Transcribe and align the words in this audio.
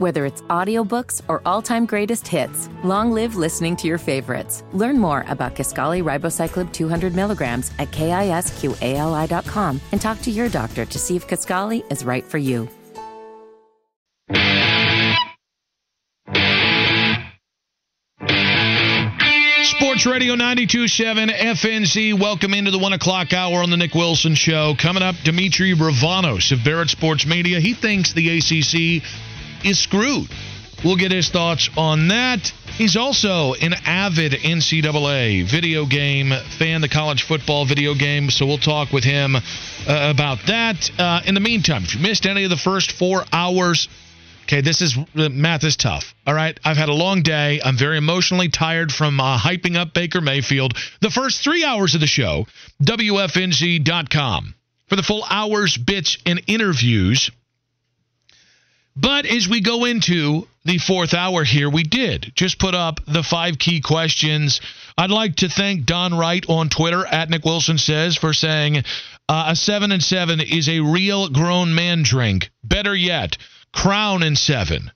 Whether 0.00 0.24
it's 0.24 0.40
audiobooks 0.48 1.20
or 1.28 1.42
all-time 1.44 1.84
greatest 1.84 2.26
hits, 2.26 2.70
long 2.82 3.12
live 3.12 3.36
listening 3.36 3.76
to 3.76 3.86
your 3.86 3.98
favorites. 3.98 4.64
Learn 4.72 4.98
more 4.98 5.26
about 5.28 5.54
Kisqali 5.54 6.02
Ribociclib 6.02 6.72
200 6.72 7.14
milligrams 7.14 7.70
at 7.78 7.90
kisqali.com 7.90 9.80
and 9.92 10.00
talk 10.00 10.22
to 10.22 10.30
your 10.30 10.48
doctor 10.48 10.86
to 10.86 10.98
see 10.98 11.16
if 11.16 11.28
Kisqali 11.28 11.84
is 11.92 12.02
right 12.02 12.24
for 12.24 12.38
you. 12.38 12.66
Sports 19.64 20.06
Radio 20.06 20.34
92.7 20.34 21.28
FNZ. 21.28 22.18
Welcome 22.18 22.54
into 22.54 22.70
the 22.70 22.78
one 22.78 22.94
o'clock 22.94 23.34
hour 23.34 23.62
on 23.62 23.68
the 23.68 23.76
Nick 23.76 23.94
Wilson 23.94 24.34
Show. 24.34 24.74
Coming 24.78 25.02
up, 25.02 25.14
Dimitri 25.24 25.74
Ravanos 25.74 26.52
of 26.52 26.64
Barrett 26.64 26.88
Sports 26.88 27.26
Media. 27.26 27.60
He 27.60 27.74
thinks 27.74 28.14
the 28.14 28.38
ACC 28.38 29.02
is 29.64 29.78
screwed. 29.78 30.28
We'll 30.84 30.96
get 30.96 31.12
his 31.12 31.28
thoughts 31.28 31.68
on 31.76 32.08
that. 32.08 32.52
He's 32.76 32.96
also 32.96 33.52
an 33.54 33.74
avid 33.84 34.32
NCAA 34.32 35.44
video 35.44 35.84
game 35.84 36.32
fan, 36.58 36.80
the 36.80 36.88
college 36.88 37.24
football 37.24 37.66
video 37.66 37.94
game. 37.94 38.30
So 38.30 38.46
we'll 38.46 38.56
talk 38.56 38.90
with 38.90 39.04
him 39.04 39.36
uh, 39.36 39.40
about 39.86 40.38
that. 40.46 40.90
Uh, 40.98 41.20
in 41.26 41.34
the 41.34 41.40
meantime, 41.40 41.82
if 41.82 41.94
you 41.94 42.00
missed 42.00 42.24
any 42.24 42.44
of 42.44 42.50
the 42.50 42.56
first 42.56 42.92
four 42.92 43.24
hours, 43.32 43.88
Okay, 44.44 44.62
this 44.62 44.82
is 44.82 44.96
math 45.14 45.62
is 45.62 45.76
tough. 45.76 46.12
All 46.26 46.34
right, 46.34 46.58
I've 46.64 46.76
had 46.76 46.88
a 46.88 46.94
long 46.94 47.22
day. 47.22 47.60
I'm 47.64 47.78
very 47.78 47.98
emotionally 47.98 48.48
tired 48.48 48.90
from 48.90 49.20
uh, 49.20 49.38
hyping 49.38 49.76
up 49.76 49.94
Baker 49.94 50.20
Mayfield. 50.20 50.76
The 51.00 51.10
first 51.10 51.44
three 51.44 51.62
hours 51.64 51.94
of 51.94 52.00
the 52.00 52.08
show, 52.08 52.46
WFNZ.com 52.82 54.54
for 54.88 54.96
the 54.96 55.04
full 55.04 55.24
hours, 55.30 55.76
bits, 55.76 56.18
and 56.26 56.42
interviews. 56.48 57.30
But 58.96 59.26
as 59.26 59.48
we 59.48 59.60
go 59.60 59.84
into 59.84 60.46
the 60.64 60.78
fourth 60.78 61.14
hour 61.14 61.44
here, 61.44 61.70
we 61.70 61.82
did 61.82 62.32
just 62.34 62.58
put 62.58 62.74
up 62.74 63.00
the 63.06 63.22
five 63.22 63.58
key 63.58 63.80
questions. 63.80 64.60
I'd 64.98 65.10
like 65.10 65.36
to 65.36 65.48
thank 65.48 65.86
Don 65.86 66.16
Wright 66.16 66.44
on 66.48 66.68
Twitter 66.68 67.06
at 67.06 67.30
Nick 67.30 67.44
Wilson 67.44 67.78
says 67.78 68.16
for 68.16 68.32
saying 68.32 68.78
uh, 69.28 69.44
a 69.48 69.56
seven 69.56 69.92
and 69.92 70.02
seven 70.02 70.40
is 70.40 70.68
a 70.68 70.80
real 70.80 71.28
grown 71.28 71.74
man 71.74 72.02
drink. 72.02 72.50
Better 72.64 72.94
yet. 72.94 73.38
Crown 73.72 74.22
and 74.22 74.36
seven. 74.36 74.90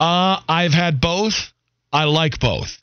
Uh, 0.00 0.40
I've 0.48 0.74
had 0.74 1.00
both. 1.00 1.52
I 1.92 2.04
like 2.04 2.40
both. 2.40 2.82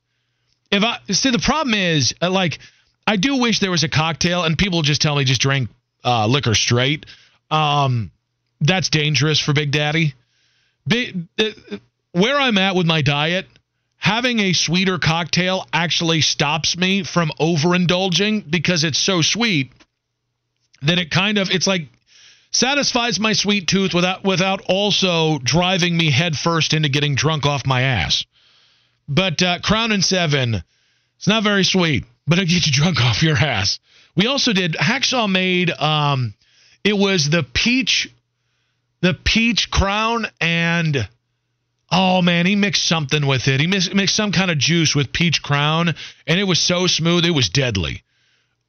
If 0.71 0.83
I 0.83 0.99
see 1.11 1.29
the 1.29 1.39
problem 1.39 1.75
is 1.75 2.15
uh, 2.21 2.31
like 2.31 2.57
I 3.05 3.17
do 3.17 3.37
wish 3.37 3.59
there 3.59 3.69
was 3.69 3.83
a 3.83 3.89
cocktail 3.89 4.43
and 4.43 4.57
people 4.57 4.81
just 4.81 5.01
tell 5.01 5.15
me 5.15 5.25
just 5.25 5.41
drink 5.41 5.69
uh, 6.03 6.25
liquor 6.27 6.55
straight. 6.55 7.05
Um, 7.51 8.11
that's 8.63 8.89
dangerous 8.89 9.39
for 9.39 9.53
Big 9.53 9.71
Daddy. 9.71 10.13
Uh, 10.91 11.47
where 12.11 12.39
I'm 12.39 12.57
at 12.57 12.75
with 12.75 12.85
my 12.85 13.01
diet, 13.01 13.47
having 13.97 14.39
a 14.39 14.53
sweeter 14.53 14.99
cocktail 14.99 15.65
actually 15.71 16.21
stops 16.21 16.77
me 16.77 17.03
from 17.03 17.31
overindulging 17.39 18.49
because 18.49 18.83
it's 18.83 18.99
so 18.99 19.21
sweet 19.21 19.71
that 20.81 20.99
it 20.99 21.09
kind 21.09 21.37
of 21.37 21.49
it's 21.51 21.67
like 21.67 21.87
satisfies 22.51 23.19
my 23.19 23.33
sweet 23.33 23.67
tooth 23.67 23.93
without 23.93 24.23
without 24.23 24.61
also 24.67 25.39
driving 25.39 25.95
me 25.95 26.11
headfirst 26.11 26.73
into 26.73 26.89
getting 26.89 27.15
drunk 27.15 27.45
off 27.45 27.65
my 27.65 27.81
ass. 27.81 28.25
But 29.07 29.41
uh, 29.41 29.59
Crown 29.59 29.91
and 29.91 30.03
Seven, 30.03 30.63
it's 31.17 31.27
not 31.27 31.43
very 31.43 31.63
sweet, 31.63 32.05
but 32.27 32.39
it 32.39 32.47
gets 32.47 32.67
you 32.67 32.73
drunk 32.73 33.01
off 33.01 33.23
your 33.23 33.37
ass. 33.37 33.79
We 34.15 34.27
also 34.27 34.53
did 34.53 34.73
Hacksaw 34.73 35.29
made 35.29 35.71
um, 35.71 36.33
it 36.83 36.97
was 36.97 37.29
the 37.29 37.43
peach, 37.43 38.09
the 39.03 39.13
peach 39.13 39.69
crown 39.69 40.25
and. 40.41 41.07
Oh 41.91 42.23
man, 42.23 42.47
he 42.47 42.55
mixed 42.55 42.85
something 42.85 43.27
with 43.27 43.47
it. 43.47 43.59
He 43.59 43.67
mixed 43.67 44.15
some 44.15 44.31
kind 44.31 44.49
of 44.49 44.57
juice 44.57 44.95
with 44.95 45.13
peach 45.13 45.43
crown, 45.43 45.93
and 46.25 46.39
it 46.39 46.45
was 46.45 46.59
so 46.59 46.87
smooth, 46.87 47.23
it 47.23 47.29
was 47.31 47.49
deadly. 47.49 48.01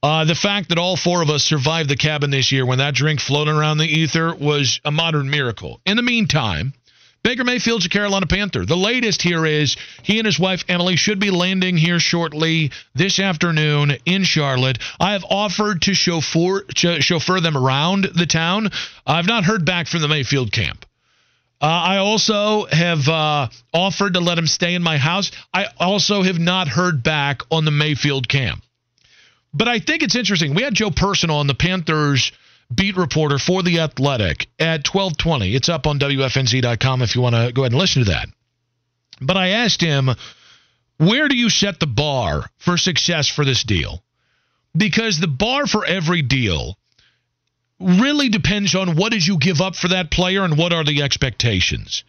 Uh, 0.03 0.25
the 0.25 0.35
fact 0.35 0.69
that 0.69 0.77
all 0.77 0.95
four 0.95 1.23
of 1.23 1.31
us 1.31 1.43
survived 1.43 1.89
the 1.89 1.95
cabin 1.95 2.29
this 2.29 2.51
year 2.51 2.67
when 2.67 2.77
that 2.77 2.93
drink 2.93 3.19
floated 3.19 3.55
around 3.55 3.79
the 3.79 3.87
ether 3.87 4.35
was 4.35 4.79
a 4.85 4.91
modern 4.91 5.31
miracle. 5.31 5.81
In 5.87 5.97
the 5.97 6.03
meantime, 6.03 6.73
Baker 7.25 7.43
Mayfield's 7.43 7.87
a 7.87 7.89
Carolina 7.89 8.27
Panther. 8.27 8.67
The 8.67 8.77
latest 8.77 9.23
here 9.23 9.47
is 9.47 9.77
he 10.03 10.19
and 10.19 10.27
his 10.27 10.37
wife 10.37 10.63
Emily 10.67 10.95
should 10.95 11.19
be 11.19 11.31
landing 11.31 11.75
here 11.75 11.99
shortly 11.99 12.69
this 12.93 13.19
afternoon 13.19 13.97
in 14.05 14.23
Charlotte. 14.23 14.77
I 14.99 15.13
have 15.13 15.25
offered 15.27 15.81
to 15.81 15.95
chauffeur, 15.95 16.65
chauffeur 16.75 17.39
them 17.39 17.57
around 17.57 18.03
the 18.13 18.27
town. 18.27 18.69
I've 19.07 19.25
not 19.25 19.43
heard 19.43 19.65
back 19.65 19.87
from 19.87 20.03
the 20.03 20.07
Mayfield 20.07 20.51
camp. 20.51 20.85
Uh, 21.59 21.65
I 21.65 21.97
also 21.97 22.65
have 22.65 23.07
uh, 23.07 23.47
offered 23.73 24.13
to 24.13 24.19
let 24.19 24.37
him 24.37 24.45
stay 24.45 24.75
in 24.75 24.83
my 24.83 24.99
house. 24.99 25.31
I 25.51 25.65
also 25.79 26.21
have 26.21 26.37
not 26.37 26.67
heard 26.67 27.01
back 27.01 27.41
on 27.49 27.65
the 27.65 27.71
Mayfield 27.71 28.29
camp. 28.29 28.61
But 29.51 29.67
I 29.67 29.79
think 29.79 30.03
it's 30.03 30.15
interesting. 30.15 30.53
We 30.53 30.61
had 30.61 30.75
Joe 30.75 30.91
Personal 30.91 31.37
on 31.37 31.47
the 31.47 31.55
Panthers 31.55 32.31
beat 32.73 32.97
reporter 32.97 33.37
for 33.37 33.63
the 33.63 33.79
Athletic 33.79 34.47
at 34.59 34.83
12:20. 34.83 35.55
It's 35.55 35.69
up 35.69 35.87
on 35.87 35.99
wfnz.com 35.99 37.01
if 37.01 37.15
you 37.15 37.21
want 37.21 37.35
to 37.35 37.51
go 37.51 37.63
ahead 37.63 37.71
and 37.71 37.79
listen 37.79 38.03
to 38.03 38.11
that. 38.11 38.29
But 39.21 39.37
I 39.37 39.49
asked 39.49 39.81
him, 39.81 40.15
"Where 40.97 41.27
do 41.27 41.35
you 41.35 41.49
set 41.49 41.79
the 41.79 41.87
bar 41.87 42.49
for 42.57 42.77
success 42.77 43.27
for 43.27 43.45
this 43.45 43.63
deal?" 43.63 44.03
Because 44.75 45.19
the 45.19 45.27
bar 45.27 45.67
for 45.67 45.85
every 45.85 46.21
deal 46.21 46.77
really 47.79 48.29
depends 48.29 48.75
on 48.75 48.95
what 48.95 49.11
did 49.11 49.25
you 49.25 49.37
give 49.37 49.61
up 49.61 49.75
for 49.75 49.89
that 49.89 50.11
player 50.11 50.43
and 50.43 50.57
what 50.57 50.73
are 50.73 50.83
the 50.83 51.01
expectations. 51.01 52.03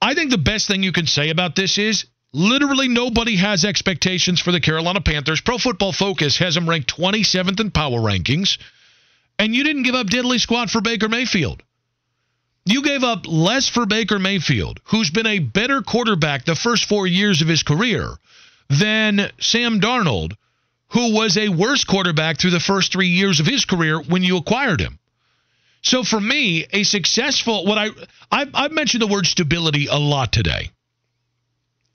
I 0.00 0.14
think 0.14 0.30
the 0.30 0.38
best 0.38 0.68
thing 0.68 0.82
you 0.82 0.92
can 0.92 1.06
say 1.06 1.30
about 1.30 1.56
this 1.56 1.78
is 1.78 2.04
Literally 2.32 2.88
nobody 2.88 3.36
has 3.36 3.64
expectations 3.64 4.38
for 4.38 4.52
the 4.52 4.60
Carolina 4.60 5.00
Panthers. 5.00 5.40
Pro 5.40 5.56
Football 5.56 5.92
Focus 5.92 6.36
has 6.38 6.54
them 6.54 6.68
ranked 6.68 6.94
27th 6.94 7.58
in 7.58 7.70
power 7.70 8.00
rankings. 8.00 8.58
And 9.38 9.54
you 9.54 9.64
didn't 9.64 9.84
give 9.84 9.94
up 9.94 10.08
diddly 10.08 10.40
squat 10.40 10.70
for 10.70 10.80
Baker 10.80 11.08
Mayfield. 11.08 11.62
You 12.64 12.82
gave 12.82 13.02
up 13.02 13.26
less 13.26 13.68
for 13.68 13.86
Baker 13.86 14.18
Mayfield, 14.18 14.80
who's 14.84 15.10
been 15.10 15.26
a 15.26 15.38
better 15.38 15.80
quarterback 15.80 16.44
the 16.44 16.54
first 16.54 16.84
four 16.84 17.06
years 17.06 17.40
of 17.40 17.48
his 17.48 17.62
career 17.62 18.14
than 18.68 19.30
Sam 19.40 19.80
Darnold, 19.80 20.34
who 20.88 21.14
was 21.14 21.36
a 21.36 21.48
worse 21.48 21.84
quarterback 21.84 22.38
through 22.38 22.50
the 22.50 22.60
first 22.60 22.92
three 22.92 23.08
years 23.08 23.40
of 23.40 23.46
his 23.46 23.64
career 23.64 24.00
when 24.00 24.22
you 24.22 24.36
acquired 24.36 24.80
him. 24.80 24.98
So 25.82 26.02
for 26.02 26.20
me, 26.20 26.66
a 26.72 26.82
successful 26.82 27.64
what 27.64 27.78
I 27.78 27.88
I've, 28.30 28.50
I've 28.52 28.72
mentioned 28.72 29.02
the 29.02 29.06
word 29.06 29.26
stability 29.26 29.86
a 29.86 29.98
lot 29.98 30.32
today. 30.32 30.70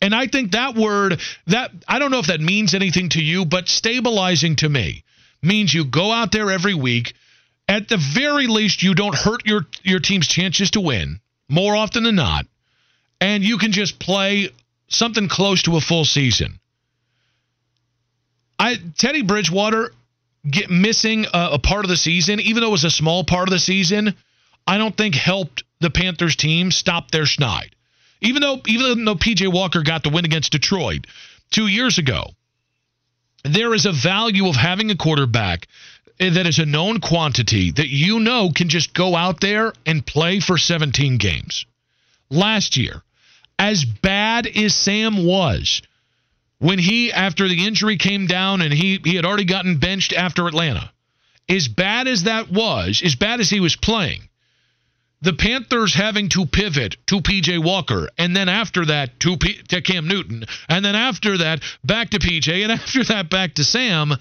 And 0.02 0.14
I 0.14 0.28
think 0.28 0.52
that 0.52 0.76
word 0.76 1.20
that 1.48 1.72
I 1.88 2.00
don't 2.00 2.12
know 2.12 2.20
if 2.20 2.28
that 2.28 2.42
means 2.42 2.74
anything 2.74 3.10
to 3.10 3.22
you, 3.22 3.46
but 3.46 3.70
stabilizing 3.70 4.56
to 4.58 4.70
me 4.70 5.04
means 5.42 5.74
you 5.74 5.86
go 5.86 6.12
out 6.12 6.32
there 6.32 6.52
every 6.52 6.74
week. 6.74 7.14
At 7.68 7.88
the 7.88 7.98
very 7.98 8.48
least, 8.48 8.84
you 8.84 8.94
don't 8.94 9.16
hurt 9.16 9.46
your 9.46 9.66
your 9.84 10.00
team's 10.00 10.28
chances 10.28 10.72
to 10.72 10.82
win 10.82 11.20
more 11.50 11.76
often 11.76 12.04
than 12.04 12.16
not, 12.16 12.46
and 13.22 13.44
you 13.44 13.58
can 13.58 13.72
just 13.72 14.00
play 14.00 14.50
something 14.90 15.28
close 15.28 15.64
to 15.64 15.78
a 15.78 15.82
full 15.82 16.06
season. 16.06 16.60
I 18.60 18.78
Teddy 18.98 19.22
Bridgewater 19.22 19.94
get 20.50 20.70
missing 20.70 21.26
a, 21.34 21.52
a 21.54 21.60
part 21.60 21.86
of 21.86 21.90
the 21.90 21.98
season, 21.98 22.40
even 22.40 22.62
though 22.62 22.70
it 22.70 22.72
was 22.72 22.84
a 22.84 22.92
small 22.92 23.24
part 23.24 23.48
of 23.48 23.52
the 23.52 23.60
season. 23.60 24.16
I 24.66 24.78
don't 24.78 24.96
think 24.96 25.16
helped 25.16 25.64
the 25.80 25.90
Panthers 25.90 26.36
team 26.36 26.72
stop 26.72 27.12
their 27.12 27.24
schneid. 27.24 27.72
Even 28.22 28.42
though 28.42 28.62
even 28.68 29.06
though 29.06 29.16
PJ 29.16 29.52
Walker 29.52 29.84
got 29.84 30.04
the 30.04 30.10
win 30.10 30.26
against 30.26 30.52
Detroit 30.52 31.08
2 31.52 31.68
years 31.68 31.98
ago, 31.98 32.32
there 33.44 33.74
is 33.74 33.86
a 33.86 33.92
value 33.92 34.48
of 34.48 34.56
having 34.56 34.92
a 34.92 34.96
quarterback 34.96 35.68
Eh, 36.20 36.30
that 36.30 36.46
is 36.46 36.60
a 36.60 36.66
known 36.66 37.00
quantity 37.00 37.72
that 37.72 37.90
you 37.90 38.20
know 38.20 38.52
can 38.54 38.70
just 38.70 38.94
go 38.94 39.16
out 39.16 39.40
there 39.42 39.74
and 39.86 40.06
play 40.06 40.40
for 40.40 40.58
17 40.58 41.18
games. 41.18 41.66
Last 42.30 42.78
year, 42.78 43.02
as 43.58 43.84
bad 43.86 44.48
as 44.48 44.76
Sam 44.76 45.26
was, 45.26 45.82
when 46.60 46.80
he, 46.80 47.12
after 47.12 47.48
the 47.48 47.66
injury 47.66 47.98
came 47.98 48.28
down 48.28 48.62
and 48.62 48.74
he, 48.74 49.00
he 49.04 49.16
had 49.16 49.26
already 49.26 49.46
gotten 49.46 49.78
benched 49.78 50.14
after 50.14 50.48
Atlanta, 50.48 50.92
as 51.50 51.68
bad 51.68 52.08
as 52.08 52.24
that 52.24 52.50
was, 52.50 53.02
as 53.04 53.16
bad 53.16 53.40
as 53.40 53.50
he 53.50 53.60
was 53.60 53.76
playing, 53.76 54.30
the 55.22 55.34
Panthers 55.34 55.94
having 55.94 56.30
to 56.30 56.46
pivot 56.46 56.98
to 57.08 57.22
PJ 57.22 57.64
Walker, 57.64 58.10
and 58.18 58.36
then 58.36 58.50
after 58.50 58.86
that 58.86 59.20
to, 59.22 59.38
P- 59.38 59.62
to 59.70 59.82
Cam 59.82 60.08
Newton, 60.08 60.46
and 60.68 60.84
then 60.84 60.96
after 60.96 61.38
that 61.38 61.62
back 61.84 62.10
to 62.12 62.20
PJ, 62.20 62.62
and 62.62 62.72
after 62.74 63.04
that 63.06 63.30
back 63.30 63.56
to 63.56 63.64
Sam, 63.64 64.14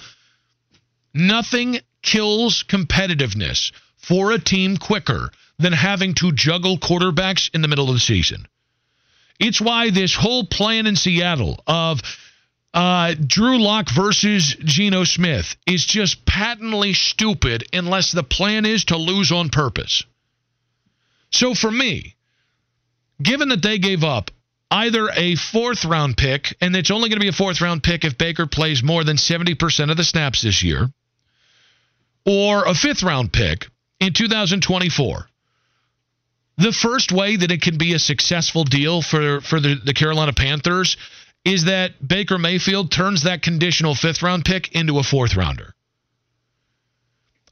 nothing 1.14 1.78
kills 2.02 2.64
competitiveness 2.68 3.72
for 3.96 4.32
a 4.32 4.38
team 4.38 4.76
quicker 4.76 5.30
than 5.58 5.72
having 5.72 6.14
to 6.14 6.32
juggle 6.32 6.78
quarterbacks 6.78 7.50
in 7.54 7.62
the 7.62 7.68
middle 7.68 7.88
of 7.88 7.94
the 7.94 8.00
season. 8.00 8.46
It's 9.38 9.60
why 9.60 9.90
this 9.90 10.14
whole 10.14 10.44
plan 10.44 10.86
in 10.86 10.96
Seattle 10.96 11.62
of 11.66 12.00
uh, 12.74 13.14
Drew 13.14 13.58
Lock 13.58 13.90
versus 13.90 14.56
Geno 14.64 15.04
Smith 15.04 15.56
is 15.66 15.84
just 15.84 16.24
patently 16.24 16.94
stupid 16.94 17.64
unless 17.72 18.12
the 18.12 18.22
plan 18.22 18.64
is 18.64 18.86
to 18.86 18.96
lose 18.96 19.30
on 19.30 19.50
purpose. 19.50 20.04
So 21.30 21.54
for 21.54 21.70
me, 21.70 22.16
given 23.22 23.50
that 23.50 23.62
they 23.62 23.78
gave 23.78 24.04
up 24.04 24.30
either 24.70 25.10
a 25.14 25.34
fourth 25.34 25.84
round 25.84 26.16
pick, 26.16 26.56
and 26.60 26.74
it's 26.74 26.90
only 26.90 27.08
going 27.08 27.18
to 27.18 27.24
be 27.24 27.28
a 27.28 27.32
fourth 27.32 27.60
round 27.60 27.82
pick 27.82 28.04
if 28.04 28.16
Baker 28.16 28.46
plays 28.46 28.82
more 28.82 29.04
than 29.04 29.16
70% 29.16 29.90
of 29.90 29.96
the 29.96 30.04
snaps 30.04 30.42
this 30.42 30.62
year, 30.62 30.88
or 32.24 32.64
a 32.64 32.74
fifth 32.74 33.02
round 33.02 33.32
pick 33.32 33.66
in 34.00 34.12
2024. 34.12 35.28
The 36.58 36.72
first 36.72 37.12
way 37.12 37.36
that 37.36 37.50
it 37.50 37.62
can 37.62 37.78
be 37.78 37.94
a 37.94 37.98
successful 37.98 38.64
deal 38.64 39.02
for, 39.02 39.40
for 39.40 39.58
the, 39.58 39.80
the 39.84 39.94
Carolina 39.94 40.32
Panthers 40.32 40.96
is 41.44 41.64
that 41.64 42.06
Baker 42.06 42.38
Mayfield 42.38 42.90
turns 42.90 43.22
that 43.22 43.42
conditional 43.42 43.94
fifth 43.94 44.22
round 44.22 44.44
pick 44.44 44.72
into 44.72 44.98
a 44.98 45.02
fourth 45.02 45.34
rounder. 45.34 45.74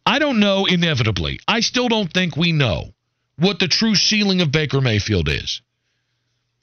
I 0.07 0.19
don't 0.19 0.41
know 0.41 0.67
inevitably. 0.67 1.41
I 1.47 1.61
still 1.61 1.89
don't 1.89 2.13
think 2.13 2.37
we 2.37 2.53
know 2.53 2.95
what 3.39 3.59
the 3.59 3.69
true 3.69 3.95
ceiling 3.95 4.41
of 4.41 4.53
Baker 4.53 4.81
Mayfield 4.81 5.29
is. 5.29 5.63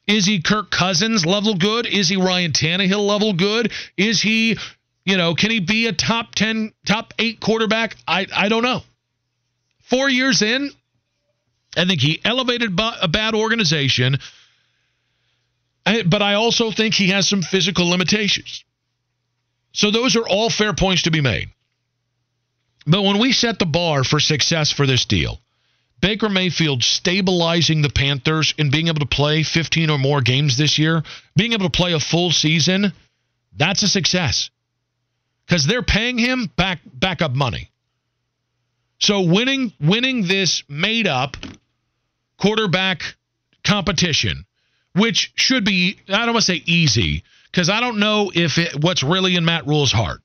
Is 0.07 0.25
he 0.25 0.41
Kirk 0.41 0.71
Cousins 0.71 1.25
level 1.25 1.55
good? 1.55 1.85
Is 1.85 2.07
he 2.07 2.15
Ryan 2.15 2.53
Tannehill 2.53 3.05
level 3.05 3.33
good? 3.33 3.73
Is 3.97 4.21
he, 4.21 4.57
you 5.07 5.15
know, 5.15 5.35
can 5.35 5.51
he 5.51 5.61
be 5.61 5.87
a 5.87 5.93
top 5.93 6.35
10, 6.35 6.73
top 6.85 7.13
8 7.17 7.39
quarterback? 7.39 7.95
I 8.05 8.27
I 8.35 8.49
don't 8.49 8.63
know. 8.63 8.81
4 9.89 10.09
years 10.09 10.41
in, 10.41 10.69
I 11.77 11.85
think 11.85 12.01
he 12.01 12.19
elevated 12.25 12.77
a 12.77 13.07
bad 13.07 13.33
organization, 13.33 14.17
but 15.85 16.21
I 16.21 16.33
also 16.33 16.71
think 16.71 16.93
he 16.93 17.07
has 17.11 17.25
some 17.25 17.41
physical 17.41 17.87
limitations. 17.89 18.65
So 19.71 19.91
those 19.91 20.17
are 20.17 20.27
all 20.27 20.49
fair 20.49 20.73
points 20.73 21.03
to 21.03 21.11
be 21.11 21.21
made. 21.21 21.47
But 22.85 23.03
when 23.03 23.17
we 23.17 23.31
set 23.31 23.59
the 23.59 23.65
bar 23.65 24.03
for 24.03 24.19
success 24.19 24.71
for 24.71 24.85
this 24.85 25.05
deal, 25.05 25.39
Baker 26.01 26.27
Mayfield 26.27 26.83
stabilizing 26.83 27.81
the 27.81 27.89
Panthers 27.89 28.53
and 28.59 28.71
being 28.71 28.87
able 28.89 28.99
to 28.99 29.05
play 29.05 29.43
15 29.43 29.89
or 29.89 29.97
more 29.97 30.21
games 30.21 30.57
this 30.57 30.77
year, 30.77 31.03
being 31.37 31.53
able 31.53 31.69
to 31.69 31.77
play 31.77 31.93
a 31.93 31.99
full 31.99 32.31
season, 32.31 32.91
that's 33.55 33.83
a 33.83 33.87
success. 33.87 34.49
Cuz 35.49 35.65
they're 35.65 35.83
paying 35.83 36.17
him 36.17 36.51
back 36.55 36.79
backup 36.85 37.33
money. 37.33 37.71
So 38.99 39.21
winning 39.21 39.73
winning 39.79 40.27
this 40.27 40.63
made 40.67 41.07
up 41.07 41.37
quarterback 42.37 43.15
competition, 43.63 44.45
which 44.93 45.31
should 45.35 45.63
be 45.63 45.97
I 46.07 46.25
don't 46.25 46.33
want 46.33 46.45
to 46.45 46.53
say 46.53 46.63
easy 46.65 47.23
cuz 47.51 47.69
I 47.69 47.79
don't 47.79 47.99
know 47.99 48.31
if 48.33 48.57
it, 48.57 48.75
what's 48.81 49.03
really 49.03 49.35
in 49.35 49.45
Matt 49.45 49.67
Rhule's 49.67 49.91
heart. 49.91 50.21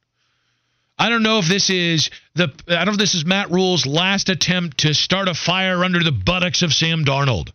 I 0.98 1.08
don't 1.08 1.22
know 1.22 1.38
if 1.38 1.46
this 1.46 1.70
is 1.70 2.10
the 2.34 2.52
I 2.68 2.76
don't 2.76 2.86
know 2.86 2.92
if 2.92 2.98
this 2.98 3.14
is 3.14 3.24
Matt 3.24 3.50
Rhule's 3.50 3.86
last 3.86 4.28
attempt 4.28 4.78
to 4.78 4.94
start 4.94 5.28
a 5.28 5.34
fire 5.34 5.84
under 5.84 6.02
the 6.02 6.12
buttocks 6.12 6.62
of 6.62 6.72
Sam 6.72 7.04
Darnold. 7.04 7.50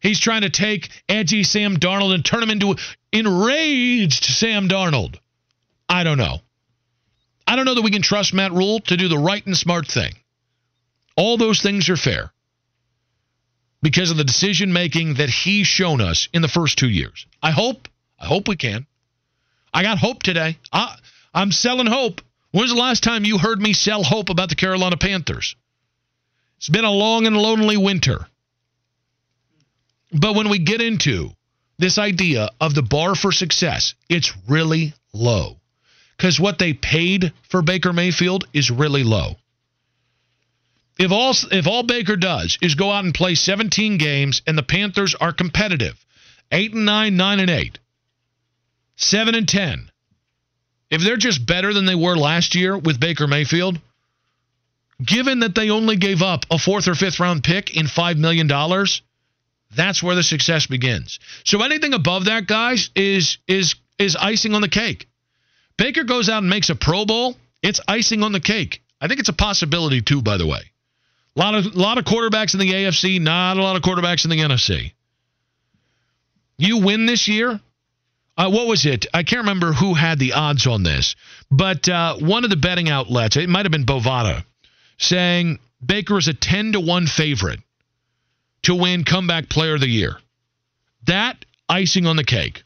He's 0.00 0.20
trying 0.20 0.42
to 0.42 0.50
take 0.50 0.90
edgy 1.08 1.42
Sam 1.42 1.78
Darnold 1.78 2.14
and 2.14 2.24
turn 2.24 2.42
him 2.42 2.50
into 2.50 2.76
enraged 3.12 4.24
Sam 4.24 4.68
Darnold. 4.68 5.18
I 5.88 6.04
don't 6.04 6.18
know. 6.18 6.40
I 7.46 7.56
don't 7.56 7.64
know 7.64 7.74
that 7.74 7.82
we 7.82 7.90
can 7.90 8.02
trust 8.02 8.34
Matt 8.34 8.52
Rhule 8.52 8.80
to 8.80 8.96
do 8.96 9.08
the 9.08 9.18
right 9.18 9.44
and 9.46 9.56
smart 9.56 9.86
thing. 9.86 10.14
All 11.16 11.36
those 11.36 11.62
things 11.62 11.88
are 11.88 11.96
fair 11.96 12.32
because 13.82 14.10
of 14.10 14.16
the 14.16 14.24
decision 14.24 14.72
making 14.72 15.14
that 15.14 15.30
he's 15.30 15.66
shown 15.66 16.00
us 16.00 16.28
in 16.32 16.42
the 16.42 16.48
first 16.48 16.78
two 16.78 16.88
years. 16.88 17.26
I 17.42 17.52
hope, 17.52 17.88
I 18.18 18.26
hope 18.26 18.48
we 18.48 18.56
can. 18.56 18.86
I 19.72 19.82
got 19.82 19.98
hope 19.98 20.22
today. 20.22 20.58
I, 20.72 20.96
I'm 21.32 21.52
selling 21.52 21.86
hope. 21.86 22.20
When's 22.50 22.72
the 22.72 22.78
last 22.78 23.02
time 23.02 23.24
you 23.24 23.38
heard 23.38 23.60
me 23.60 23.74
sell 23.74 24.02
hope 24.02 24.28
about 24.30 24.48
the 24.48 24.54
Carolina 24.54 24.96
Panthers? 24.96 25.56
It's 26.56 26.68
been 26.68 26.84
a 26.84 26.90
long 26.90 27.26
and 27.26 27.36
lonely 27.36 27.76
winter. 27.76 28.26
But 30.12 30.34
when 30.34 30.48
we 30.48 30.58
get 30.58 30.80
into 30.80 31.30
this 31.78 31.98
idea 31.98 32.50
of 32.60 32.74
the 32.74 32.82
bar 32.82 33.14
for 33.14 33.32
success, 33.32 33.94
it's 34.08 34.32
really 34.48 34.94
low. 35.12 35.60
Because 36.16 36.40
what 36.40 36.58
they 36.58 36.72
paid 36.72 37.32
for 37.48 37.62
Baker 37.62 37.92
Mayfield 37.92 38.46
is 38.52 38.70
really 38.70 39.04
low. 39.04 39.36
If 40.98 41.12
all 41.12 41.34
if 41.52 41.66
all 41.66 41.82
Baker 41.82 42.16
does 42.16 42.56
is 42.62 42.74
go 42.74 42.90
out 42.90 43.04
and 43.04 43.14
play 43.14 43.34
17 43.34 43.98
games 43.98 44.40
and 44.46 44.56
the 44.56 44.62
Panthers 44.62 45.14
are 45.14 45.32
competitive, 45.32 46.02
8 46.50 46.72
and 46.72 46.86
9, 46.86 47.16
9 47.16 47.40
and 47.40 47.50
8, 47.50 47.78
7 48.96 49.34
and 49.34 49.46
10, 49.48 49.90
if 50.90 51.02
they're 51.02 51.18
just 51.18 51.44
better 51.44 51.74
than 51.74 51.84
they 51.84 51.94
were 51.94 52.16
last 52.16 52.54
year 52.54 52.78
with 52.78 52.98
Baker 52.98 53.26
Mayfield, 53.26 53.78
given 55.04 55.40
that 55.40 55.54
they 55.54 55.68
only 55.68 55.96
gave 55.96 56.22
up 56.22 56.46
a 56.50 56.58
fourth 56.58 56.88
or 56.88 56.94
fifth 56.94 57.20
round 57.20 57.44
pick 57.44 57.76
in 57.76 57.86
$5 57.86 58.16
million, 58.16 58.48
that's 59.74 60.02
where 60.02 60.14
the 60.14 60.22
success 60.22 60.66
begins. 60.66 61.18
So 61.44 61.60
anything 61.62 61.92
above 61.92 62.26
that, 62.26 62.46
guys, 62.46 62.90
is 62.94 63.38
is 63.46 63.74
is 63.98 64.16
icing 64.16 64.54
on 64.54 64.62
the 64.62 64.68
cake. 64.68 65.08
Baker 65.76 66.04
goes 66.04 66.28
out 66.28 66.38
and 66.38 66.50
makes 66.50 66.70
a 66.70 66.74
Pro 66.74 67.04
Bowl, 67.04 67.36
it's 67.62 67.80
icing 67.86 68.22
on 68.22 68.32
the 68.32 68.40
cake. 68.40 68.82
I 69.00 69.08
think 69.08 69.20
it's 69.20 69.28
a 69.28 69.34
possibility 69.34 70.00
too, 70.00 70.22
by 70.22 70.36
the 70.36 70.46
way. 70.46 70.60
A 71.36 71.38
lot 71.38 71.54
of 71.54 71.74
lot 71.74 71.98
of 71.98 72.04
quarterbacks 72.04 72.54
in 72.54 72.60
the 72.60 72.72
AFC, 72.72 73.20
not 73.20 73.58
a 73.58 73.62
lot 73.62 73.76
of 73.76 73.82
quarterbacks 73.82 74.24
in 74.24 74.30
the 74.30 74.38
NFC. 74.38 74.92
You 76.56 76.78
win 76.78 77.04
this 77.04 77.28
year, 77.28 77.60
uh, 78.38 78.50
what 78.50 78.66
was 78.66 78.86
it? 78.86 79.06
I 79.12 79.22
can't 79.22 79.42
remember 79.42 79.72
who 79.72 79.92
had 79.92 80.18
the 80.18 80.32
odds 80.32 80.66
on 80.66 80.82
this, 80.82 81.14
but 81.50 81.88
uh, 81.88 82.16
one 82.16 82.44
of 82.44 82.50
the 82.50 82.56
betting 82.56 82.88
outlets, 82.88 83.36
it 83.36 83.48
might 83.48 83.66
have 83.66 83.72
been 83.72 83.84
Bovada, 83.84 84.44
saying 84.98 85.58
Baker 85.84 86.16
is 86.16 86.28
a 86.28 86.34
10 86.34 86.72
to 86.72 86.80
1 86.80 87.06
favorite 87.06 87.60
to 88.62 88.74
win 88.74 89.04
comeback 89.04 89.48
player 89.48 89.74
of 89.74 89.80
the 89.80 89.88
year. 89.88 90.16
That 91.06 91.44
icing 91.68 92.06
on 92.06 92.16
the 92.16 92.24
cake. 92.24 92.62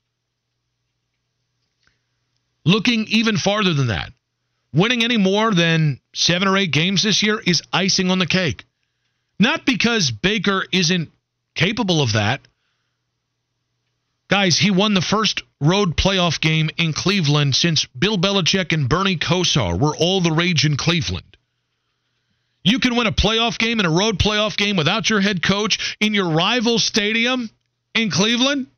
Looking 2.64 3.06
even 3.08 3.36
farther 3.36 3.74
than 3.74 3.88
that, 3.88 4.12
winning 4.72 5.02
any 5.02 5.16
more 5.16 5.52
than 5.52 6.00
seven 6.14 6.48
or 6.48 6.56
eight 6.56 6.72
games 6.72 7.02
this 7.02 7.22
year 7.22 7.40
is 7.40 7.62
icing 7.72 8.10
on 8.10 8.18
the 8.18 8.26
cake. 8.26 8.64
Not 9.38 9.64
because 9.64 10.10
Baker 10.10 10.64
isn't 10.70 11.10
capable 11.54 12.02
of 12.02 12.12
that, 12.12 12.40
Guys, 14.30 14.56
he 14.56 14.70
won 14.70 14.94
the 14.94 15.00
first 15.00 15.42
road 15.60 15.96
playoff 15.96 16.40
game 16.40 16.70
in 16.76 16.92
Cleveland 16.92 17.56
since 17.56 17.86
Bill 17.86 18.16
Belichick 18.16 18.72
and 18.72 18.88
Bernie 18.88 19.16
Kosar 19.16 19.76
were 19.76 19.96
all 19.96 20.20
the 20.20 20.30
rage 20.30 20.64
in 20.64 20.76
Cleveland. 20.76 21.36
You 22.62 22.78
can 22.78 22.94
win 22.94 23.08
a 23.08 23.12
playoff 23.12 23.58
game 23.58 23.80
and 23.80 23.88
a 23.88 23.90
road 23.90 24.20
playoff 24.20 24.56
game 24.56 24.76
without 24.76 25.10
your 25.10 25.18
head 25.18 25.42
coach 25.42 25.96
in 25.98 26.14
your 26.14 26.30
rival 26.30 26.78
stadium 26.78 27.50
in 27.92 28.12
Cleveland? 28.12 28.68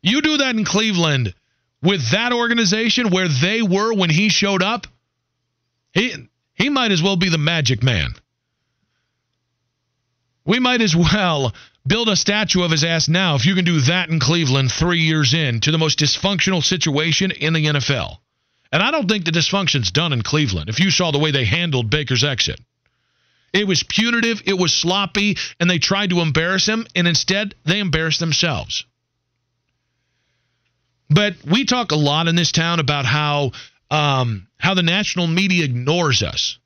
You 0.00 0.22
do 0.22 0.38
that 0.38 0.56
in 0.56 0.64
Cleveland 0.64 1.34
with 1.82 2.10
that 2.10 2.32
organization 2.32 3.10
where 3.10 3.28
they 3.28 3.62
were 3.62 3.92
when 3.92 4.10
he 4.10 4.28
showed 4.28 4.62
up? 4.62 4.86
He 5.92 6.14
he 6.54 6.68
might 6.68 6.90
as 6.90 7.02
well 7.02 7.16
be 7.16 7.28
the 7.28 7.38
magic 7.38 7.82
man. 7.82 8.14
We 10.44 10.58
might 10.58 10.80
as 10.80 10.96
well 10.96 11.54
build 11.86 12.08
a 12.08 12.16
statue 12.16 12.62
of 12.62 12.70
his 12.70 12.84
ass 12.84 13.08
now 13.08 13.34
if 13.34 13.46
you 13.46 13.54
can 13.54 13.64
do 13.64 13.80
that 13.80 14.10
in 14.10 14.18
Cleveland 14.18 14.72
three 14.72 15.00
years 15.00 15.34
in 15.34 15.60
to 15.60 15.70
the 15.70 15.78
most 15.78 15.98
dysfunctional 15.98 16.62
situation 16.62 17.30
in 17.30 17.52
the 17.52 17.66
NFL. 17.66 18.18
And 18.72 18.82
I 18.82 18.90
don't 18.90 19.08
think 19.08 19.24
the 19.24 19.30
dysfunction's 19.30 19.90
done 19.90 20.12
in 20.12 20.22
Cleveland 20.22 20.68
if 20.68 20.80
you 20.80 20.90
saw 20.90 21.10
the 21.10 21.18
way 21.18 21.30
they 21.30 21.44
handled 21.44 21.90
Baker's 21.90 22.24
exit. 22.24 22.60
It 23.52 23.66
was 23.66 23.82
punitive, 23.82 24.42
it 24.44 24.58
was 24.58 24.74
sloppy, 24.74 25.38
and 25.58 25.70
they 25.70 25.78
tried 25.78 26.10
to 26.10 26.20
embarrass 26.20 26.66
him, 26.66 26.86
and 26.94 27.08
instead 27.08 27.54
they 27.64 27.78
embarrassed 27.78 28.20
themselves. 28.20 28.84
But 31.10 31.34
we 31.44 31.64
talk 31.64 31.92
a 31.92 31.96
lot 31.96 32.28
in 32.28 32.34
this 32.34 32.52
town 32.52 32.80
about 32.80 33.04
how 33.04 33.52
um, 33.90 34.48
how 34.58 34.74
the 34.74 34.82
national 34.82 35.26
media 35.26 35.64
ignores 35.64 36.22
us, 36.22 36.58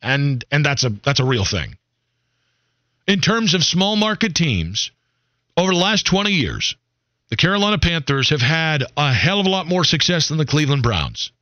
and 0.00 0.44
and 0.50 0.64
that's 0.64 0.84
a 0.84 0.90
that's 0.90 1.20
a 1.20 1.24
real 1.24 1.44
thing 1.44 1.76
in 3.06 3.20
terms 3.20 3.54
of 3.54 3.64
small 3.64 3.96
market 3.96 4.34
teams, 4.34 4.90
over 5.56 5.72
the 5.72 5.78
last 5.78 6.06
20 6.06 6.30
years, 6.30 6.76
the 7.28 7.36
Carolina 7.36 7.78
Panthers 7.78 8.30
have 8.30 8.40
had 8.40 8.84
a 8.96 9.12
hell 9.12 9.40
of 9.40 9.46
a 9.46 9.50
lot 9.50 9.66
more 9.66 9.84
success 9.84 10.28
than 10.28 10.38
the 10.38 10.46
Cleveland 10.46 10.82
Browns. 10.82 11.32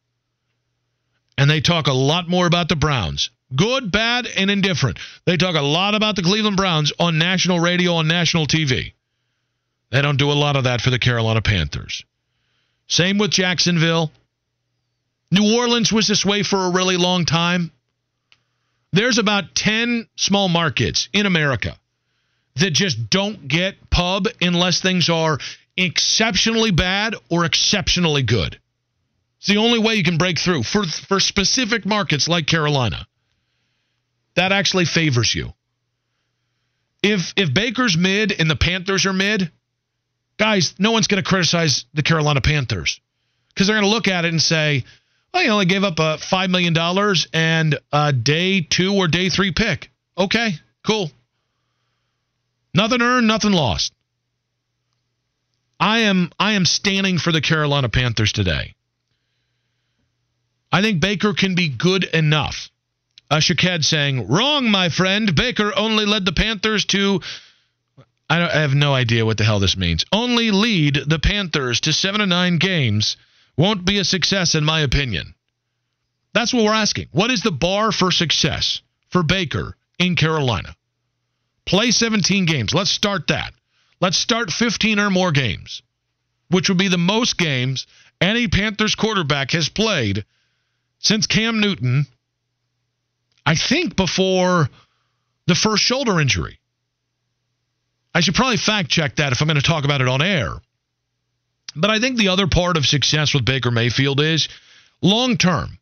And 1.37 1.51
they 1.51 1.61
talk 1.61 1.87
a 1.87 1.93
lot 1.93 2.29
more 2.29 2.47
about 2.47 2.69
the 2.69 2.77
Browns. 2.77 3.31
Good, 3.55 3.91
bad, 3.91 4.27
and 4.27 4.51
indifferent. 4.51 4.99
They 5.27 5.37
talk 5.37 5.57
a 5.57 5.63
lot 5.63 5.95
about 5.95 6.17
the 6.17 6.23
Cleveland 6.23 6.57
Browns 6.57 6.93
on 6.99 7.19
national 7.19 7.61
radio, 7.61 7.95
on 7.95 8.07
national 8.07 8.47
TV. 8.47 8.93
They 9.91 10.03
don't 10.03 10.19
do 10.19 10.31
a 10.31 10.35
lot 10.35 10.57
of 10.57 10.65
that 10.65 10.81
for 10.81 10.91
the 10.91 10.99
Carolina 10.99 11.43
Panthers. 11.43 12.05
Same 12.91 13.19
with 13.19 13.31
Jacksonville. 13.31 14.11
New 15.31 15.57
Orleans 15.57 15.93
was 15.93 16.09
this 16.09 16.27
way 16.27 16.43
for 16.43 16.67
a 16.67 16.71
really 16.71 16.97
long 16.97 17.25
time. 17.25 17.71
There's 18.93 19.19
about 19.19 19.55
10 19.55 20.09
small 20.17 20.49
markets 20.49 21.09
in 21.13 21.25
America 21.25 21.79
that 22.57 22.73
just 22.73 23.09
don't 23.09 23.47
get 23.47 23.91
pub 23.91 24.27
unless 24.41 24.81
things 24.81 25.09
are 25.09 25.39
exceptionally 25.77 26.73
bad 26.73 27.15
or 27.31 27.45
exceptionally 27.45 28.25
good. 28.25 28.59
It's 29.39 29.47
the 29.47 29.59
only 29.59 29.79
way 29.79 29.95
you 29.95 30.03
can 30.03 30.19
break 30.19 30.41
through 30.41 30.65
for, 30.65 30.85
for 30.85 31.21
specific 31.21 31.87
markets 31.87 32.27
like 32.27 32.49
Carolina. 32.49 33.07
That 34.35 34.51
actually 34.51 34.85
favors 34.85 35.33
you. 35.33 35.53
If 37.03 37.33
if 37.37 37.55
Baker's 37.55 37.97
mid 37.97 38.33
and 38.33 38.51
the 38.51 38.57
Panthers 38.57 39.07
are 39.07 39.13
mid, 39.13 39.51
guys, 40.41 40.75
no 40.79 40.91
one's 40.91 41.07
going 41.07 41.23
to 41.23 41.29
criticize 41.29 41.85
the 41.93 42.03
Carolina 42.03 42.41
Panthers 42.41 42.99
because 43.49 43.67
they're 43.67 43.77
going 43.77 43.85
to 43.85 43.95
look 43.95 44.09
at 44.09 44.25
it 44.25 44.29
and 44.29 44.41
say, 44.41 44.85
"Well, 45.35 45.53
only 45.53 45.67
gave 45.67 45.85
up 45.85 45.99
a 45.99 46.17
five 46.17 46.49
million 46.49 46.73
dollars 46.73 47.29
and 47.35 47.79
a 47.93 48.13
day 48.13 48.63
two 48.63 48.95
or 48.95 49.07
day 49.07 49.29
three 49.29 49.53
pick." 49.53 49.91
Okay, 50.17 50.55
cool. 50.85 51.11
Nothing 52.75 53.03
earned, 53.03 53.29
nothing 53.29 53.53
lost. 53.53 53.93
I 55.79 56.01
am 56.01 56.33
I 56.39 56.53
am 56.53 56.65
standing 56.65 57.19
for 57.19 57.33
the 57.33 57.43
Carolina 57.43 57.91
Panthers 57.91 58.33
today. 58.33 58.75
I 60.73 60.81
think 60.81 61.01
Baker 61.01 61.35
can 61.35 61.55
be 61.55 61.69
good 61.69 62.05
enough. 62.05 62.71
Uh, 63.31 63.41
Shaked 63.41 63.85
saying, 63.85 64.27
"Wrong, 64.29 64.71
my 64.71 64.89
friend. 64.89 65.35
Baker 65.35 65.73
only 65.77 66.07
led 66.07 66.25
the 66.25 66.33
Panthers 66.33 66.87
to." 66.87 67.21
I, 68.31 68.49
I 68.49 68.61
have 68.61 68.75
no 68.75 68.95
idea 68.95 69.27
what 69.27 69.37
the 69.37 69.45
hell 69.45 69.59
this 69.59 69.77
means. 69.77 70.05
Only 70.13 70.53
lead 70.53 70.95
the 71.07 71.19
Panthers 71.19 71.81
to 71.81 71.93
seven 71.93 72.21
to 72.21 72.27
nine 72.27 72.59
games 72.59 73.17
won't 73.57 73.85
be 73.85 73.99
a 73.99 74.05
success, 74.05 74.55
in 74.55 74.65
my 74.65 74.81
opinion. 74.81 75.35
That's 76.33 76.55
what 76.55 76.65
we're 76.65 76.73
asking. 76.73 77.09
What 77.11 77.33
is 77.33 77.43
the 77.43 77.51
bar 77.51 77.91
for 77.91 78.13
success 78.13 78.81
for 79.09 79.25
Baker 79.25 79.77
in 79.99 80.15
Carolina? 80.15 80.77
Play 81.67 81.91
17 81.91 82.47
games. 82.47 82.73
Let's 82.73 82.91
start 82.91 83.27
that. 83.27 83.53
Let's 84.01 84.17
start 84.17 84.53
15 84.53 85.01
or 85.01 85.11
more 85.11 85.33
games, 85.33 85.83
which 86.49 86.69
would 86.69 86.79
be 86.79 86.89
the 86.89 86.99
most 86.99 87.37
games 87.37 87.87
any 88.21 88.47
Panthers 88.47 88.95
quarterback 88.95 89.51
has 89.51 89.69
played 89.69 90.25
since 91.01 91.27
Cam 91.27 91.61
Newton, 91.61 92.07
I 93.45 93.57
think 93.57 93.97
before 93.97 94.71
the 95.47 95.55
first 95.55 95.83
shoulder 95.83 96.21
injury. 96.21 96.60
I 98.15 98.21
should 98.21 98.35
probably 98.35 98.57
fact 98.57 98.91
check 98.91 99.17
that 99.17 99.33
if 99.33 99.41
I'm 99.41 99.49
going 99.49 99.61
to 99.61 99.63
talk 99.63 99.85
about 99.85 100.01
it 100.01 100.09
on 100.09 100.23
air. 100.23 100.55
But 101.77 101.91
I 101.91 102.01
think 102.01 102.17
the 102.17 102.29
other 102.29 102.47
part 102.47 102.77
of 102.77 102.87
success 102.87 103.33
with 103.33 103.45
Baker 103.45 103.71
Mayfield 103.71 104.21
is 104.21 104.49
long 105.01 105.37
term. 105.37 105.79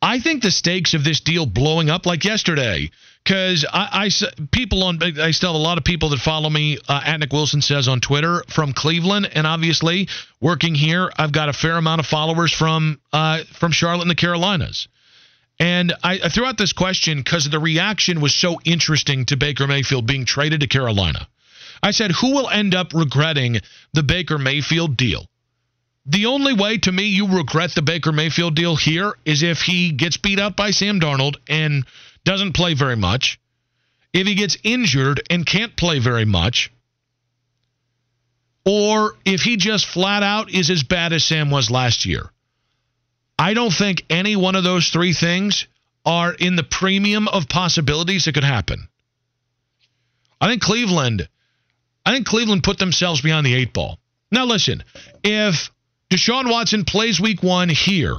I 0.00 0.20
think 0.20 0.42
the 0.42 0.50
stakes 0.50 0.92
of 0.92 1.02
this 1.02 1.20
deal 1.20 1.46
blowing 1.46 1.88
up 1.88 2.04
like 2.04 2.24
yesterday, 2.24 2.90
because 3.22 3.64
I, 3.70 4.10
I, 4.10 4.44
people 4.52 4.82
on 4.82 4.98
I 5.02 5.30
still 5.30 5.52
have 5.52 5.60
a 5.60 5.62
lot 5.62 5.78
of 5.78 5.84
people 5.84 6.10
that 6.10 6.20
follow 6.20 6.50
me 6.50 6.76
uh, 6.86 7.00
at 7.04 7.20
Nick 7.20 7.32
Wilson 7.32 7.62
says 7.62 7.88
on 7.88 8.00
Twitter 8.00 8.44
from 8.48 8.74
Cleveland, 8.74 9.30
and 9.32 9.46
obviously 9.46 10.08
working 10.42 10.74
here, 10.74 11.10
I've 11.16 11.32
got 11.32 11.48
a 11.48 11.54
fair 11.54 11.78
amount 11.78 12.00
of 12.00 12.06
followers 12.06 12.52
from 12.52 13.00
uh, 13.14 13.44
from 13.54 13.72
Charlotte 13.72 14.02
and 14.02 14.10
the 14.10 14.14
Carolinas. 14.14 14.88
And 15.58 15.92
I, 16.02 16.20
I 16.24 16.28
threw 16.28 16.46
out 16.46 16.58
this 16.58 16.72
question 16.72 17.18
because 17.18 17.48
the 17.48 17.60
reaction 17.60 18.20
was 18.20 18.34
so 18.34 18.60
interesting 18.64 19.24
to 19.26 19.36
Baker 19.36 19.66
Mayfield 19.66 20.06
being 20.06 20.24
traded 20.24 20.60
to 20.60 20.66
Carolina. 20.66 21.28
I 21.82 21.92
said, 21.92 22.12
who 22.12 22.32
will 22.32 22.48
end 22.48 22.74
up 22.74 22.92
regretting 22.94 23.60
the 23.92 24.02
Baker 24.02 24.38
Mayfield 24.38 24.96
deal? 24.96 25.26
The 26.06 26.26
only 26.26 26.52
way 26.52 26.78
to 26.78 26.92
me 26.92 27.04
you 27.04 27.28
regret 27.28 27.74
the 27.74 27.82
Baker 27.82 28.12
Mayfield 28.12 28.54
deal 28.54 28.76
here 28.76 29.14
is 29.24 29.42
if 29.42 29.62
he 29.62 29.92
gets 29.92 30.16
beat 30.16 30.38
up 30.38 30.56
by 30.56 30.70
Sam 30.70 31.00
Darnold 31.00 31.36
and 31.48 31.84
doesn't 32.24 32.52
play 32.52 32.74
very 32.74 32.96
much, 32.96 33.38
if 34.12 34.26
he 34.26 34.34
gets 34.34 34.56
injured 34.62 35.22
and 35.30 35.46
can't 35.46 35.76
play 35.76 35.98
very 36.00 36.24
much, 36.24 36.70
or 38.66 39.14
if 39.24 39.42
he 39.42 39.56
just 39.56 39.86
flat 39.86 40.22
out 40.22 40.50
is 40.50 40.70
as 40.70 40.82
bad 40.82 41.12
as 41.12 41.24
Sam 41.24 41.50
was 41.50 41.70
last 41.70 42.04
year. 42.04 42.30
I 43.38 43.54
don't 43.54 43.72
think 43.72 44.04
any 44.10 44.36
one 44.36 44.54
of 44.54 44.64
those 44.64 44.88
three 44.88 45.12
things 45.12 45.66
are 46.04 46.32
in 46.32 46.56
the 46.56 46.62
premium 46.62 47.28
of 47.28 47.48
possibilities 47.48 48.24
that 48.24 48.34
could 48.34 48.44
happen. 48.44 48.88
I 50.40 50.48
think 50.48 50.62
Cleveland 50.62 51.28
I 52.06 52.12
think 52.12 52.26
Cleveland 52.26 52.62
put 52.62 52.78
themselves 52.78 53.22
behind 53.22 53.46
the 53.46 53.54
eight 53.54 53.72
ball. 53.72 53.98
Now 54.30 54.44
listen, 54.44 54.84
if 55.22 55.70
Deshaun 56.10 56.50
Watson 56.50 56.84
plays 56.84 57.18
week 57.18 57.42
one 57.42 57.68
here 57.68 58.16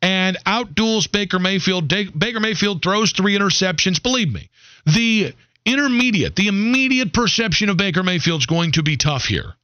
and 0.00 0.36
outduels 0.44 1.10
Baker 1.10 1.38
Mayfield. 1.38 1.88
Baker 1.88 2.40
Mayfield 2.40 2.82
throws 2.82 3.12
three 3.12 3.38
interceptions. 3.38 4.02
Believe 4.02 4.32
me, 4.32 4.50
the 4.84 5.32
intermediate, 5.64 6.34
the 6.34 6.48
immediate 6.48 7.12
perception 7.12 7.68
of 7.68 7.76
Baker 7.76 8.02
Mayfield 8.02 8.40
is 8.40 8.46
going 8.46 8.72
to 8.72 8.82
be 8.82 8.96
tough 8.96 9.24
here. 9.24 9.54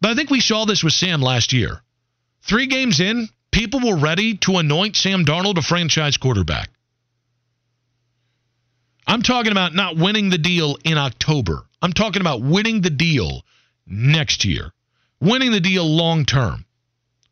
But 0.00 0.12
I 0.12 0.14
think 0.14 0.30
we 0.30 0.40
saw 0.40 0.64
this 0.64 0.82
with 0.82 0.94
Sam 0.94 1.20
last 1.20 1.52
year. 1.52 1.82
Three 2.50 2.66
games 2.66 3.00
in, 3.00 3.28
people 3.50 3.80
were 3.80 3.96
ready 3.96 4.36
to 4.38 4.58
anoint 4.58 4.96
Sam 4.96 5.24
Darnold 5.24 5.56
a 5.56 5.62
franchise 5.62 6.18
quarterback. 6.18 6.68
I'm 9.06 9.22
talking 9.22 9.52
about 9.52 9.74
not 9.74 9.96
winning 9.96 10.28
the 10.28 10.38
deal 10.38 10.76
in 10.84 10.98
October. 10.98 11.64
I'm 11.80 11.94
talking 11.94 12.20
about 12.20 12.42
winning 12.42 12.82
the 12.82 12.90
deal 12.90 13.44
next 13.86 14.44
year 14.44 14.72
winning 15.20 15.52
the 15.52 15.60
deal 15.60 15.84
long 15.84 16.24
term. 16.24 16.64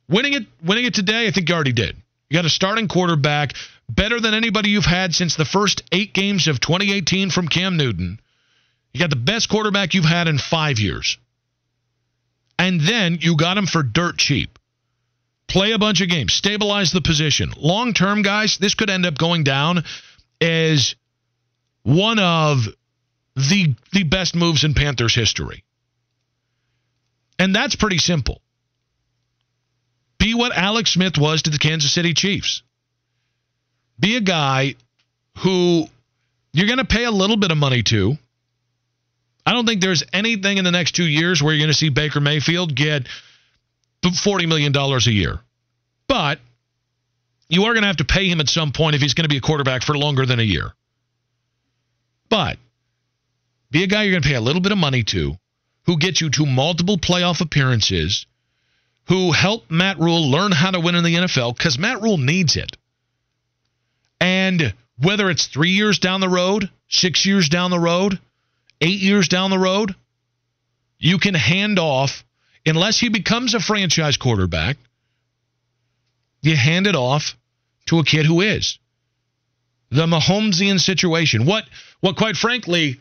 Winning 0.08 0.34
it, 0.34 0.46
winning 0.62 0.84
it 0.84 0.94
today, 0.94 1.26
I 1.26 1.30
think 1.30 1.48
you 1.48 1.54
already 1.54 1.72
did. 1.72 1.96
You 2.30 2.34
got 2.34 2.44
a 2.44 2.50
starting 2.50 2.88
quarterback 2.88 3.54
better 3.88 4.20
than 4.20 4.34
anybody 4.34 4.70
you've 4.70 4.84
had 4.84 5.14
since 5.14 5.36
the 5.36 5.44
first 5.44 5.82
eight 5.92 6.14
games 6.14 6.46
of 6.46 6.60
2018 6.60 7.30
from 7.30 7.48
Cam 7.48 7.76
Newton. 7.76 8.20
You 8.92 9.00
got 9.00 9.10
the 9.10 9.16
best 9.16 9.48
quarterback 9.48 9.94
you've 9.94 10.04
had 10.04 10.28
in 10.28 10.38
five 10.38 10.78
years. 10.78 11.18
And 12.58 12.80
then 12.80 13.18
you 13.20 13.36
got 13.36 13.58
him 13.58 13.66
for 13.66 13.82
dirt 13.82 14.18
cheap. 14.18 14.58
Play 15.48 15.72
a 15.72 15.78
bunch 15.78 16.02
of 16.02 16.08
games, 16.08 16.34
stabilize 16.34 16.92
the 16.92 17.00
position. 17.00 17.52
Long 17.56 17.94
term, 17.94 18.22
guys, 18.22 18.58
this 18.58 18.74
could 18.74 18.90
end 18.90 19.06
up 19.06 19.16
going 19.16 19.44
down 19.44 19.84
as 20.40 20.94
one 21.82 22.18
of 22.18 22.66
the 23.34 23.74
the 23.92 24.02
best 24.02 24.34
moves 24.34 24.64
in 24.64 24.74
Panthers 24.74 25.14
history. 25.14 25.64
And 27.38 27.54
that's 27.54 27.76
pretty 27.76 27.98
simple. 27.98 28.42
Be 30.18 30.34
what 30.34 30.52
Alex 30.56 30.90
Smith 30.90 31.16
was 31.16 31.42
to 31.42 31.50
the 31.50 31.58
Kansas 31.58 31.92
City 31.92 32.12
Chiefs. 32.12 32.62
Be 33.98 34.16
a 34.16 34.20
guy 34.20 34.74
who 35.38 35.86
you're 36.52 36.66
going 36.66 36.78
to 36.78 36.84
pay 36.84 37.04
a 37.04 37.10
little 37.10 37.36
bit 37.36 37.50
of 37.50 37.56
money 37.56 37.82
to. 37.84 38.16
I 39.46 39.52
don't 39.52 39.64
think 39.64 39.80
there's 39.80 40.02
anything 40.12 40.58
in 40.58 40.64
the 40.64 40.70
next 40.70 40.92
two 40.92 41.06
years 41.06 41.42
where 41.42 41.54
you're 41.54 41.64
going 41.64 41.72
to 41.72 41.78
see 41.78 41.88
Baker 41.88 42.20
Mayfield 42.20 42.74
get 42.74 43.06
$40 44.02 44.48
million 44.48 44.74
a 44.74 44.98
year. 45.10 45.40
But 46.06 46.38
you 47.48 47.64
are 47.64 47.72
going 47.72 47.82
to 47.82 47.88
have 47.88 47.96
to 47.98 48.04
pay 48.04 48.28
him 48.28 48.40
at 48.40 48.48
some 48.48 48.72
point 48.72 48.94
if 48.94 49.02
he's 49.02 49.14
going 49.14 49.24
to 49.24 49.28
be 49.28 49.38
a 49.38 49.42
quarterback 49.42 49.82
for 49.82 49.96
longer 49.96 50.26
than 50.26 50.38
a 50.38 50.44
year. 50.44 50.72
But 52.28 52.58
be 53.70 53.82
a 53.82 53.86
guy 53.86 54.02
you're 54.02 54.12
going 54.12 54.22
to 54.22 54.28
pay 54.28 54.34
a 54.34 54.40
little 54.40 54.62
bit 54.62 54.72
of 54.72 54.78
money 54.78 55.02
to 55.04 55.36
who 55.86 55.98
gets 55.98 56.20
you 56.20 56.30
to 56.30 56.44
multiple 56.44 56.98
playoff 56.98 57.40
appearances, 57.40 58.26
who 59.06 59.32
help 59.32 59.70
Matt 59.70 59.98
Rhule 59.98 60.30
learn 60.30 60.52
how 60.52 60.70
to 60.70 60.80
win 60.80 60.94
in 60.94 61.04
the 61.04 61.14
NFL 61.14 61.56
because 61.56 61.78
Matt 61.78 62.02
Rhule 62.02 62.18
needs 62.18 62.56
it. 62.56 62.76
And 64.20 64.74
whether 64.98 65.30
it's 65.30 65.46
three 65.46 65.70
years 65.70 65.98
down 65.98 66.20
the 66.20 66.28
road, 66.28 66.70
six 66.88 67.24
years 67.24 67.48
down 67.48 67.70
the 67.70 67.78
road, 67.78 68.18
eight 68.80 69.00
years 69.00 69.28
down 69.28 69.50
the 69.50 69.58
road, 69.58 69.94
you 70.98 71.18
can 71.18 71.34
hand 71.34 71.78
off, 71.78 72.24
unless 72.68 72.98
he 72.98 73.08
becomes 73.08 73.54
a 73.54 73.60
franchise 73.60 74.16
quarterback, 74.16 74.76
you 76.42 76.56
hand 76.56 76.86
it 76.86 76.94
off 76.94 77.36
to 77.86 77.98
a 77.98 78.04
kid 78.04 78.26
who 78.26 78.40
is. 78.40 78.78
The 79.90 80.06
Mahomesian 80.06 80.80
situation. 80.80 81.46
What, 81.46 81.64
what 82.00 82.16
quite 82.16 82.36
frankly, 82.36 83.00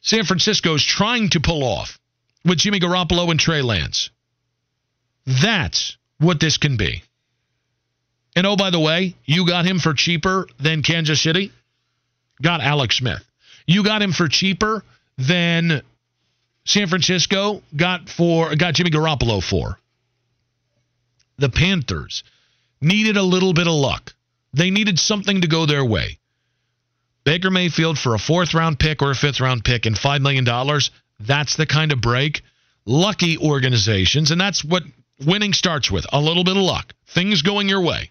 San 0.00 0.24
Francisco 0.24 0.74
is 0.74 0.84
trying 0.84 1.30
to 1.30 1.40
pull 1.40 1.64
off 1.64 1.98
with 2.44 2.58
Jimmy 2.58 2.80
Garoppolo 2.80 3.30
and 3.30 3.40
Trey 3.40 3.62
Lance. 3.62 4.10
That's 5.26 5.96
what 6.18 6.38
this 6.40 6.58
can 6.58 6.76
be. 6.76 7.02
And 8.36 8.46
oh, 8.46 8.56
by 8.56 8.70
the 8.70 8.80
way, 8.80 9.14
you 9.24 9.46
got 9.46 9.64
him 9.64 9.78
for 9.78 9.94
cheaper 9.94 10.46
than 10.58 10.82
Kansas 10.82 11.20
City? 11.20 11.52
Got 12.42 12.60
Alex 12.60 12.96
Smith. 12.96 13.24
You 13.66 13.84
got 13.84 14.02
him 14.02 14.12
for 14.12 14.28
cheaper 14.28 14.84
than 15.16 15.82
San 16.64 16.86
Francisco 16.88 17.62
got 17.76 18.08
for 18.08 18.54
got 18.56 18.74
Jimmy 18.74 18.90
Garoppolo 18.90 19.42
for. 19.42 19.78
The 21.36 21.48
Panthers 21.48 22.24
needed 22.80 23.16
a 23.16 23.22
little 23.22 23.52
bit 23.52 23.66
of 23.66 23.74
luck. 23.74 24.14
They 24.52 24.70
needed 24.70 24.98
something 24.98 25.40
to 25.40 25.48
go 25.48 25.66
their 25.66 25.84
way. 25.84 26.18
Baker 27.24 27.50
Mayfield 27.50 27.98
for 27.98 28.14
a 28.14 28.18
fourth 28.18 28.54
round 28.54 28.78
pick 28.78 29.02
or 29.02 29.10
a 29.10 29.14
fifth 29.14 29.40
round 29.40 29.64
pick 29.64 29.86
and 29.86 29.96
$5 29.96 30.20
million, 30.20 30.44
that's 31.20 31.56
the 31.56 31.66
kind 31.66 31.90
of 31.90 32.00
break. 32.00 32.42
Lucky 32.86 33.38
organizations, 33.38 34.30
and 34.30 34.40
that's 34.40 34.62
what 34.62 34.82
winning 35.24 35.54
starts 35.54 35.90
with 35.90 36.06
a 36.12 36.20
little 36.20 36.44
bit 36.44 36.56
of 36.56 36.62
luck, 36.62 36.92
things 37.06 37.40
going 37.40 37.68
your 37.68 37.80
way. 37.80 38.10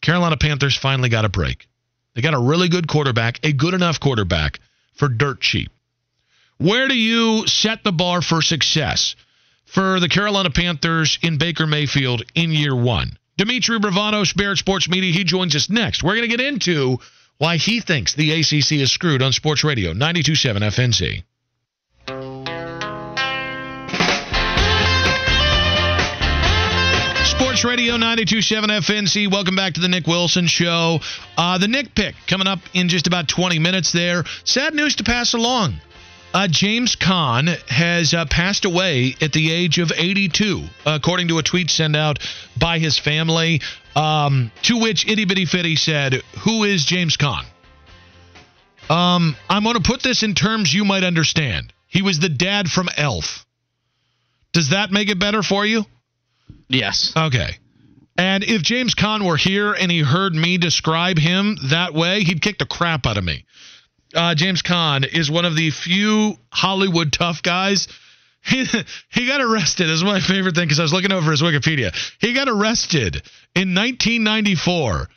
Carolina 0.00 0.36
Panthers 0.36 0.76
finally 0.76 1.08
got 1.08 1.24
a 1.24 1.28
break. 1.28 1.68
They 2.14 2.20
got 2.20 2.34
a 2.34 2.38
really 2.38 2.68
good 2.68 2.88
quarterback, 2.88 3.38
a 3.44 3.52
good 3.52 3.74
enough 3.74 4.00
quarterback 4.00 4.58
for 4.94 5.08
dirt 5.08 5.40
cheap. 5.40 5.70
Where 6.62 6.86
do 6.86 6.94
you 6.94 7.44
set 7.48 7.82
the 7.82 7.90
bar 7.90 8.22
for 8.22 8.40
success 8.40 9.16
for 9.64 9.98
the 9.98 10.08
Carolina 10.08 10.48
Panthers 10.48 11.18
in 11.20 11.36
Baker 11.36 11.66
Mayfield 11.66 12.22
in 12.36 12.52
year 12.52 12.76
one? 12.76 13.18
Dimitri 13.36 13.80
Bravanos, 13.80 14.36
Barrett 14.36 14.58
Sports 14.58 14.88
Media, 14.88 15.12
he 15.12 15.24
joins 15.24 15.56
us 15.56 15.68
next. 15.68 16.04
We're 16.04 16.14
going 16.14 16.30
to 16.30 16.36
get 16.36 16.46
into 16.46 17.00
why 17.38 17.56
he 17.56 17.80
thinks 17.80 18.14
the 18.14 18.30
ACC 18.30 18.80
is 18.80 18.92
screwed 18.92 19.22
on 19.22 19.32
Sports 19.32 19.64
Radio 19.64 19.92
927 19.92 20.62
FNZ. 20.62 21.24
Sports 27.26 27.64
Radio 27.64 27.96
927 27.96 28.70
FNZ. 28.70 29.32
Welcome 29.32 29.56
back 29.56 29.74
to 29.74 29.80
the 29.80 29.88
Nick 29.88 30.06
Wilson 30.06 30.46
Show. 30.46 31.00
Uh, 31.36 31.58
the 31.58 31.66
Nick 31.66 31.92
pick 31.96 32.14
coming 32.28 32.46
up 32.46 32.60
in 32.72 32.88
just 32.88 33.08
about 33.08 33.26
20 33.26 33.58
minutes 33.58 33.90
there. 33.90 34.22
Sad 34.44 34.74
news 34.74 34.94
to 34.96 35.02
pass 35.02 35.34
along. 35.34 35.80
Uh, 36.34 36.48
James 36.48 36.96
Caan 36.96 37.46
has 37.68 38.14
uh, 38.14 38.24
passed 38.24 38.64
away 38.64 39.14
at 39.20 39.32
the 39.32 39.52
age 39.52 39.78
of 39.78 39.92
82, 39.94 40.62
according 40.86 41.28
to 41.28 41.38
a 41.38 41.42
tweet 41.42 41.70
sent 41.70 41.94
out 41.94 42.18
by 42.58 42.78
his 42.78 42.98
family. 42.98 43.60
Um, 43.94 44.50
to 44.62 44.78
which 44.78 45.06
Itty 45.06 45.26
Bitty 45.26 45.44
Fitty 45.44 45.76
said, 45.76 46.22
Who 46.44 46.64
is 46.64 46.86
James 46.86 47.18
Caan? 47.18 47.44
Um, 48.88 49.36
I'm 49.48 49.62
going 49.62 49.76
to 49.76 49.82
put 49.82 50.02
this 50.02 50.22
in 50.22 50.34
terms 50.34 50.72
you 50.72 50.84
might 50.84 51.04
understand. 51.04 51.72
He 51.86 52.00
was 52.00 52.18
the 52.18 52.30
dad 52.30 52.68
from 52.68 52.88
Elf. 52.96 53.44
Does 54.52 54.70
that 54.70 54.90
make 54.90 55.10
it 55.10 55.18
better 55.18 55.42
for 55.42 55.66
you? 55.66 55.84
Yes. 56.68 57.12
Okay. 57.14 57.58
And 58.16 58.44
if 58.44 58.62
James 58.62 58.94
Caan 58.94 59.26
were 59.26 59.36
here 59.36 59.72
and 59.72 59.90
he 59.90 60.00
heard 60.00 60.34
me 60.34 60.58
describe 60.58 61.18
him 61.18 61.56
that 61.70 61.92
way, 61.94 62.22
he'd 62.22 62.40
kick 62.40 62.58
the 62.58 62.66
crap 62.66 63.06
out 63.06 63.18
of 63.18 63.24
me. 63.24 63.44
Uh, 64.14 64.34
James 64.34 64.62
Caan 64.62 65.06
is 65.06 65.30
one 65.30 65.44
of 65.44 65.56
the 65.56 65.70
few 65.70 66.36
Hollywood 66.50 67.12
tough 67.12 67.42
guys. 67.42 67.88
He, 68.44 68.66
he 69.08 69.28
got 69.28 69.40
arrested. 69.40 69.86
This 69.86 69.98
is 69.98 70.02
my 70.02 70.18
favorite 70.18 70.56
thing 70.56 70.64
because 70.64 70.80
I 70.80 70.82
was 70.82 70.92
looking 70.92 71.12
over 71.12 71.30
his 71.30 71.42
Wikipedia. 71.42 71.94
He 72.18 72.34
got 72.34 72.48
arrested 72.48 73.22
in 73.54 73.72
1994 73.72 75.08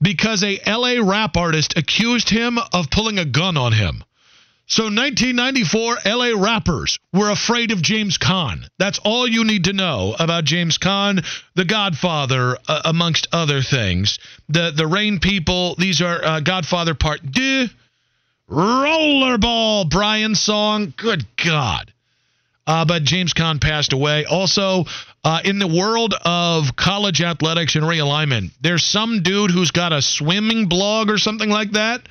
because 0.00 0.42
a 0.42 0.58
LA 0.66 0.96
rap 1.00 1.36
artist 1.36 1.78
accused 1.78 2.28
him 2.28 2.58
of 2.72 2.90
pulling 2.90 3.20
a 3.20 3.24
gun 3.24 3.56
on 3.56 3.72
him. 3.72 4.02
So 4.66 4.84
1994 4.84 5.98
LA 6.06 6.30
rappers 6.34 6.98
were 7.12 7.30
afraid 7.30 7.72
of 7.72 7.82
James 7.82 8.16
Caan. 8.16 8.66
That's 8.78 8.98
all 9.00 9.28
you 9.28 9.44
need 9.44 9.64
to 9.64 9.72
know 9.72 10.16
about 10.18 10.44
James 10.44 10.78
Caan, 10.78 11.24
The 11.54 11.64
Godfather, 11.64 12.56
uh, 12.66 12.80
amongst 12.86 13.28
other 13.32 13.60
things. 13.60 14.18
The 14.48 14.72
the 14.74 14.86
Rain 14.86 15.20
People. 15.20 15.74
These 15.76 16.00
are 16.00 16.24
uh, 16.24 16.40
Godfather 16.40 16.94
Part 16.94 17.20
Deux. 17.30 17.68
Rollerball, 18.52 19.88
Brian 19.88 20.34
song. 20.34 20.92
Good 20.98 21.24
God. 21.42 21.90
Uh, 22.66 22.84
but 22.84 23.02
James 23.02 23.32
Caan 23.32 23.60
passed 23.60 23.94
away. 23.94 24.26
Also, 24.26 24.84
uh, 25.24 25.40
in 25.44 25.58
the 25.58 25.66
world 25.66 26.14
of 26.22 26.76
college 26.76 27.22
athletics 27.22 27.76
and 27.76 27.84
realignment, 27.84 28.50
there's 28.60 28.84
some 28.84 29.22
dude 29.22 29.50
who's 29.50 29.70
got 29.70 29.92
a 29.92 30.02
swimming 30.02 30.66
blog 30.66 31.08
or 31.08 31.16
something 31.16 31.48
like 31.48 31.72
that. 31.72 32.02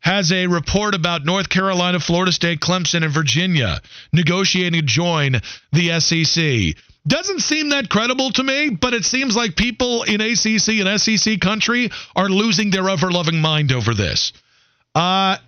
Has 0.00 0.30
a 0.30 0.46
report 0.46 0.94
about 0.94 1.24
North 1.24 1.48
Carolina, 1.48 1.98
Florida 1.98 2.32
State, 2.32 2.60
Clemson, 2.60 3.02
and 3.02 3.12
Virginia 3.12 3.80
negotiating 4.12 4.80
to 4.80 4.86
join 4.86 5.40
the 5.72 5.98
SEC. 6.00 6.76
Doesn't 7.06 7.40
seem 7.40 7.70
that 7.70 7.88
credible 7.88 8.30
to 8.32 8.44
me, 8.44 8.70
but 8.70 8.92
it 8.92 9.04
seems 9.04 9.34
like 9.34 9.56
people 9.56 10.02
in 10.02 10.20
ACC 10.20 10.80
and 10.86 11.00
SEC 11.00 11.40
country 11.40 11.90
are 12.14 12.28
losing 12.28 12.70
their 12.70 12.88
ever 12.88 13.10
loving 13.10 13.40
mind 13.40 13.72
over 13.72 13.94
this. 13.94 14.32
Uh, 14.94 15.38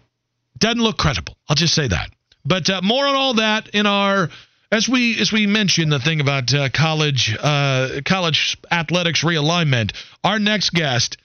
doesn't 0.61 0.81
look 0.81 0.97
credible. 0.97 1.37
I'll 1.49 1.57
just 1.57 1.75
say 1.75 1.89
that. 1.89 2.11
But 2.45 2.71
uh, 2.71 2.81
more 2.83 3.07
on 3.07 3.15
all 3.15 3.35
that 3.35 3.69
in 3.71 3.87
our 3.87 4.31
as 4.73 4.89
we 4.89 5.21
as 5.21 5.33
we 5.33 5.47
mentioned 5.47 5.91
the 5.91 5.99
thing 5.99 6.21
about 6.21 6.53
uh, 6.55 6.69
college 6.71 7.37
uh, 7.39 8.01
college 8.05 8.57
athletics 8.71 9.25
realignment. 9.25 9.93
Our 10.23 10.39
next 10.39 10.71
guest, 10.71 11.17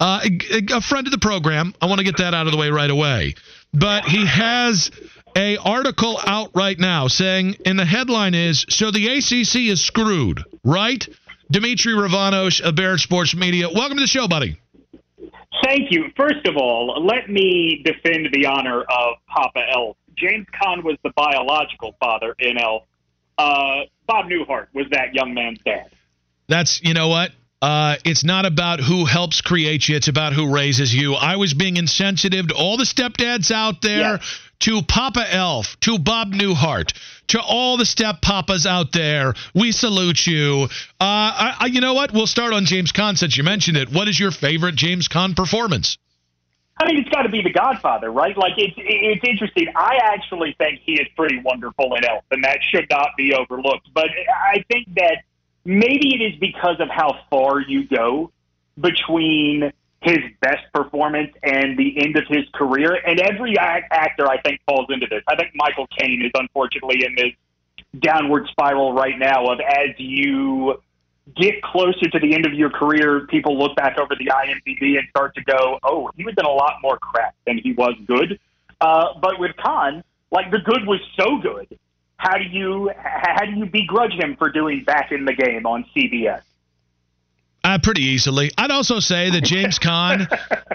uh, 0.00 0.20
a, 0.24 0.76
a 0.76 0.80
friend 0.80 1.06
of 1.06 1.12
the 1.12 1.18
program. 1.18 1.74
I 1.80 1.86
want 1.86 1.98
to 2.00 2.04
get 2.04 2.18
that 2.18 2.34
out 2.34 2.46
of 2.46 2.52
the 2.52 2.58
way 2.58 2.70
right 2.70 2.90
away. 2.90 3.34
But 3.72 4.04
he 4.04 4.26
has 4.26 4.90
a 5.36 5.58
article 5.58 6.18
out 6.24 6.50
right 6.54 6.78
now 6.78 7.08
saying, 7.08 7.56
and 7.64 7.78
the 7.78 7.84
headline 7.84 8.34
is, 8.34 8.66
"So 8.68 8.90
the 8.90 9.08
ACC 9.08 9.68
is 9.68 9.80
screwed, 9.84 10.42
right?" 10.64 11.06
Dimitri 11.50 11.94
Ravanos 11.94 12.60
of 12.60 12.74
Barrett 12.74 13.00
Sports 13.00 13.34
Media. 13.34 13.68
Welcome 13.72 13.96
to 13.96 14.02
the 14.02 14.06
show, 14.06 14.28
buddy. 14.28 14.58
Thank 15.64 15.90
you. 15.90 16.06
First 16.16 16.46
of 16.46 16.56
all, 16.56 17.04
let 17.04 17.28
me 17.28 17.82
defend 17.84 18.28
the 18.32 18.46
honor 18.46 18.82
of 18.82 19.16
Papa 19.26 19.60
Elf. 19.72 19.96
James 20.16 20.46
Caan 20.60 20.82
was 20.82 20.96
the 21.02 21.10
biological 21.10 21.96
father 22.00 22.34
in 22.38 22.58
Elf. 22.58 22.82
Uh, 23.36 23.82
Bob 24.06 24.26
Newhart 24.26 24.66
was 24.74 24.86
that 24.90 25.14
young 25.14 25.34
man's 25.34 25.60
dad. 25.64 25.90
That's 26.48 26.82
you 26.82 26.94
know 26.94 27.08
what. 27.08 27.32
Uh, 27.60 27.96
it's 28.04 28.22
not 28.22 28.46
about 28.46 28.78
who 28.78 29.04
helps 29.04 29.40
create 29.40 29.88
you; 29.88 29.96
it's 29.96 30.08
about 30.08 30.32
who 30.32 30.52
raises 30.52 30.94
you. 30.94 31.14
I 31.14 31.36
was 31.36 31.54
being 31.54 31.76
insensitive 31.76 32.48
to 32.48 32.54
all 32.54 32.76
the 32.76 32.84
stepdads 32.84 33.50
out 33.50 33.82
there, 33.82 33.98
Yes. 33.98 34.40
To 34.60 34.82
Papa 34.82 35.24
Elf, 35.32 35.78
to 35.80 35.98
Bob 35.98 36.32
Newhart, 36.32 36.92
to 37.28 37.40
all 37.40 37.76
the 37.76 37.86
step 37.86 38.20
papas 38.20 38.66
out 38.66 38.92
there. 38.92 39.34
We 39.54 39.72
salute 39.72 40.26
you. 40.26 40.68
Uh, 41.00 41.04
I, 41.04 41.56
I, 41.60 41.66
you 41.66 41.80
know 41.80 41.94
what? 41.94 42.12
We'll 42.12 42.26
start 42.26 42.52
on 42.52 42.64
James 42.64 42.92
Caan 42.92 43.16
since 43.16 43.36
you 43.36 43.44
mentioned 43.44 43.76
it. 43.76 43.90
What 43.92 44.08
is 44.08 44.18
your 44.18 44.30
favorite 44.30 44.74
James 44.74 45.08
Caan 45.08 45.36
performance? 45.36 45.98
I 46.80 46.86
mean, 46.86 47.00
it's 47.00 47.08
got 47.08 47.22
to 47.22 47.28
be 47.28 47.42
The 47.42 47.52
Godfather, 47.52 48.10
right? 48.10 48.36
Like, 48.36 48.52
it's 48.56 48.74
it's 48.76 49.24
interesting. 49.28 49.66
I 49.74 49.98
actually 50.12 50.54
think 50.58 50.80
he 50.84 50.92
is 50.92 51.08
pretty 51.16 51.40
wonderful 51.40 51.94
in 51.96 52.04
Elf, 52.04 52.24
and 52.30 52.44
that 52.44 52.58
should 52.62 52.86
not 52.88 53.10
be 53.16 53.34
overlooked. 53.34 53.88
But 53.92 54.10
I 54.30 54.64
think 54.70 54.94
that 54.94 55.22
maybe 55.64 56.14
it 56.14 56.22
is 56.22 56.38
because 56.38 56.76
of 56.78 56.88
how 56.88 57.18
far 57.30 57.60
you 57.60 57.86
go 57.88 58.30
between 58.80 59.72
his 60.00 60.18
best 60.40 60.64
performance 60.72 61.32
and 61.42 61.76
the 61.76 62.00
end 62.02 62.16
of 62.16 62.24
his 62.28 62.44
career. 62.54 62.94
And 63.04 63.20
every 63.20 63.58
act- 63.58 63.92
actor, 63.92 64.28
I 64.28 64.40
think, 64.40 64.60
falls 64.66 64.86
into 64.90 65.06
this. 65.06 65.22
I 65.26 65.36
think 65.36 65.50
Michael 65.54 65.88
Caine 65.98 66.22
is 66.24 66.30
unfortunately 66.34 67.04
in 67.04 67.14
this 67.16 67.32
downward 68.00 68.46
spiral 68.48 68.92
right 68.92 69.18
now 69.18 69.46
of 69.46 69.60
as 69.60 69.98
you 69.98 70.80
get 71.36 71.60
closer 71.62 72.08
to 72.08 72.18
the 72.18 72.34
end 72.34 72.46
of 72.46 72.54
your 72.54 72.70
career, 72.70 73.26
people 73.26 73.58
look 73.58 73.76
back 73.76 73.98
over 73.98 74.14
the 74.18 74.26
IMDb 74.26 74.98
and 74.98 75.08
start 75.10 75.34
to 75.34 75.42
go, 75.42 75.78
"Oh, 75.82 76.10
he 76.16 76.24
was 76.24 76.34
in 76.38 76.44
a 76.44 76.50
lot 76.50 76.76
more 76.82 76.98
crap 76.98 77.34
than 77.46 77.58
he 77.58 77.72
was 77.72 77.94
good." 78.06 78.38
Uh, 78.80 79.14
but 79.20 79.38
with 79.38 79.56
Caan, 79.56 80.02
like 80.30 80.50
the 80.50 80.58
good 80.58 80.86
was 80.86 81.00
so 81.18 81.38
good. 81.38 81.78
How 82.18 82.36
do 82.38 82.44
you 82.44 82.90
how 82.96 83.44
do 83.44 83.52
you 83.52 83.66
begrudge 83.66 84.12
him 84.12 84.36
for 84.36 84.50
doing 84.50 84.84
back 84.84 85.12
in 85.12 85.24
the 85.24 85.34
game 85.34 85.66
on 85.66 85.84
CBS? 85.94 86.42
Uh, 87.68 87.76
pretty 87.76 88.00
easily. 88.00 88.50
I'd 88.56 88.70
also 88.70 88.98
say 88.98 89.28
that 89.28 89.42
James 89.42 89.78
Caan, 89.84 90.26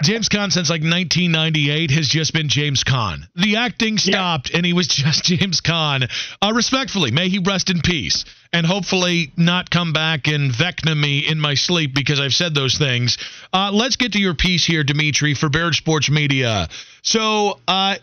James 0.04 0.28
Caan 0.28 0.52
since 0.52 0.70
like 0.70 0.82
1998 0.82 1.90
has 1.90 2.06
just 2.06 2.32
been 2.32 2.48
James 2.48 2.84
Caan. 2.84 3.26
The 3.34 3.56
acting 3.56 3.98
stopped 3.98 4.54
and 4.54 4.64
he 4.64 4.72
was 4.72 4.86
just 5.02 5.24
James 5.24 5.60
Caan. 5.60 6.08
Uh, 6.40 6.52
respectfully, 6.54 7.10
may 7.10 7.28
he 7.28 7.40
rest 7.40 7.68
in 7.68 7.80
peace 7.80 8.24
and 8.52 8.64
hopefully 8.64 9.32
not 9.36 9.70
come 9.70 9.92
back 9.92 10.28
and 10.28 10.52
vecna 10.52 10.96
me 10.96 11.26
in 11.28 11.40
my 11.40 11.54
sleep 11.54 11.96
because 11.96 12.20
I've 12.20 12.32
said 12.32 12.54
those 12.54 12.78
things. 12.78 13.18
Uh, 13.52 13.72
let's 13.72 13.96
get 13.96 14.12
to 14.12 14.20
your 14.20 14.34
piece 14.34 14.64
here, 14.64 14.84
Dimitri, 14.84 15.34
for 15.34 15.48
Barrett 15.48 15.74
Sports 15.74 16.08
Media. 16.08 16.68
So, 17.02 17.58
uh, 17.66 17.96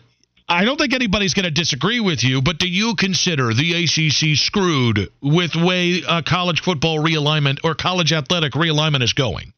I 0.48 0.64
don't 0.64 0.76
think 0.76 0.92
anybody's 0.92 1.34
going 1.34 1.44
to 1.44 1.50
disagree 1.50 2.00
with 2.00 2.22
you, 2.22 2.42
but 2.42 2.58
do 2.58 2.68
you 2.68 2.94
consider 2.94 3.54
the 3.54 3.84
ACC 3.84 4.36
screwed 4.36 5.10
with 5.22 5.54
way 5.54 6.02
uh, 6.06 6.22
college 6.22 6.60
football 6.60 6.98
realignment 6.98 7.58
or 7.64 7.74
college 7.74 8.12
athletic 8.12 8.52
realignment 8.52 9.02
is 9.02 9.12
going? 9.12 9.52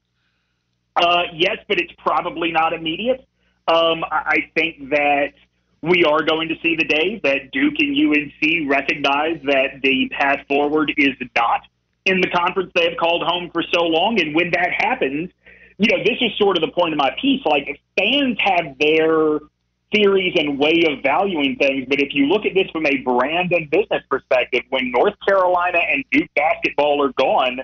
Uh, 0.97 1.23
yes, 1.35 1.57
but 1.69 1.81
it's 1.81 1.93
probably 1.99 2.53
not 2.53 2.73
immediate. 2.73 3.27
Um, 3.67 4.05
I 4.05 4.51
think 4.55 4.91
that 4.91 5.33
we 5.83 6.05
are 6.05 6.23
going 6.23 6.49
to 6.49 6.55
see 6.63 6.77
the 6.77 6.85
day 6.85 7.21
that 7.25 7.51
Duke 7.53 7.75
and 7.79 7.97
UNC 7.97 8.71
recognize 8.71 9.41
that 9.45 9.81
the 9.83 10.09
path 10.11 10.47
forward 10.49 10.93
is 10.97 11.15
not 11.35 11.63
in 12.05 12.21
the 12.21 12.29
conference 12.29 12.71
they 12.75 12.85
have 12.85 12.99
called 12.99 13.23
home 13.27 13.51
for 13.53 13.63
so 13.73 13.83
long. 13.83 14.21
And 14.21 14.35
when 14.35 14.51
that 14.53 14.71
happens, 14.77 15.31
you 15.79 15.89
know, 15.91 16.03
this 16.05 16.19
is 16.21 16.37
sort 16.39 16.57
of 16.57 16.63
the 16.63 16.71
point 16.71 16.93
of 16.93 16.99
my 16.99 17.11
piece. 17.21 17.41
Like, 17.45 17.65
if 17.67 17.79
fans 17.99 18.39
have 18.41 18.79
their 18.79 19.41
theories 19.95 20.35
and 20.37 20.59
way 20.59 20.83
of 20.91 21.03
valuing 21.03 21.57
things, 21.57 21.87
but 21.89 22.01
if 22.01 22.09
you 22.13 22.27
look 22.27 22.45
at 22.45 22.55
this 22.55 22.69
from 22.71 22.87
a 22.87 22.97
brand 22.99 23.53
and 23.53 23.71
business 23.71 24.03
perspective, 24.11 24.63
when 24.71 24.91
North 24.91 25.15
Carolina 25.27 25.79
and 25.79 26.05
Duke 26.11 26.29
basketball 26.35 27.03
are 27.05 27.13
gone, 27.13 27.61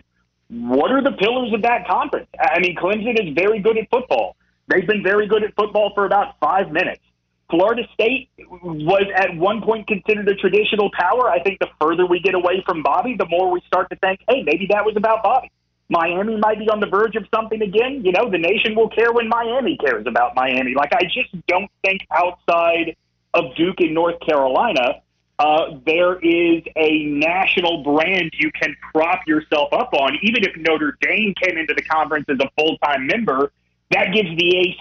what 0.49 0.91
are 0.91 1.03
the 1.03 1.13
pillars 1.13 1.53
of 1.53 1.63
that 1.63 1.87
conference? 1.87 2.29
I 2.39 2.61
mean, 2.61 2.77
Clemson 2.77 3.19
is 3.21 3.35
very 3.35 3.61
good 3.61 3.79
at 3.79 3.91
football. 3.91 4.37
They've 4.69 4.87
been 4.87 5.03
very 5.03 5.27
good 5.27 5.43
at 5.43 5.55
football 5.57 5.93
for 5.95 6.07
about 6.07 6.37
five 6.41 6.71
minutes. 6.71 7.03
Florida 7.51 7.83
State 7.95 8.31
was 8.39 9.05
at 9.17 9.37
one 9.37 9.61
point 9.61 9.89
considered 9.89 10.29
a 10.29 10.37
traditional 10.37 10.91
power. 10.97 11.29
I 11.29 11.43
think 11.43 11.59
the 11.59 11.67
further 11.81 12.07
we 12.07 12.21
get 12.21 12.35
away 12.35 12.63
from 12.65 12.83
Bobby, 12.83 13.17
the 13.19 13.27
more 13.29 13.51
we 13.51 13.61
start 13.67 13.91
to 13.91 13.97
think, 13.97 14.21
hey, 14.29 14.45
maybe 14.45 14.67
that 14.71 14.85
was 14.85 14.95
about 14.97 15.25
Bobby. 15.25 15.51
Miami 15.91 16.37
might 16.37 16.59
be 16.59 16.69
on 16.69 16.81
the 16.81 16.87
verge 16.87 17.17
of 17.17 17.27
something 17.35 17.61
again. 17.61 18.03
You 18.05 18.13
know, 18.13 18.31
the 18.31 18.39
nation 18.39 18.75
will 18.75 18.89
care 18.89 19.13
when 19.13 19.29
Miami 19.29 19.77
cares 19.77 20.07
about 20.07 20.35
Miami. 20.37 20.75
Like, 20.75 20.93
I 20.95 21.03
just 21.03 21.31
don't 21.47 21.71
think 21.85 22.07
outside 22.13 22.97
of 23.35 23.55
Duke 23.57 23.81
and 23.81 23.93
North 23.93 24.21
Carolina, 24.21 25.03
uh, 25.41 25.79
there 25.87 26.19
is 26.21 26.63
a 26.77 27.05
national 27.07 27.83
brand 27.83 28.31
you 28.39 28.53
can 28.53 28.77
prop 28.93 29.27
yourself 29.27 29.73
up 29.73 29.93
on. 29.95 30.17
Even 30.23 30.45
if 30.45 30.57
Notre 30.57 30.97
Dame 31.01 31.35
came 31.43 31.59
into 31.59 31.75
the 31.75 31.83
conference 31.83 32.27
as 32.29 32.39
a 32.39 32.49
full 32.57 32.79
time 32.79 33.07
member, 33.07 33.51
that 33.91 34.13
gives 34.15 34.29
the 34.37 34.77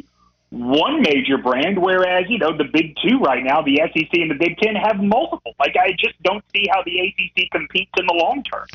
ACC 0.00 0.04
one 0.50 1.00
major 1.00 1.38
brand, 1.38 1.80
whereas 1.80 2.24
you 2.28 2.38
know 2.38 2.56
the 2.56 2.64
big 2.64 2.96
two 3.02 3.18
right 3.18 3.42
now, 3.42 3.62
the 3.62 3.80
SEC 3.92 4.12
and 4.12 4.30
the 4.30 4.34
Big 4.34 4.58
Ten, 4.58 4.74
have 4.74 4.96
multiple. 4.98 5.54
Like 5.58 5.76
I 5.76 5.92
just 5.92 6.20
don't 6.22 6.44
see 6.52 6.66
how 6.70 6.82
the 6.84 7.00
ACC 7.00 7.50
competes 7.50 7.92
in 7.96 8.06
the 8.06 8.14
long 8.14 8.42
term. 8.42 8.66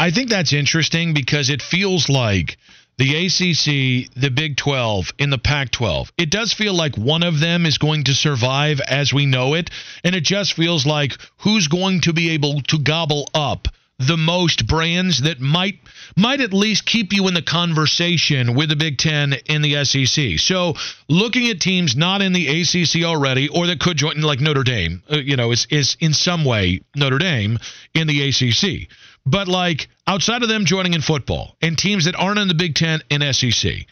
I 0.00 0.10
think 0.10 0.30
that's 0.30 0.54
interesting 0.54 1.12
because 1.12 1.50
it 1.50 1.60
feels 1.60 2.08
like 2.08 2.56
the 2.96 3.26
ACC, 3.26 4.10
the 4.14 4.30
Big 4.30 4.56
12, 4.56 5.12
and 5.18 5.30
the 5.30 5.36
Pac 5.36 5.72
12. 5.72 6.10
It 6.16 6.30
does 6.30 6.54
feel 6.54 6.72
like 6.72 6.96
one 6.96 7.22
of 7.22 7.38
them 7.38 7.66
is 7.66 7.76
going 7.76 8.04
to 8.04 8.14
survive 8.14 8.80
as 8.80 9.12
we 9.12 9.26
know 9.26 9.52
it. 9.52 9.68
And 10.02 10.14
it 10.14 10.24
just 10.24 10.54
feels 10.54 10.86
like 10.86 11.18
who's 11.40 11.68
going 11.68 12.00
to 12.02 12.14
be 12.14 12.30
able 12.30 12.62
to 12.68 12.78
gobble 12.78 13.28
up 13.34 13.68
the 13.98 14.16
most 14.16 14.66
brands 14.66 15.20
that 15.22 15.38
might 15.38 15.78
might 16.16 16.40
at 16.40 16.54
least 16.54 16.86
keep 16.86 17.12
you 17.12 17.28
in 17.28 17.34
the 17.34 17.42
conversation 17.42 18.54
with 18.54 18.70
the 18.70 18.76
Big 18.76 18.96
Ten 18.96 19.34
and 19.48 19.62
the 19.62 19.84
SEC. 19.84 20.38
So 20.38 20.74
looking 21.08 21.48
at 21.50 21.60
teams 21.60 21.94
not 21.94 22.22
in 22.22 22.32
the 22.32 22.48
ACC 22.48 23.04
already 23.04 23.48
or 23.48 23.66
that 23.66 23.78
could 23.78 23.98
join, 23.98 24.20
like 24.22 24.40
Notre 24.40 24.64
Dame, 24.64 25.02
uh, 25.12 25.18
you 25.18 25.36
know, 25.36 25.52
is 25.52 25.66
is 25.70 25.98
in 26.00 26.14
some 26.14 26.46
way 26.46 26.80
Notre 26.96 27.18
Dame 27.18 27.58
in 27.92 28.06
the 28.06 28.28
ACC. 28.28 28.88
But 29.26 29.48
like 29.48 29.88
outside 30.06 30.42
of 30.42 30.48
them 30.48 30.64
joining 30.64 30.94
in 30.94 31.02
football 31.02 31.56
and 31.60 31.76
teams 31.76 32.06
that 32.06 32.16
aren't 32.16 32.38
in 32.38 32.48
the 32.48 32.54
Big 32.54 32.74
Ten 32.74 33.00
and 33.10 33.22
SEC, 33.34 33.86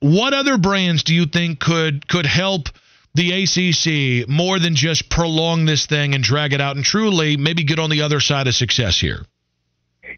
what 0.00 0.34
other 0.34 0.58
brands 0.58 1.04
do 1.04 1.14
you 1.14 1.26
think 1.26 1.60
could 1.60 2.08
could 2.08 2.26
help 2.26 2.68
the 3.14 3.32
ACC 3.32 4.28
more 4.28 4.58
than 4.58 4.74
just 4.74 5.08
prolong 5.08 5.64
this 5.64 5.86
thing 5.86 6.14
and 6.14 6.24
drag 6.24 6.52
it 6.52 6.60
out 6.60 6.76
and 6.76 6.84
truly 6.84 7.36
maybe 7.36 7.62
get 7.62 7.78
on 7.78 7.90
the 7.90 8.02
other 8.02 8.20
side 8.20 8.46
of 8.46 8.54
success 8.54 8.98
here? 8.98 9.24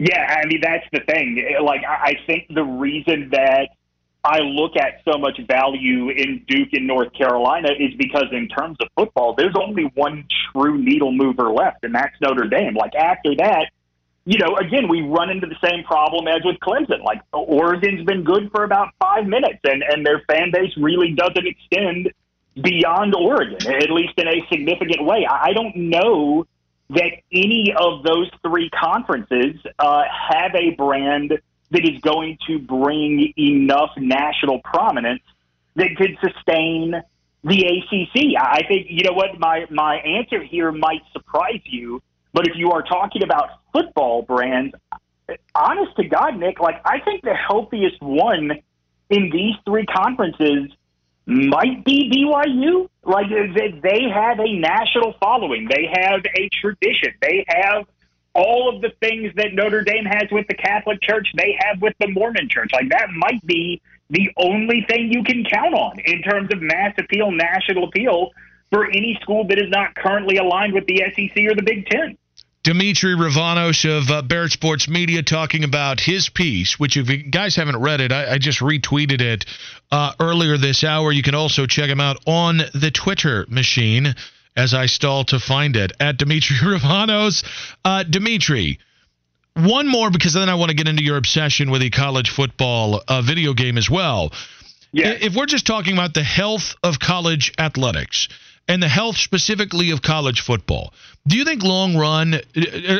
Yeah, 0.00 0.37
I 0.42 0.46
mean 0.46 0.60
that's 0.62 0.87
the 0.92 1.00
thing. 1.00 1.56
Like 1.62 1.82
I 1.87 2.14
think 2.26 2.46
the 2.52 2.64
reason 2.64 3.30
that 3.32 3.68
I 4.24 4.38
look 4.38 4.72
at 4.76 5.02
so 5.04 5.18
much 5.18 5.38
value 5.46 6.08
in 6.08 6.44
Duke 6.48 6.70
in 6.72 6.87
North 6.87 7.12
Carolina 7.12 7.68
is 7.78 7.92
because 7.98 8.26
in 8.32 8.48
terms 8.48 8.78
of 8.80 8.88
football, 8.96 9.34
there's 9.37 9.54
only 9.54 9.84
one 9.94 10.26
true 10.50 10.78
needle 10.78 11.12
mover 11.12 11.50
left, 11.50 11.84
and 11.84 11.94
that's 11.94 12.14
Notre 12.22 12.48
Dame. 12.48 12.74
Like 12.74 12.94
after 12.94 13.37
that, 13.37 13.66
you 14.26 14.38
know, 14.38 14.56
again, 14.56 14.88
we 14.88 15.02
run 15.02 15.30
into 15.30 15.46
the 15.46 15.56
same 15.62 15.84
problem 15.84 16.26
as 16.28 16.40
with 16.44 16.56
Clemson. 16.60 17.02
Like 17.04 17.20
Oregon's 17.32 18.04
been 18.06 18.24
good 18.24 18.50
for 18.50 18.64
about 18.64 18.88
five 18.98 19.26
minutes, 19.26 19.60
and 19.64 19.82
and 19.82 20.04
their 20.04 20.22
fan 20.30 20.50
base 20.50 20.72
really 20.76 21.12
doesn't 21.12 21.46
extend 21.46 22.10
beyond 22.60 23.14
Oregon, 23.14 23.58
at 23.66 23.90
least 23.90 24.14
in 24.16 24.28
a 24.28 24.46
significant 24.50 25.04
way. 25.04 25.26
I 25.28 25.52
don't 25.52 25.76
know 25.76 26.46
that 26.90 27.12
any 27.32 27.74
of 27.76 28.02
those 28.02 28.30
three 28.42 28.70
conferences 28.70 29.56
uh, 29.78 30.02
have 30.30 30.54
a 30.54 30.70
brand 30.70 31.38
that 31.70 31.84
is 31.84 32.00
going 32.00 32.38
to 32.46 32.58
bring 32.58 33.32
enough 33.37 33.90
national 33.96 34.60
prominence 34.60 35.22
that 35.76 35.96
could 35.96 36.16
sustain 36.22 36.94
the 37.42 37.66
ACC. 37.66 38.40
I 38.40 38.62
think 38.68 38.87
you 38.88 39.02
know 39.04 39.12
what 39.12 39.38
my 39.38 39.66
my 39.68 39.96
answer 39.96 40.42
here 40.42 40.72
might 40.72 41.02
surprise 41.12 41.60
you 41.64 42.00
but 42.34 42.48
if 42.48 42.54
you 42.56 42.72
are 42.72 42.82
talking 42.82 43.22
about 43.22 43.48
football 43.74 44.22
brands, 44.22 44.74
honest 45.54 45.96
to 45.96 46.04
God, 46.04 46.38
Nick, 46.38 46.60
like 46.60 46.80
I 46.84 47.00
think 47.00 47.22
the 47.22 47.34
healthiest 47.34 48.00
one 48.00 48.52
in 49.10 49.30
these 49.30 49.54
three 49.66 49.87
conferences 49.87 50.70
might 51.26 51.84
be 51.84 52.10
BYU. 52.10 52.88
Like 53.04 53.26
they 53.28 54.02
have 54.12 54.38
a 54.38 54.52
national 54.58 55.14
following, 55.20 55.68
they 55.68 55.88
have 55.92 56.20
a 56.37 56.48
tradition, 56.48 57.12
they 57.20 57.44
have 57.48 57.87
all 58.34 58.74
of 58.74 58.82
the 58.82 58.90
things 59.00 59.32
that 59.37 59.52
Notre 59.52 59.82
Dame 59.82 60.04
has 60.04 60.24
with 60.30 60.46
the 60.48 60.54
Catholic 60.54 61.00
Church, 61.02 61.28
they 61.37 61.56
have 61.60 61.80
with 61.80 61.94
the 62.00 62.08
Mormon 62.08 62.48
Church. 62.48 62.70
Like 62.72 62.88
that 62.90 63.08
might 63.16 63.44
be 63.46 63.80
the 64.10 64.30
only 64.37 64.84
thing 64.88 65.12
you 65.12 65.22
can 65.22 65.44
count 65.44 65.74
on 65.74 65.98
in 66.00 66.22
terms 66.22 66.52
of 66.52 66.60
mass 66.60 66.94
appeal, 66.98 67.30
national 67.30 67.84
appeal 67.84 68.30
for 68.70 68.87
any 68.87 69.18
school 69.22 69.46
that 69.48 69.58
is 69.58 69.70
not 69.70 69.94
currently 69.94 70.37
aligned 70.37 70.72
with 70.72 70.87
the 70.87 71.02
SEC 71.14 71.37
or 71.44 71.54
the 71.54 71.62
Big 71.64 71.87
Ten. 71.87 72.16
Dimitri 72.64 73.14
Ravanos 73.14 73.85
of 73.85 74.11
uh, 74.11 74.22
Barrett 74.22 74.53
Sports 74.53 74.88
Media 74.88 75.22
talking 75.22 75.64
about 75.64 76.00
his 76.00 76.31
piece, 76.31 76.81
which 76.81 76.96
if 76.96 77.11
you 77.11 77.18
guys 77.18 77.55
haven't 77.55 77.77
read 77.77 78.00
it, 78.00 78.11
I, 78.11 78.33
I 78.33 78.38
just 78.38 78.61
retweeted 78.61 79.20
it 79.20 79.44
uh, 79.92 80.14
earlier 80.18 80.57
this 80.57 80.83
hour. 80.83 81.12
You 81.12 81.22
can 81.22 81.35
also 81.35 81.66
check 81.66 81.90
him 81.90 82.00
out 82.00 82.16
on 82.27 82.62
the 82.72 82.90
Twitter 82.90 83.44
machine 83.50 84.14
as 84.57 84.72
I 84.72 84.87
stall 84.87 85.24
to 85.24 85.38
find 85.38 85.77
it 85.77 85.92
at 86.00 86.16
Dimitri 86.16 86.57
Ravanos. 86.62 87.44
Uh, 87.85 88.03
Dimitri, 88.03 88.79
one 89.53 89.87
more 89.87 90.11
because 90.11 90.33
then 90.33 90.48
I 90.48 90.55
want 90.55 90.70
to 90.70 90.74
get 90.74 90.88
into 90.88 91.05
your 91.05 91.18
obsession 91.18 91.70
with 91.70 91.83
the 91.83 91.90
college 91.90 92.31
football 92.31 93.03
uh, 93.07 93.20
video 93.20 93.53
game 93.53 93.77
as 93.77 93.90
well. 93.90 94.33
Yeah. 94.90 95.11
If 95.20 95.35
we're 95.37 95.44
just 95.44 95.66
talking 95.66 95.92
about 95.92 96.14
the 96.14 96.22
health 96.22 96.77
of 96.83 96.98
college 96.98 97.53
athletics, 97.59 98.29
and 98.68 98.83
the 98.83 98.88
health 98.88 99.16
specifically 99.16 99.90
of 99.90 100.03
college 100.03 100.40
football. 100.40 100.92
Do 101.27 101.37
you 101.37 101.44
think 101.44 101.62
long 101.62 101.96
run, 101.96 102.35
uh, 102.35 102.40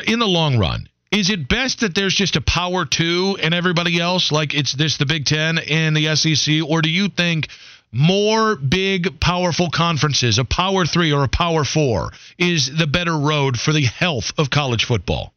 in 0.07 0.19
the 0.19 0.27
long 0.27 0.59
run, 0.59 0.89
is 1.11 1.31
it 1.31 1.49
best 1.49 1.81
that 1.81 1.95
there's 1.95 2.15
just 2.15 2.37
a 2.37 2.41
power 2.41 2.85
two 2.85 3.39
and 3.41 3.55
everybody 3.55 4.01
else 4.01 4.33
like 4.33 4.55
it's 4.55 4.73
this 4.73 4.97
the 4.97 5.07
Big 5.07 5.27
Ten 5.27 5.59
and 5.59 5.97
the 5.97 6.15
SEC, 6.17 6.69
or 6.69 6.83
do 6.83 6.91
you 6.91 7.09
think 7.09 7.49
more 7.93 8.57
big 8.57 9.21
powerful 9.21 9.71
conferences, 9.71 10.39
a 10.39 10.45
power 10.45 10.85
three 10.85 11.13
or 11.13 11.23
a 11.23 11.29
power 11.29 11.65
four, 11.65 12.11
is 12.37 12.77
the 12.77 12.89
better 12.89 13.17
road 13.17 13.59
for 13.59 13.73
the 13.73 13.85
health 13.85 14.33
of 14.37 14.51
college 14.51 14.85
football? 14.85 15.33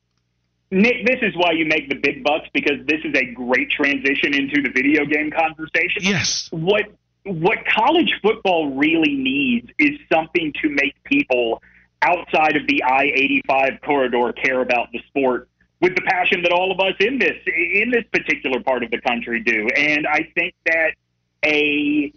Nick, 0.72 1.06
this 1.06 1.20
is 1.22 1.34
why 1.36 1.52
you 1.52 1.66
make 1.66 1.88
the 1.88 1.96
big 1.96 2.24
bucks 2.24 2.48
because 2.54 2.86
this 2.88 3.00
is 3.06 3.14
a 3.16 3.26
great 3.34 3.70
transition 3.70 4.34
into 4.34 4.62
the 4.62 4.70
video 4.70 5.06
game 5.06 5.32
conversation. 5.32 6.02
Yes. 6.02 6.50
What 6.52 6.92
what 7.28 7.60
college 7.66 8.14
football 8.22 8.72
really 8.76 9.16
needs 9.16 9.70
is 9.78 10.00
something 10.12 10.54
to 10.62 10.70
make 10.70 10.96
people 11.04 11.62
outside 12.02 12.56
of 12.56 12.68
the 12.68 12.84
I 12.84 13.04
eighty 13.04 13.42
five 13.48 13.80
corridor 13.84 14.32
care 14.34 14.62
about 14.62 14.92
the 14.92 15.00
sport 15.08 15.50
with 15.80 15.96
the 15.96 16.02
passion 16.02 16.42
that 16.44 16.52
all 16.52 16.72
of 16.72 16.80
us 16.80 16.94
in 17.00 17.20
this 17.20 17.38
in 17.46 17.92
this 17.92 18.06
particular 18.12 18.62
part 18.62 18.84
of 18.84 18.92
the 18.92 19.02
country 19.02 19.42
do. 19.42 19.68
And 19.76 20.08
I 20.08 20.30
think 20.36 20.54
that 20.66 20.94
a 21.46 22.12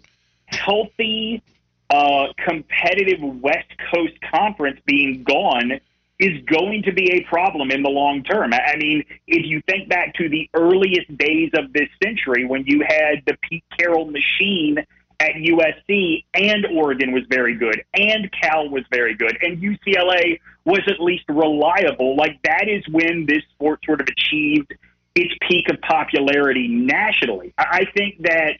healthy, 0.47 1.41
uh, 1.89 2.27
competitive 2.37 3.21
West 3.21 3.69
Coast 3.93 4.13
conference 4.33 4.79
being 4.85 5.23
gone 5.23 5.79
is 6.19 6.41
going 6.45 6.83
to 6.83 6.91
be 6.91 7.13
a 7.13 7.21
problem 7.23 7.71
in 7.71 7.81
the 7.81 7.89
long 7.89 8.23
term. 8.23 8.53
I 8.53 8.75
mean, 8.77 9.03
if 9.27 9.45
you 9.45 9.61
think 9.67 9.89
back 9.89 10.13
to 10.15 10.29
the 10.29 10.47
earliest 10.53 11.17
days 11.17 11.49
of 11.55 11.73
this 11.73 11.89
century 12.03 12.45
when 12.45 12.63
you 12.65 12.83
had 12.87 13.23
the 13.25 13.35
Pete 13.41 13.63
Carroll 13.77 14.05
machine 14.05 14.77
at 15.21 15.35
USC, 15.35 16.25
and 16.33 16.65
Oregon 16.65 17.11
was 17.11 17.23
very 17.29 17.53
good, 17.55 17.83
and 17.93 18.27
Cal 18.31 18.67
was 18.69 18.83
very 18.91 19.13
good, 19.13 19.37
and 19.41 19.61
UCLA 19.61 20.39
was 20.65 20.81
at 20.87 20.99
least 20.99 21.25
reliable. 21.29 22.15
Like 22.15 22.41
that 22.43 22.67
is 22.67 22.83
when 22.89 23.27
this 23.27 23.43
sport 23.53 23.81
sort 23.85 24.01
of 24.01 24.07
achieved 24.07 24.73
its 25.13 25.31
peak 25.47 25.69
of 25.69 25.79
popularity 25.81 26.67
nationally. 26.67 27.53
I 27.55 27.85
think 27.95 28.23
that 28.23 28.53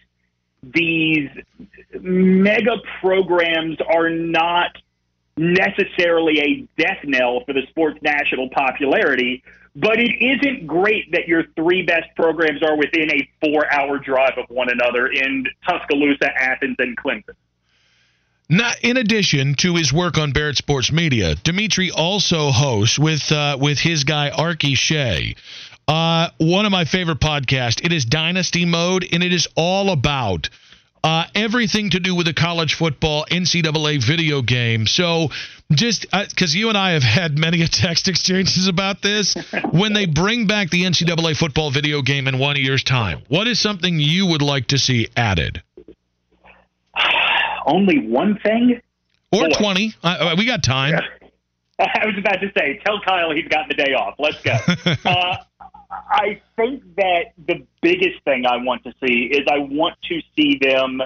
these 0.62 1.30
mega 2.00 2.78
programs 3.00 3.78
are 3.82 4.10
not 4.10 4.78
necessarily 5.38 6.39
a 6.39 6.67
death 6.80 7.00
knell 7.04 7.43
for 7.43 7.54
the 7.54 7.63
sport's 7.69 8.00
national 8.04 8.50
popularity, 8.50 9.43
but 9.75 9.99
it 9.99 10.12
isn't 10.19 10.67
great 10.67 11.12
that 11.12 11.27
your 11.27 11.43
three 11.55 11.84
best 11.84 12.07
programs 12.15 12.62
are 12.63 12.77
within 12.77 13.10
a 13.12 13.29
four 13.39 13.71
hour 13.73 13.99
drive 13.99 14.38
of 14.38 14.45
one 14.49 14.69
another 14.69 15.07
in 15.07 15.45
Tuscaloosa, 15.67 16.29
Athens, 16.38 16.75
and 16.79 16.97
Clemson. 16.97 17.36
Now, 18.49 18.73
in 18.81 18.97
addition 18.97 19.55
to 19.60 19.75
his 19.75 19.93
work 19.93 20.17
on 20.17 20.34
Barrett 20.34 20.57
Sports 20.57 20.91
Media, 20.91 21.36
Dimitri 21.36 21.89
also 21.89 22.51
hosts 22.51 22.99
with 22.99 23.31
uh, 23.31 23.57
with 23.60 23.79
his 23.79 24.03
guy 24.03 24.29
Arky 24.29 24.75
Shea. 24.75 25.36
Uh, 25.88 26.29
one 26.38 26.65
of 26.65 26.71
my 26.71 26.86
favorite 26.86 27.19
podcasts. 27.19 27.84
It 27.84 27.93
is 27.93 28.05
Dynasty 28.05 28.65
Mode, 28.65 29.07
and 29.12 29.23
it 29.23 29.34
is 29.34 29.47
all 29.55 29.91
about 29.91 30.49
uh, 31.04 31.26
everything 31.34 31.90
to 31.92 32.00
do 32.00 32.16
with 32.16 32.28
the 32.28 32.34
college 32.34 32.76
football 32.76 33.26
NCAA 33.30 34.04
video 34.06 34.42
game. 34.42 34.86
So 34.86 35.30
just 35.72 36.02
because 36.12 36.56
uh, 36.56 36.58
you 36.58 36.70
and 36.70 36.78
I 36.78 36.92
have 36.92 37.04
had 37.04 37.38
many 37.38 37.66
text 37.68 38.08
exchanges 38.08 38.68
about 38.68 39.02
this, 39.02 39.36
when 39.72 39.94
they 39.94 40.06
bring 40.06 40.48
back 40.48 40.70
the 40.70 40.84
NCAA 40.84 41.36
football 41.36 41.72
video 41.72 42.02
game 42.02 42.28
in 42.28 42.38
one 42.38 42.56
year's 42.56 42.84
time, 42.84 43.24
what 43.28 43.48
is 43.48 43.60
something 43.60 44.00
you 44.00 44.28
would 44.28 44.42
like 44.42 44.68
to 44.68 44.78
see 44.78 45.08
added? 45.16 45.62
Only 47.66 48.08
one 48.08 48.40
thing? 48.44 48.82
Or 49.32 49.48
Boy. 49.48 49.56
20. 49.58 49.94
Uh, 50.04 50.36
we 50.38 50.46
got 50.46 50.64
time. 50.64 50.96
I 51.80 52.06
was 52.06 52.16
about 52.18 52.42
to 52.42 52.52
say, 52.56 52.80
tell 52.86 53.02
Kyle 53.02 53.32
he's 53.32 53.48
got 53.48 53.68
the 53.68 53.74
day 53.74 53.94
off. 53.94 54.16
Let's 54.20 54.40
go. 54.44 54.56
I 55.91 56.41
think 56.56 56.84
that 56.95 57.34
the 57.47 57.65
biggest 57.82 58.23
thing 58.23 58.45
I 58.45 58.58
want 58.58 58.84
to 58.86 58.93
see 59.04 59.25
is 59.25 59.41
I 59.47 59.60
want 59.60 59.97
to 60.04 60.21
see 60.38 60.58
them 60.62 61.01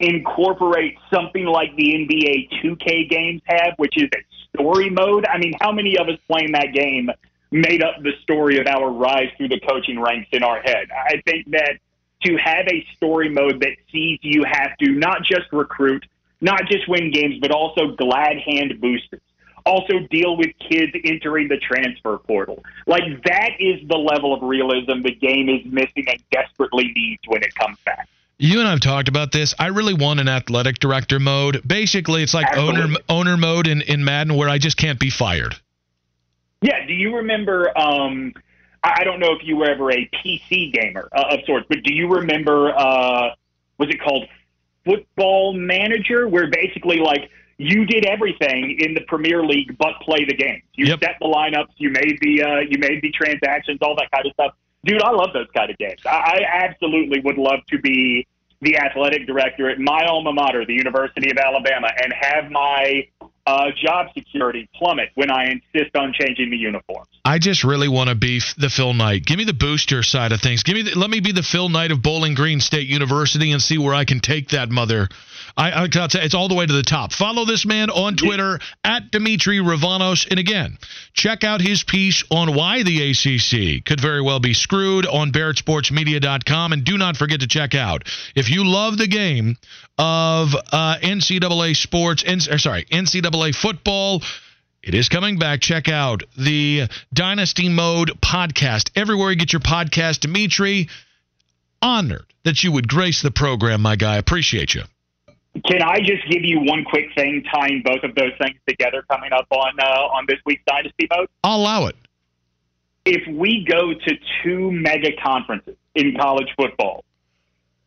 incorporate 0.00 0.96
something 1.12 1.44
like 1.44 1.74
the 1.76 1.94
NBA 1.94 2.62
2K 2.62 3.08
games 3.08 3.42
have, 3.46 3.74
which 3.78 3.96
is 3.96 4.08
a 4.14 4.58
story 4.58 4.90
mode. 4.90 5.26
I 5.26 5.38
mean, 5.38 5.54
how 5.60 5.72
many 5.72 5.96
of 5.98 6.08
us 6.08 6.18
playing 6.30 6.52
that 6.52 6.72
game 6.72 7.10
made 7.50 7.82
up 7.82 8.02
the 8.02 8.12
story 8.22 8.58
of 8.58 8.66
our 8.66 8.90
rise 8.90 9.30
through 9.36 9.48
the 9.48 9.60
coaching 9.60 10.00
ranks 10.00 10.28
in 10.32 10.42
our 10.42 10.60
head? 10.60 10.88
I 10.92 11.22
think 11.24 11.50
that 11.52 11.78
to 12.24 12.36
have 12.36 12.66
a 12.68 12.86
story 12.96 13.28
mode 13.28 13.60
that 13.60 13.76
sees 13.90 14.18
you 14.22 14.44
have 14.44 14.76
to 14.78 14.92
not 14.92 15.22
just 15.22 15.52
recruit, 15.52 16.04
not 16.40 16.66
just 16.70 16.88
win 16.88 17.10
games, 17.10 17.36
but 17.40 17.50
also 17.50 17.94
glad 17.96 18.38
hand 18.38 18.80
boosters. 18.80 19.20
Also 19.68 19.98
deal 20.10 20.36
with 20.36 20.48
kids 20.58 20.92
entering 21.04 21.48
the 21.48 21.58
transfer 21.58 22.16
portal. 22.18 22.64
Like 22.86 23.02
that 23.24 23.50
is 23.60 23.86
the 23.86 23.98
level 23.98 24.32
of 24.32 24.42
realism 24.42 25.02
the 25.02 25.14
game 25.14 25.48
is 25.50 25.60
missing 25.70 26.06
and 26.08 26.22
desperately 26.30 26.90
needs 26.96 27.22
when 27.26 27.42
it 27.42 27.54
comes 27.54 27.76
back. 27.84 28.08
You 28.38 28.60
and 28.60 28.68
I've 28.68 28.80
talked 28.80 29.08
about 29.08 29.32
this. 29.32 29.54
I 29.58 29.66
really 29.66 29.94
want 29.94 30.20
an 30.20 30.28
athletic 30.28 30.78
director 30.78 31.18
mode. 31.18 31.60
Basically, 31.66 32.22
it's 32.22 32.32
like 32.32 32.46
Absolutely. 32.46 32.82
owner 32.82 32.96
owner 33.08 33.36
mode 33.36 33.66
in, 33.66 33.82
in 33.82 34.04
Madden 34.04 34.36
where 34.36 34.48
I 34.48 34.58
just 34.58 34.76
can't 34.76 34.98
be 34.98 35.10
fired. 35.10 35.54
Yeah. 36.62 36.86
Do 36.86 36.94
you 36.94 37.16
remember? 37.16 37.76
Um, 37.76 38.32
I 38.82 39.04
don't 39.04 39.18
know 39.18 39.32
if 39.32 39.44
you 39.44 39.56
were 39.56 39.68
ever 39.68 39.90
a 39.90 40.08
PC 40.24 40.72
gamer 40.72 41.08
uh, 41.12 41.34
of 41.34 41.40
sorts, 41.46 41.66
but 41.68 41.82
do 41.82 41.92
you 41.92 42.08
remember? 42.08 42.72
Uh, 42.74 43.34
was 43.76 43.88
it 43.90 44.00
called 44.00 44.28
Football 44.84 45.52
Manager, 45.52 46.28
where 46.28 46.48
basically 46.48 46.98
like 47.00 47.30
you 47.58 47.84
did 47.84 48.06
everything 48.06 48.78
in 48.80 48.94
the 48.94 49.02
Premier 49.02 49.44
League 49.44 49.76
but 49.78 50.00
play 50.00 50.24
the 50.24 50.34
game. 50.34 50.62
You 50.74 50.86
yep. 50.86 51.00
set 51.00 51.16
the 51.20 51.26
lineups, 51.26 51.74
you 51.76 51.90
made 51.90 52.18
the 52.20 52.42
uh, 52.42 52.60
you 52.60 52.78
made 52.78 53.02
the 53.02 53.10
transactions, 53.10 53.78
all 53.82 53.96
that 53.96 54.10
kind 54.12 54.26
of 54.26 54.32
stuff. 54.32 54.54
Dude, 54.84 55.02
I 55.02 55.10
love 55.10 55.30
those 55.34 55.48
kind 55.54 55.70
of 55.70 55.76
games. 55.76 56.00
I, 56.06 56.38
I 56.38 56.64
absolutely 56.64 57.20
would 57.20 57.36
love 57.36 57.60
to 57.70 57.78
be 57.80 58.26
the 58.60 58.76
athletic 58.76 59.26
director 59.26 59.68
at 59.68 59.78
my 59.78 60.04
alma 60.04 60.32
mater, 60.32 60.64
the 60.64 60.74
University 60.74 61.30
of 61.30 61.36
Alabama, 61.36 61.88
and 62.02 62.12
have 62.12 62.50
my 62.50 63.08
uh, 63.46 63.70
job 63.82 64.08
security 64.14 64.68
plummet 64.74 65.10
when 65.14 65.30
I 65.30 65.46
insist 65.46 65.96
on 65.96 66.12
changing 66.12 66.50
the 66.50 66.56
uniforms. 66.56 67.08
I 67.24 67.38
just 67.38 67.64
really 67.64 67.88
want 67.88 68.08
to 68.08 68.14
be 68.14 68.40
the 68.56 68.68
Phil 68.68 68.94
Knight. 68.94 69.24
Give 69.26 69.38
me 69.38 69.44
the 69.44 69.52
booster 69.52 70.02
side 70.02 70.32
of 70.32 70.40
things. 70.40 70.62
Give 70.62 70.74
me 70.74 70.82
the, 70.82 70.98
let 70.98 71.10
me 71.10 71.20
be 71.20 71.32
the 71.32 71.42
Phil 71.42 71.68
Knight 71.68 71.90
of 71.90 72.02
Bowling 72.02 72.34
Green 72.34 72.60
State 72.60 72.88
University 72.88 73.52
and 73.52 73.60
see 73.60 73.78
where 73.78 73.94
I 73.94 74.04
can 74.04 74.20
take 74.20 74.50
that 74.50 74.70
mother 74.70 75.08
I, 75.56 75.70
I 75.70 75.88
it's 75.92 76.34
all 76.34 76.48
the 76.48 76.54
way 76.54 76.66
to 76.66 76.72
the 76.72 76.82
top. 76.82 77.12
Follow 77.12 77.44
this 77.44 77.64
man 77.66 77.90
on 77.90 78.16
Twitter 78.16 78.60
at 78.84 79.10
Dimitri 79.10 79.58
Ravanos. 79.58 80.26
And 80.30 80.38
again, 80.38 80.78
check 81.12 81.44
out 81.44 81.60
his 81.60 81.82
piece 81.82 82.24
on 82.30 82.54
why 82.54 82.82
the 82.82 83.10
ACC 83.10 83.84
could 83.84 84.00
very 84.00 84.22
well 84.22 84.40
be 84.40 84.54
screwed 84.54 85.06
on 85.06 85.32
BarrettSportsMedia.com. 85.32 86.72
And 86.72 86.84
do 86.84 86.98
not 86.98 87.16
forget 87.16 87.40
to 87.40 87.46
check 87.46 87.74
out 87.74 88.04
if 88.34 88.50
you 88.50 88.64
love 88.64 88.98
the 88.98 89.08
game 89.08 89.56
of 89.98 90.54
uh, 90.54 90.96
NCAA 91.02 91.76
sports, 91.76 92.22
N- 92.26 92.40
sorry, 92.40 92.84
NCAA 92.84 93.54
football. 93.54 94.22
It 94.82 94.94
is 94.94 95.08
coming 95.08 95.38
back. 95.38 95.60
Check 95.60 95.88
out 95.88 96.22
the 96.36 96.88
Dynasty 97.12 97.68
Mode 97.68 98.12
podcast. 98.20 98.90
Everywhere 98.94 99.30
you 99.30 99.36
get 99.36 99.52
your 99.52 99.60
podcast, 99.60 100.20
Dimitri, 100.20 100.88
honored 101.82 102.24
that 102.44 102.62
you 102.62 102.72
would 102.72 102.88
grace 102.88 103.20
the 103.20 103.30
program, 103.30 103.82
my 103.82 103.96
guy. 103.96 104.16
Appreciate 104.16 104.74
you. 104.74 104.82
Can 105.66 105.82
I 105.82 105.98
just 106.00 106.28
give 106.28 106.44
you 106.44 106.60
one 106.60 106.84
quick 106.84 107.06
thing 107.16 107.42
tying 107.52 107.82
both 107.84 108.02
of 108.02 108.14
those 108.14 108.32
things 108.40 108.58
together 108.68 109.04
coming 109.10 109.32
up 109.32 109.46
on 109.50 109.72
uh, 109.80 110.16
on 110.16 110.26
this 110.28 110.38
week's 110.44 110.62
Dynasty 110.66 111.08
Mode? 111.10 111.28
I'll 111.42 111.58
allow 111.58 111.86
it. 111.86 111.96
If 113.04 113.26
we 113.34 113.66
go 113.68 113.94
to 113.94 114.14
two 114.42 114.70
mega 114.70 115.10
conferences 115.22 115.76
in 115.94 116.16
college 116.16 116.48
football, 116.56 117.04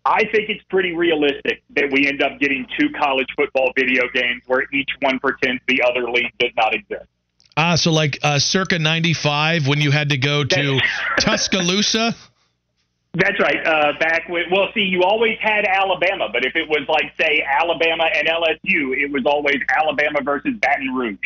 I 0.03 0.21
think 0.33 0.49
it's 0.49 0.63
pretty 0.69 0.95
realistic 0.95 1.61
that 1.75 1.91
we 1.91 2.07
end 2.07 2.23
up 2.23 2.39
getting 2.39 2.65
two 2.79 2.89
college 2.89 3.27
football 3.35 3.71
video 3.77 4.03
games 4.13 4.41
where 4.47 4.65
each 4.73 4.89
one 5.01 5.19
pretends 5.19 5.61
the 5.67 5.83
other 5.83 6.09
league 6.09 6.33
does 6.39 6.51
not 6.57 6.73
exist. 6.73 7.05
Ah, 7.55 7.75
so 7.75 7.91
like 7.91 8.17
uh, 8.23 8.39
circa 8.39 8.79
95 8.79 9.67
when 9.67 9.79
you 9.79 9.91
had 9.91 10.09
to 10.09 10.17
go 10.17 10.43
to 10.43 10.79
Tuscaloosa? 11.19 12.15
That's 13.13 13.39
right. 13.41 13.65
Uh, 13.65 13.93
back 13.99 14.29
with 14.29 14.47
well, 14.49 14.69
see, 14.73 14.81
you 14.81 15.03
always 15.03 15.37
had 15.41 15.65
Alabama, 15.65 16.29
but 16.31 16.45
if 16.45 16.55
it 16.55 16.69
was 16.69 16.87
like 16.87 17.11
say 17.19 17.43
Alabama 17.45 18.05
and 18.15 18.27
LSU, 18.27 18.95
it 18.95 19.11
was 19.11 19.23
always 19.25 19.57
Alabama 19.67 20.21
versus 20.23 20.53
Baton 20.61 20.93
Rouge. 20.93 21.17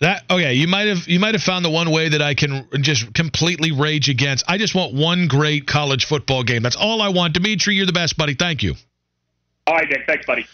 That 0.00 0.24
okay, 0.28 0.54
you 0.54 0.66
might 0.66 0.88
have 0.88 1.06
you 1.06 1.20
might 1.20 1.34
have 1.34 1.42
found 1.44 1.64
the 1.64 1.70
one 1.70 1.92
way 1.92 2.08
that 2.08 2.20
I 2.20 2.34
can 2.34 2.66
just 2.80 3.14
completely 3.14 3.70
rage 3.70 4.08
against. 4.08 4.44
I 4.48 4.58
just 4.58 4.74
want 4.74 4.92
one 4.92 5.28
great 5.28 5.68
college 5.68 6.06
football 6.06 6.42
game. 6.42 6.64
That's 6.64 6.74
all 6.74 7.00
I 7.00 7.10
want. 7.10 7.34
Dimitri, 7.34 7.76
you're 7.76 7.86
the 7.86 7.92
best, 7.92 8.16
buddy. 8.16 8.34
Thank 8.34 8.64
you. 8.64 8.74
All 9.68 9.74
right, 9.74 9.88
Dick. 9.88 10.02
Thanks, 10.08 10.26
buddy. 10.26 10.44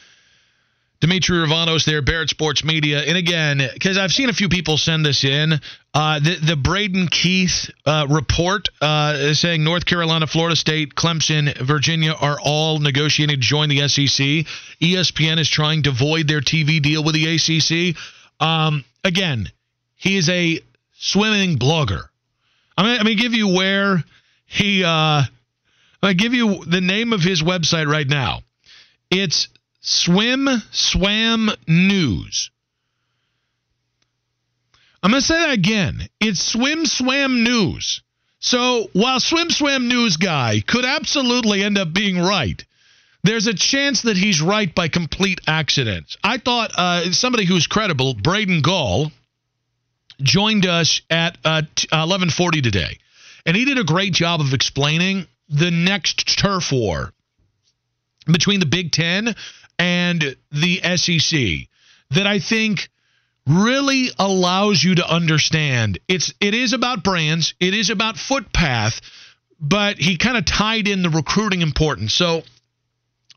Dimitri 1.01 1.39
Ravanos 1.39 1.85
there, 1.85 2.03
Barrett 2.03 2.29
Sports 2.29 2.65
Media. 2.65 3.01
And 3.01 3.17
again, 3.17 3.63
because 3.73 3.97
I've 3.97 4.11
seen 4.11 4.29
a 4.29 4.33
few 4.33 4.49
people 4.49 4.77
send 4.77 5.07
this 5.07 5.23
in, 5.23 5.53
uh, 5.95 6.19
the, 6.19 6.39
the 6.43 6.57
Braden 6.57 7.07
Keith 7.07 7.71
uh, 7.87 8.07
report 8.11 8.69
uh, 8.81 9.33
saying 9.35 9.63
North 9.63 9.87
Carolina, 9.87 10.27
Florida 10.27 10.57
State, 10.57 10.97
Clemson, 10.97 11.57
Virginia 11.59 12.13
are 12.13 12.39
all 12.43 12.81
negotiating 12.81 13.37
to 13.37 13.41
join 13.41 13.69
the 13.69 13.87
SEC. 13.87 14.45
ESPN 14.83 15.39
is 15.39 15.49
trying 15.49 15.85
to 15.85 15.93
void 15.93 16.27
their 16.27 16.41
TV 16.41 16.83
deal 16.83 17.05
with 17.05 17.15
the 17.15 17.27
ACC. 17.37 17.97
Um, 18.45 18.85
again, 19.05 19.47
he 19.95 20.17
is 20.17 20.29
a 20.29 20.61
swimming 20.95 21.59
blogger. 21.59 22.03
I'm 22.77 22.85
going 22.85 23.07
to 23.07 23.15
give 23.15 23.35
you 23.35 23.49
where 23.55 24.03
he. 24.47 24.85
Uh, 24.85 25.23
I 26.01 26.13
give 26.13 26.33
you 26.33 26.65
the 26.65 26.81
name 26.81 27.13
of 27.13 27.21
his 27.21 27.43
website 27.43 27.87
right 27.87 28.07
now. 28.07 28.43
It's 29.11 29.49
Swim 29.81 30.49
Swam 30.71 31.51
News. 31.67 32.51
I'm 35.03 35.11
going 35.13 35.21
to 35.21 35.27
say 35.27 35.39
that 35.39 35.51
again. 35.51 36.09
It's 36.21 36.41
Swim 36.41 36.85
Swam 36.87 37.45
News. 37.45 38.03
So 38.41 38.89
while 38.93 39.21
Swim 39.21 39.51
Swam 39.51 39.89
News 39.89 40.17
guy 40.17 40.61
could 40.67 40.85
absolutely 40.85 41.63
end 41.63 41.79
up 41.79 41.93
being 41.93 42.19
right, 42.19 42.65
there's 43.23 43.47
a 43.47 43.55
chance 43.55 44.03
that 44.03 44.17
he's 44.17 44.41
right 44.41 44.73
by 44.73 44.89
complete 44.89 45.41
accident. 45.47 46.17
I 46.23 46.39
thought 46.39 46.73
uh, 46.77 47.13
somebody 47.13 47.45
who's 47.45 47.67
credible, 47.67 48.15
Braden 48.15 48.63
Gall, 48.63 49.11
joined 50.21 50.67
us 50.67 51.03
at 51.11 51.39
uh, 51.45 51.63
11:40 51.93 52.63
today, 52.63 52.99
and 53.47 53.57
he 53.57 53.65
did 53.65 53.79
a 53.79 53.85
great 53.85 54.13
job 54.13 54.41
of 54.41 54.55
explaining 54.55 55.27
the 55.49 55.71
next 55.71 56.39
turf 56.39 56.73
war 56.73 57.13
between 58.27 58.61
the 58.61 58.67
Big 58.67 58.93
Ten 58.93 59.35
and 59.79 60.37
the 60.51 60.81
SEC 60.97 61.69
that 62.11 62.27
I 62.27 62.39
think 62.39 62.89
really 63.47 64.11
allows 64.19 64.83
you 64.83 64.97
to 64.97 65.09
understand 65.09 65.99
it's 66.09 66.33
it 66.41 66.55
is 66.55 66.73
about 66.73 67.03
brands, 67.03 67.55
it 67.61 67.75
is 67.75 67.91
about 67.91 68.17
footpath, 68.17 69.01
but 69.61 69.99
he 69.99 70.19
kind 70.19 70.37
of 70.37 70.45
tied 70.45 70.87
in 70.87 71.03
the 71.03 71.11
recruiting 71.11 71.63
importance. 71.63 72.15
So 72.15 72.43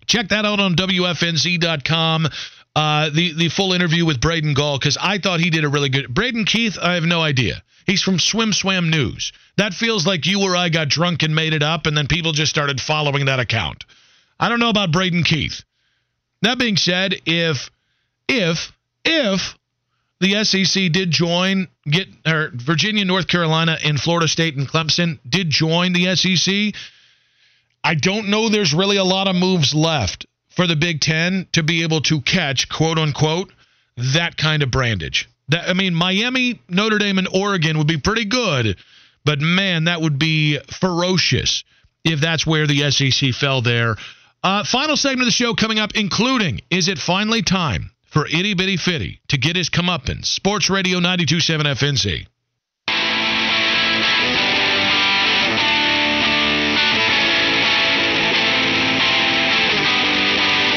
check 0.06 0.30
that 0.30 0.46
out 0.46 0.60
on 0.60 0.76
WFNZ.com. 0.76 2.28
Uh, 2.74 3.10
the 3.10 3.34
the 3.34 3.50
full 3.50 3.74
interview 3.74 4.06
with 4.06 4.22
Braden 4.22 4.54
Gall 4.54 4.80
because 4.80 4.98
I 5.00 5.18
thought 5.18 5.40
he 5.42 5.50
did 5.50 5.66
a 5.66 5.70
really 5.70 5.90
good. 5.90 6.14
Braden 6.14 6.46
Keith, 6.46 6.78
I 6.82 6.94
have 6.94 7.04
no 7.04 7.22
idea. 7.22 7.62
He's 7.86 8.02
from 8.02 8.20
Swim 8.20 8.54
Swam 8.54 8.90
News. 8.90 9.34
That 9.58 9.74
feels 9.74 10.06
like 10.06 10.26
you 10.26 10.42
or 10.42 10.56
I 10.56 10.70
got 10.70 10.88
drunk 10.88 11.24
and 11.24 11.36
made 11.36 11.54
it 11.54 11.64
up, 11.64 11.86
and 11.86 11.98
then 11.98 12.08
people 12.08 12.32
just 12.32 12.50
started 12.50 12.80
following 12.80 13.26
that 13.26 13.40
account. 13.40 13.84
I 14.40 14.48
don't 14.50 14.60
know 14.60 14.70
about 14.70 14.92
Braden 14.92 15.24
Keith. 15.24 15.64
That 16.42 16.58
being 16.58 16.78
said, 16.78 17.16
if 17.26 17.70
if 18.28 18.72
if 19.06 19.58
the 20.20 20.44
SEC 20.44 20.92
did 20.92 21.12
join, 21.12 21.68
get 21.86 22.08
or 22.26 22.52
Virginia, 22.54 23.06
North 23.06 23.28
Carolina, 23.28 23.78
and 23.84 24.00
Florida 24.00 24.28
State 24.28 24.56
and 24.56 24.68
Clemson 24.68 25.20
did 25.28 25.50
join 25.50 25.94
the 25.94 26.16
SEC. 26.16 26.80
I 27.84 27.96
don't 27.96 28.30
know 28.30 28.50
there's 28.50 28.74
really 28.74 28.98
a 28.98 29.04
lot 29.04 29.28
of 29.28 29.36
moves 29.36 29.74
left 29.74 30.28
for 30.50 30.68
the 30.68 30.76
Big 30.76 31.02
Ten 31.02 31.48
to 31.54 31.64
be 31.64 31.82
able 31.84 32.02
to 32.02 32.22
catch, 32.22 32.70
quote 32.70 33.00
unquote, 33.00 33.52
that 33.98 34.38
kind 34.38 34.62
of 34.62 34.70
brandage. 34.70 35.28
That 35.50 35.70
I 35.70 35.74
mean, 35.74 35.96
Miami, 35.96 36.62
Notre 36.70 37.00
Dame, 37.00 37.18
and 37.18 37.28
Oregon 37.28 37.78
would 37.78 37.88
be 37.88 37.98
pretty 37.98 38.26
good, 38.26 38.78
but 39.26 39.40
man, 39.42 39.86
that 39.86 40.02
would 40.02 40.20
be 40.20 40.60
ferocious 40.80 41.64
if 42.04 42.20
that's 42.20 42.46
where 42.46 42.68
the 42.68 42.92
SEC 42.92 43.34
fell 43.34 43.62
there. 43.62 43.96
Uh, 44.44 44.64
final 44.64 44.98
segment 44.98 45.22
of 45.22 45.28
the 45.28 45.32
show 45.32 45.54
coming 45.54 45.78
up, 45.80 45.92
including 45.94 46.62
Is 46.72 46.88
it 46.88 46.98
finally 46.98 47.44
time 47.44 47.92
for 48.08 48.26
Itty 48.26 48.56
Bitty 48.56 48.78
Fitty 48.78 49.22
to 49.28 49.38
get 49.38 49.56
his 49.56 49.70
comeuppance? 49.70 50.26
Sports 50.26 50.70
Radio 50.70 51.00
927 51.00 51.68
FNZ. 51.68 52.26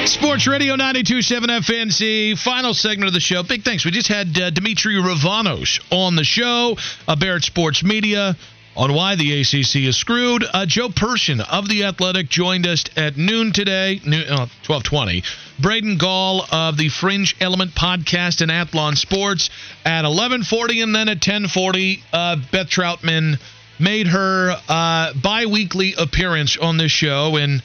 Sports 0.07 0.47
Radio 0.47 0.77
927 0.77 1.49
FNZ. 1.49 2.39
Final 2.39 2.75
segment 2.75 3.09
of 3.09 3.15
the 3.15 3.21
show. 3.21 3.43
Big 3.43 3.63
thanks. 3.63 3.87
We 3.87 3.91
just 3.91 4.09
had 4.09 4.39
uh, 4.39 4.51
Dimitri 4.51 4.97
Ravanos 4.97 5.81
on 5.91 6.17
the 6.17 6.25
show, 6.25 6.77
uh, 7.09 7.17
Barrett 7.17 7.45
Sports 7.45 7.83
Media 7.83 8.37
on 8.77 8.93
why 8.93 9.15
the 9.17 9.41
ACC 9.41 9.77
is 9.77 9.97
screwed. 9.97 10.45
Uh, 10.53 10.67
Joe 10.67 10.89
Person 10.89 11.41
of 11.41 11.69
The 11.69 11.85
Athletic 11.85 12.29
joined 12.29 12.67
us 12.67 12.85
at 12.97 13.17
noon 13.17 13.53
today, 13.53 14.01
noon, 14.05 14.25
uh, 14.25 14.49
1220. 14.67 15.23
Braden 15.61 15.99
Gall 15.99 16.45
of 16.51 16.77
the 16.77 16.89
Fringe 16.89 17.37
Element 17.41 17.73
podcast 17.75 18.41
and 18.41 18.51
Athlon 18.51 18.97
Sports 18.97 19.51
at 19.85 20.03
1140 20.03 20.81
and 20.81 20.95
then 20.95 21.09
at 21.09 21.17
1040, 21.17 22.03
uh, 22.13 22.37
Beth 22.51 22.69
Troutman 22.69 23.39
made 23.79 24.09
her 24.09 24.57
uh, 24.69 25.13
bi 25.15 25.47
weekly 25.47 25.95
appearance 25.97 26.57
on 26.57 26.77
this 26.77 26.93
show 26.93 27.37
in 27.37 27.63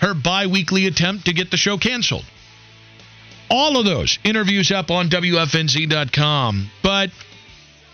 her 0.00 0.14
bi 0.14 0.46
weekly 0.46 0.86
attempt 0.86 1.26
to 1.26 1.32
get 1.32 1.50
the 1.50 1.56
show 1.56 1.78
canceled. 1.78 2.24
All 3.50 3.78
of 3.78 3.84
those 3.84 4.18
interviews 4.24 4.70
up 4.70 4.90
on 4.90 5.10
WFNZ.com. 5.10 6.70
But 6.82 7.10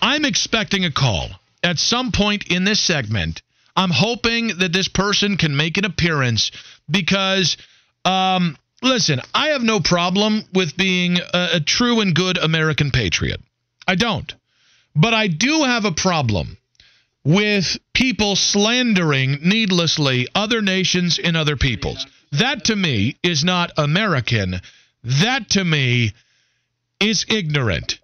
I'm 0.00 0.24
expecting 0.24 0.85
a 0.85 0.90
call 0.90 1.31
at 1.62 1.79
some 1.79 2.12
point 2.12 2.49
in 2.49 2.64
this 2.64 2.81
segment. 2.81 3.42
I'm 3.77 3.90
hoping 3.90 4.59
that 4.59 4.73
this 4.73 4.88
person 4.88 5.37
can 5.37 5.57
make 5.57 5.79
an 5.79 5.85
appearance 5.85 6.51
because, 6.90 7.57
um, 8.05 8.57
listen, 8.83 9.21
I 9.33 9.49
have 9.49 9.62
no 9.62 9.81
problem 9.81 10.44
with 10.53 10.77
being 10.77 11.18
a, 11.18 11.49
a 11.55 11.61
true 11.61 12.01
and 12.01 12.14
good 12.14 12.38
American 12.38 12.90
patriot. 12.90 13.40
I 13.87 13.94
don't. 13.94 14.35
But 14.97 15.14
I 15.14 15.29
do 15.29 15.62
have 15.62 15.85
a 15.85 15.92
problem 15.92 16.59
with 17.25 17.79
people 17.92 18.37
slandering 18.37 19.38
needlessly 19.42 20.27
other 20.35 20.62
nations 20.62 21.18
and 21.23 21.37
other 21.37 21.57
peoples. 21.57 22.07
That 22.33 22.64
to 22.64 22.77
me 22.77 23.16
is 23.23 23.44
not 23.44 23.71
American. 23.77 24.61
That 25.05 25.51
to 25.51 25.64
me 25.64 26.12
is 27.01 27.27
ignorant. 27.29 27.99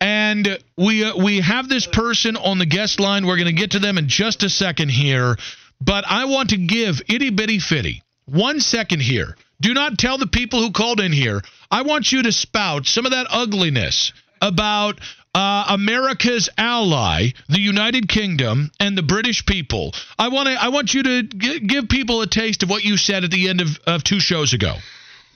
And 0.00 0.58
we 0.76 1.04
uh, 1.04 1.16
we 1.16 1.40
have 1.40 1.68
this 1.68 1.86
person 1.86 2.36
on 2.36 2.58
the 2.58 2.66
guest 2.66 3.00
line. 3.00 3.26
We're 3.26 3.36
going 3.36 3.46
to 3.46 3.52
get 3.52 3.72
to 3.72 3.78
them 3.80 3.98
in 3.98 4.08
just 4.08 4.42
a 4.44 4.48
second 4.48 4.90
here, 4.90 5.36
but 5.80 6.04
I 6.06 6.26
want 6.26 6.50
to 6.50 6.56
give 6.56 7.00
itty 7.08 7.30
bitty 7.30 7.58
fitty 7.58 8.02
one 8.26 8.60
second 8.60 9.00
here. 9.00 9.36
Do 9.60 9.74
not 9.74 9.98
tell 9.98 10.18
the 10.18 10.28
people 10.28 10.60
who 10.62 10.70
called 10.70 11.00
in 11.00 11.12
here. 11.12 11.42
I 11.70 11.82
want 11.82 12.12
you 12.12 12.22
to 12.22 12.30
spout 12.32 12.86
some 12.86 13.06
of 13.06 13.12
that 13.12 13.26
ugliness 13.30 14.12
about 14.40 15.00
uh, 15.34 15.64
America's 15.70 16.48
ally, 16.56 17.30
the 17.48 17.60
United 17.60 18.08
Kingdom, 18.08 18.70
and 18.78 18.96
the 18.96 19.02
British 19.02 19.44
people. 19.46 19.92
I 20.16 20.28
want 20.28 20.46
to. 20.48 20.54
I 20.62 20.68
want 20.68 20.94
you 20.94 21.02
to 21.02 21.22
g- 21.24 21.58
give 21.60 21.88
people 21.88 22.22
a 22.22 22.28
taste 22.28 22.62
of 22.62 22.70
what 22.70 22.84
you 22.84 22.96
said 22.96 23.24
at 23.24 23.32
the 23.32 23.48
end 23.48 23.60
of, 23.60 23.68
of 23.84 24.04
two 24.04 24.20
shows 24.20 24.52
ago. 24.52 24.74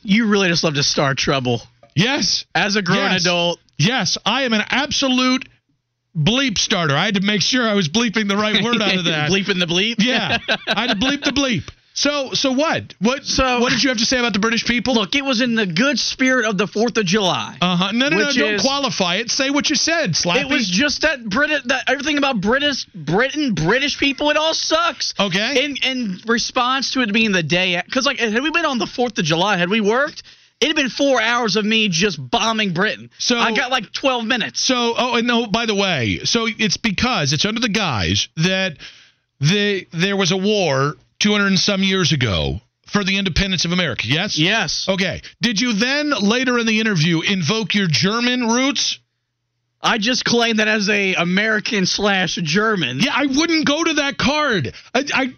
You 0.04 0.28
really 0.28 0.48
just 0.48 0.62
love 0.62 0.74
to 0.74 0.82
start 0.84 1.18
trouble. 1.18 1.62
Yes, 1.94 2.44
As 2.54 2.76
a 2.76 2.82
grown 2.82 3.10
Yes. 3.12 3.22
adult, 3.22 3.58
yes, 3.78 4.18
I 4.24 4.42
am 4.42 4.52
an 4.52 4.62
absolute 4.68 5.48
bleep 6.16 6.58
starter. 6.58 6.94
I 6.96 7.06
had 7.06 7.14
to 7.14 7.20
make 7.22 7.40
sure 7.42 7.66
I 7.66 7.74
was 7.74 7.88
bleeping 7.88 8.28
the 8.28 8.36
right 8.36 8.62
word 8.62 8.80
out 8.82 8.96
of 8.96 9.04
that. 9.06 9.30
bleeping 9.30 9.58
the 9.58 9.66
bleep. 9.66 9.96
Yeah, 9.98 10.38
I 10.68 10.86
had 10.86 10.90
to 10.90 11.06
bleep 11.06 11.24
the 11.24 11.30
bleep. 11.32 11.68
So, 11.94 12.32
so 12.32 12.52
what? 12.52 12.94
What? 13.00 13.22
So- 13.24 13.60
what 13.60 13.70
did 13.70 13.82
you 13.82 13.90
have 13.90 13.98
to 13.98 14.06
say 14.06 14.18
about 14.18 14.32
the 14.32 14.38
British 14.38 14.64
people? 14.64 14.94
Look, 14.94 15.14
it 15.14 15.22
was 15.24 15.42
in 15.42 15.54
the 15.56 15.66
good 15.66 15.98
spirit 15.98 16.46
of 16.46 16.56
the 16.56 16.66
Fourth 16.66 16.96
of 16.96 17.04
July. 17.04 17.58
Uh 17.60 17.76
huh. 17.76 17.92
No, 17.92 18.08
no, 18.08 18.16
no. 18.18 18.32
Don't 18.32 18.60
qualify 18.62 19.16
it. 19.16 19.30
Say 19.30 19.50
what 19.50 19.68
you 19.68 19.76
said. 19.76 20.12
Slappy. 20.12 20.40
It 20.40 20.48
was 20.48 20.66
just 20.68 21.02
that 21.02 21.22
Brit 21.22 21.50
that 21.66 21.84
everything 21.88 22.16
about 22.16 22.40
British 22.40 22.86
Britain, 22.94 23.52
British 23.54 23.98
people, 23.98 24.30
it 24.30 24.38
all 24.38 24.54
sucks. 24.54 25.12
Okay. 25.20 25.64
In 25.66 25.76
in 25.82 26.20
response 26.26 26.92
to 26.92 27.02
it 27.02 27.12
being 27.12 27.32
the 27.32 27.42
day, 27.42 27.80
because 27.84 28.06
like 28.06 28.18
had 28.18 28.42
we 28.42 28.50
been 28.50 28.64
on 28.64 28.78
the 28.78 28.86
Fourth 28.86 29.18
of 29.18 29.24
July, 29.26 29.58
had 29.58 29.68
we 29.68 29.82
worked, 29.82 30.22
it'd 30.62 30.76
been 30.76 30.88
four 30.88 31.20
hours 31.20 31.56
of 31.56 31.64
me 31.64 31.88
just 31.88 32.18
bombing 32.30 32.72
Britain. 32.72 33.10
So- 33.18 33.38
I 33.38 33.52
got 33.54 33.70
like 33.70 33.92
twelve 33.92 34.24
minutes. 34.24 34.60
So, 34.60 34.94
oh, 34.96 35.16
and 35.16 35.26
no, 35.26 35.46
by 35.46 35.66
the 35.66 35.74
way, 35.74 36.20
so 36.24 36.46
it's 36.48 36.76
because 36.76 37.32
it's 37.32 37.44
under 37.44 37.60
the 37.60 37.68
guise 37.68 38.28
that 38.36 38.78
the 39.40 39.86
there 39.92 40.16
was 40.16 40.30
a 40.32 40.36
war 40.36 40.94
200 41.18 41.46
and 41.46 41.58
some 41.58 41.82
years 41.82 42.12
ago 42.12 42.60
for 42.86 43.04
the 43.04 43.16
independence 43.18 43.64
of 43.64 43.72
America. 43.72 44.04
Yes. 44.06 44.36
Yes, 44.38 44.86
Okay. 44.88 45.22
Did 45.40 45.60
you 45.60 45.72
then 45.72 46.10
later 46.10 46.58
in 46.58 46.66
the 46.66 46.80
interview 46.80 47.20
invoke 47.20 47.74
your 47.74 47.86
German 47.86 48.48
roots? 48.48 48.98
I 49.80 49.98
just 49.98 50.24
claimed 50.24 50.58
that 50.60 50.68
as 50.68 50.88
a 50.88 51.14
American 51.14 51.86
slash 51.86 52.36
German. 52.36 53.00
Yeah, 53.00 53.12
I 53.14 53.26
wouldn't 53.26 53.66
go 53.66 53.82
to 53.82 53.94
that 53.94 54.16
card. 54.18 54.74
I, 54.94 55.04
I 55.12 55.34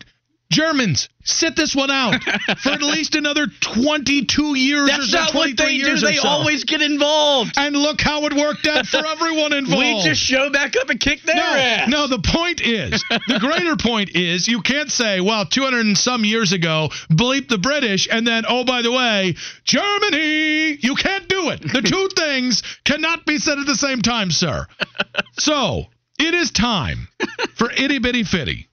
Germans, 0.50 1.09
sit 1.24 1.57
this 1.57 1.74
one 1.74 1.90
out 1.90 2.22
for 2.62 2.70
at 2.70 2.83
least 2.83 3.16
another 3.16 3.46
22 3.61 4.54
years 4.54 4.85
or 4.85 4.87
That's 4.87 5.11
so, 5.11 5.18
not 5.18 5.35
what 5.35 5.57
23 5.57 5.64
they 5.66 5.78
do. 5.78 5.87
years 5.87 6.02
or 6.02 6.07
They 6.07 6.16
so. 6.16 6.28
always 6.28 6.64
get 6.64 6.80
involved. 6.83 7.54
And 7.57 7.74
look 7.74 8.00
how 8.00 8.24
it 8.26 8.33
worked 8.35 8.66
out 8.66 8.87
for 8.87 9.04
everyone 9.04 9.52
involved. 9.54 9.78
We 9.78 10.02
just 10.04 10.20
show 10.20 10.50
back 10.50 10.76
up 10.76 10.90
and 10.90 11.00
kick 11.00 11.22
their 11.22 11.35
no, 11.37 11.42
ass. 11.42 11.88
no, 11.88 12.07
the 12.07 12.20
point 12.20 12.61
is, 12.61 13.02
the 13.26 13.38
greater 13.40 13.76
point 13.76 14.11
is, 14.14 14.46
you 14.46 14.61
can't 14.62 14.90
say, 14.90 15.20
well, 15.20 15.44
200 15.46 15.87
and 15.87 15.98
some 15.98 16.24
years 16.24 16.52
ago, 16.52 16.88
bleep 17.11 17.48
the 17.48 17.59
British, 17.59 18.07
and 18.11 18.26
then, 18.26 18.44
oh, 18.48 18.64
by 18.64 18.83
the 18.83 18.92
way, 18.92 19.35
Germany. 19.64 20.76
You 20.80 20.94
can't 20.94 21.28
do 21.28 21.50
it. 21.50 21.62
The 21.62 21.83
two 21.83 22.09
things 22.16 22.62
cannot 22.85 23.26
be 23.26 23.38
said 23.38 23.59
at 23.59 23.66
the 23.66 23.74
same 23.74 24.02
time, 24.02 24.30
sir. 24.30 24.66
So, 25.38 25.87
it 26.18 26.35
is 26.35 26.50
time 26.52 27.09
for 27.57 27.70
Itty 27.72 27.98
Bitty 27.98 28.22
Fitty 28.24 28.68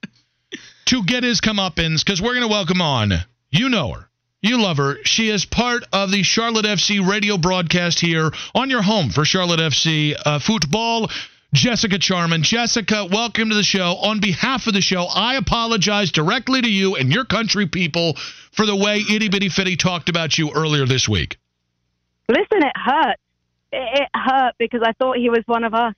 to 0.86 1.04
get 1.04 1.24
his 1.24 1.40
comeuppance 1.40 2.04
because 2.04 2.20
we're 2.20 2.34
going 2.34 2.42
to 2.42 2.48
welcome 2.48 2.80
on, 2.80 3.12
you 3.50 3.68
know 3.68 3.92
her. 3.92 4.08
You 4.40 4.60
love 4.60 4.78
her. 4.78 4.96
She 5.04 5.28
is 5.28 5.44
part 5.44 5.84
of 5.92 6.10
the 6.10 6.24
Charlotte 6.24 6.64
FC 6.64 7.06
radio 7.06 7.38
broadcast 7.38 8.00
here 8.00 8.32
on 8.56 8.70
your 8.70 8.82
home 8.82 9.10
for 9.10 9.24
Charlotte 9.24 9.60
FC 9.60 10.16
uh, 10.24 10.40
football. 10.40 11.08
Jessica 11.54 11.98
Charman. 11.98 12.42
Jessica, 12.42 13.04
welcome 13.04 13.50
to 13.50 13.54
the 13.54 13.62
show. 13.62 13.96
On 13.96 14.20
behalf 14.20 14.66
of 14.66 14.72
the 14.72 14.80
show, 14.80 15.04
I 15.04 15.36
apologize 15.36 16.10
directly 16.10 16.62
to 16.62 16.68
you 16.68 16.96
and 16.96 17.12
your 17.12 17.24
country 17.24 17.66
people 17.66 18.16
for 18.52 18.64
the 18.66 18.74
way 18.74 19.04
Itty 19.08 19.28
Bitty 19.28 19.50
Fitty 19.50 19.76
talked 19.76 20.08
about 20.08 20.38
you 20.38 20.50
earlier 20.52 20.86
this 20.86 21.08
week. 21.08 21.36
Listen, 22.28 22.64
it 22.64 22.72
hurt. 22.74 23.16
It, 23.70 24.00
it 24.00 24.08
hurt 24.14 24.54
because 24.58 24.80
I 24.82 24.92
thought 24.92 25.18
he 25.18 25.28
was 25.28 25.42
one 25.46 25.62
of 25.62 25.74
us. 25.74 25.94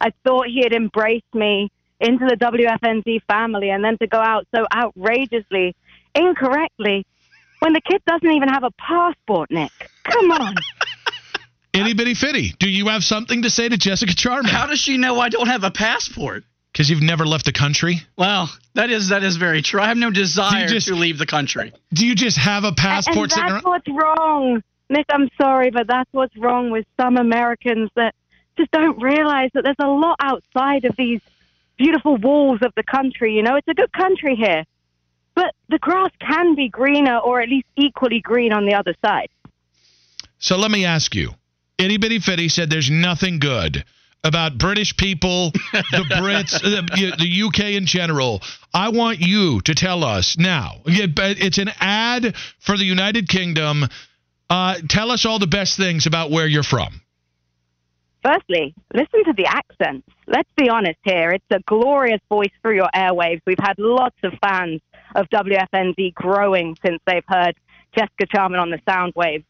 I 0.00 0.12
thought 0.24 0.46
he 0.46 0.62
had 0.62 0.72
embraced 0.72 1.34
me 1.34 1.72
into 2.00 2.26
the 2.26 2.36
WFNZ 2.36 3.22
family, 3.24 3.70
and 3.70 3.84
then 3.84 3.98
to 3.98 4.06
go 4.06 4.18
out 4.18 4.46
so 4.54 4.66
outrageously, 4.74 5.74
incorrectly, 6.14 7.04
when 7.60 7.72
the 7.72 7.80
kid 7.80 8.02
doesn't 8.06 8.30
even 8.30 8.48
have 8.48 8.64
a 8.64 8.70
passport, 8.72 9.50
Nick. 9.50 9.72
Come 10.04 10.30
on. 10.30 10.54
Itty 11.74 11.94
Bitty 11.94 12.14
Fitty, 12.14 12.54
do 12.58 12.68
you 12.68 12.88
have 12.88 13.04
something 13.04 13.42
to 13.42 13.50
say 13.50 13.68
to 13.68 13.76
Jessica 13.76 14.14
Charman? 14.14 14.50
How 14.50 14.66
does 14.66 14.80
she 14.80 14.96
know 14.96 15.20
I 15.20 15.28
don't 15.28 15.48
have 15.48 15.64
a 15.64 15.70
passport? 15.70 16.44
Because 16.72 16.90
you've 16.90 17.02
never 17.02 17.26
left 17.26 17.44
the 17.44 17.52
country? 17.52 18.00
Well, 18.16 18.50
that 18.74 18.90
is 18.90 19.08
that 19.08 19.22
is 19.24 19.36
very 19.36 19.62
true. 19.62 19.80
I 19.80 19.88
have 19.88 19.96
no 19.96 20.10
desire 20.10 20.66
just- 20.68 20.88
to 20.88 20.94
leave 20.94 21.18
the 21.18 21.26
country. 21.26 21.72
Do 21.92 22.06
you 22.06 22.14
just 22.14 22.38
have 22.38 22.64
a 22.64 22.68
and 22.68 22.76
passport 22.76 23.30
sitting 23.30 23.48
that's 23.48 23.64
around? 23.64 23.84
what's 23.86 23.88
wrong. 23.88 24.62
Nick, 24.90 25.06
I'm 25.10 25.28
sorry, 25.40 25.70
but 25.70 25.86
that's 25.86 26.08
what's 26.12 26.36
wrong 26.36 26.70
with 26.70 26.86
some 26.98 27.16
Americans 27.16 27.90
that 27.96 28.14
just 28.56 28.70
don't 28.70 29.00
realize 29.02 29.50
that 29.54 29.64
there's 29.64 29.76
a 29.78 29.88
lot 29.88 30.16
outside 30.20 30.84
of 30.84 30.96
these 30.96 31.20
beautiful 31.78 32.16
walls 32.16 32.60
of 32.62 32.72
the 32.76 32.82
country. 32.82 33.34
You 33.34 33.42
know, 33.42 33.56
it's 33.56 33.68
a 33.68 33.74
good 33.74 33.92
country 33.92 34.36
here. 34.36 34.64
But 35.34 35.54
the 35.68 35.78
grass 35.78 36.10
can 36.20 36.54
be 36.54 36.68
greener 36.68 37.18
or 37.18 37.40
at 37.40 37.48
least 37.48 37.66
equally 37.76 38.20
green 38.20 38.52
on 38.52 38.66
the 38.66 38.74
other 38.74 38.94
side. 39.04 39.28
So 40.38 40.56
let 40.56 40.70
me 40.70 40.84
ask 40.84 41.14
you. 41.14 41.30
Itty 41.78 41.96
Bitty 41.96 42.18
Fitty 42.18 42.48
said 42.48 42.70
there's 42.70 42.90
nothing 42.90 43.38
good 43.38 43.84
about 44.24 44.58
British 44.58 44.96
people, 44.96 45.52
the 45.72 46.04
Brits, 46.10 46.60
the, 46.60 47.14
the 47.16 47.42
UK 47.46 47.76
in 47.76 47.86
general. 47.86 48.42
I 48.74 48.88
want 48.88 49.20
you 49.20 49.60
to 49.60 49.74
tell 49.74 50.02
us 50.02 50.36
now. 50.36 50.82
It's 50.86 51.58
an 51.58 51.70
ad 51.78 52.34
for 52.58 52.76
the 52.76 52.84
United 52.84 53.28
Kingdom. 53.28 53.84
Uh, 54.50 54.76
tell 54.88 55.12
us 55.12 55.24
all 55.24 55.38
the 55.38 55.46
best 55.46 55.76
things 55.76 56.06
about 56.06 56.30
where 56.30 56.46
you're 56.46 56.64
from. 56.64 57.00
Firstly, 58.22 58.74
listen 58.92 59.24
to 59.24 59.32
the 59.36 59.46
accents. 59.46 60.08
Let's 60.26 60.50
be 60.56 60.68
honest 60.68 60.98
here. 61.04 61.30
It's 61.30 61.44
a 61.50 61.60
glorious 61.60 62.20
voice 62.28 62.50
through 62.62 62.74
your 62.74 62.90
airwaves. 62.94 63.40
We've 63.46 63.58
had 63.60 63.78
lots 63.78 64.16
of 64.24 64.32
fans 64.42 64.80
of 65.14 65.28
WFNZ 65.30 66.14
growing 66.14 66.76
since 66.84 67.00
they've 67.06 67.24
heard 67.26 67.56
Jessica 67.94 68.26
Charman 68.26 68.58
on 68.58 68.70
the 68.70 68.80
sound 68.88 69.12
waves. 69.14 69.44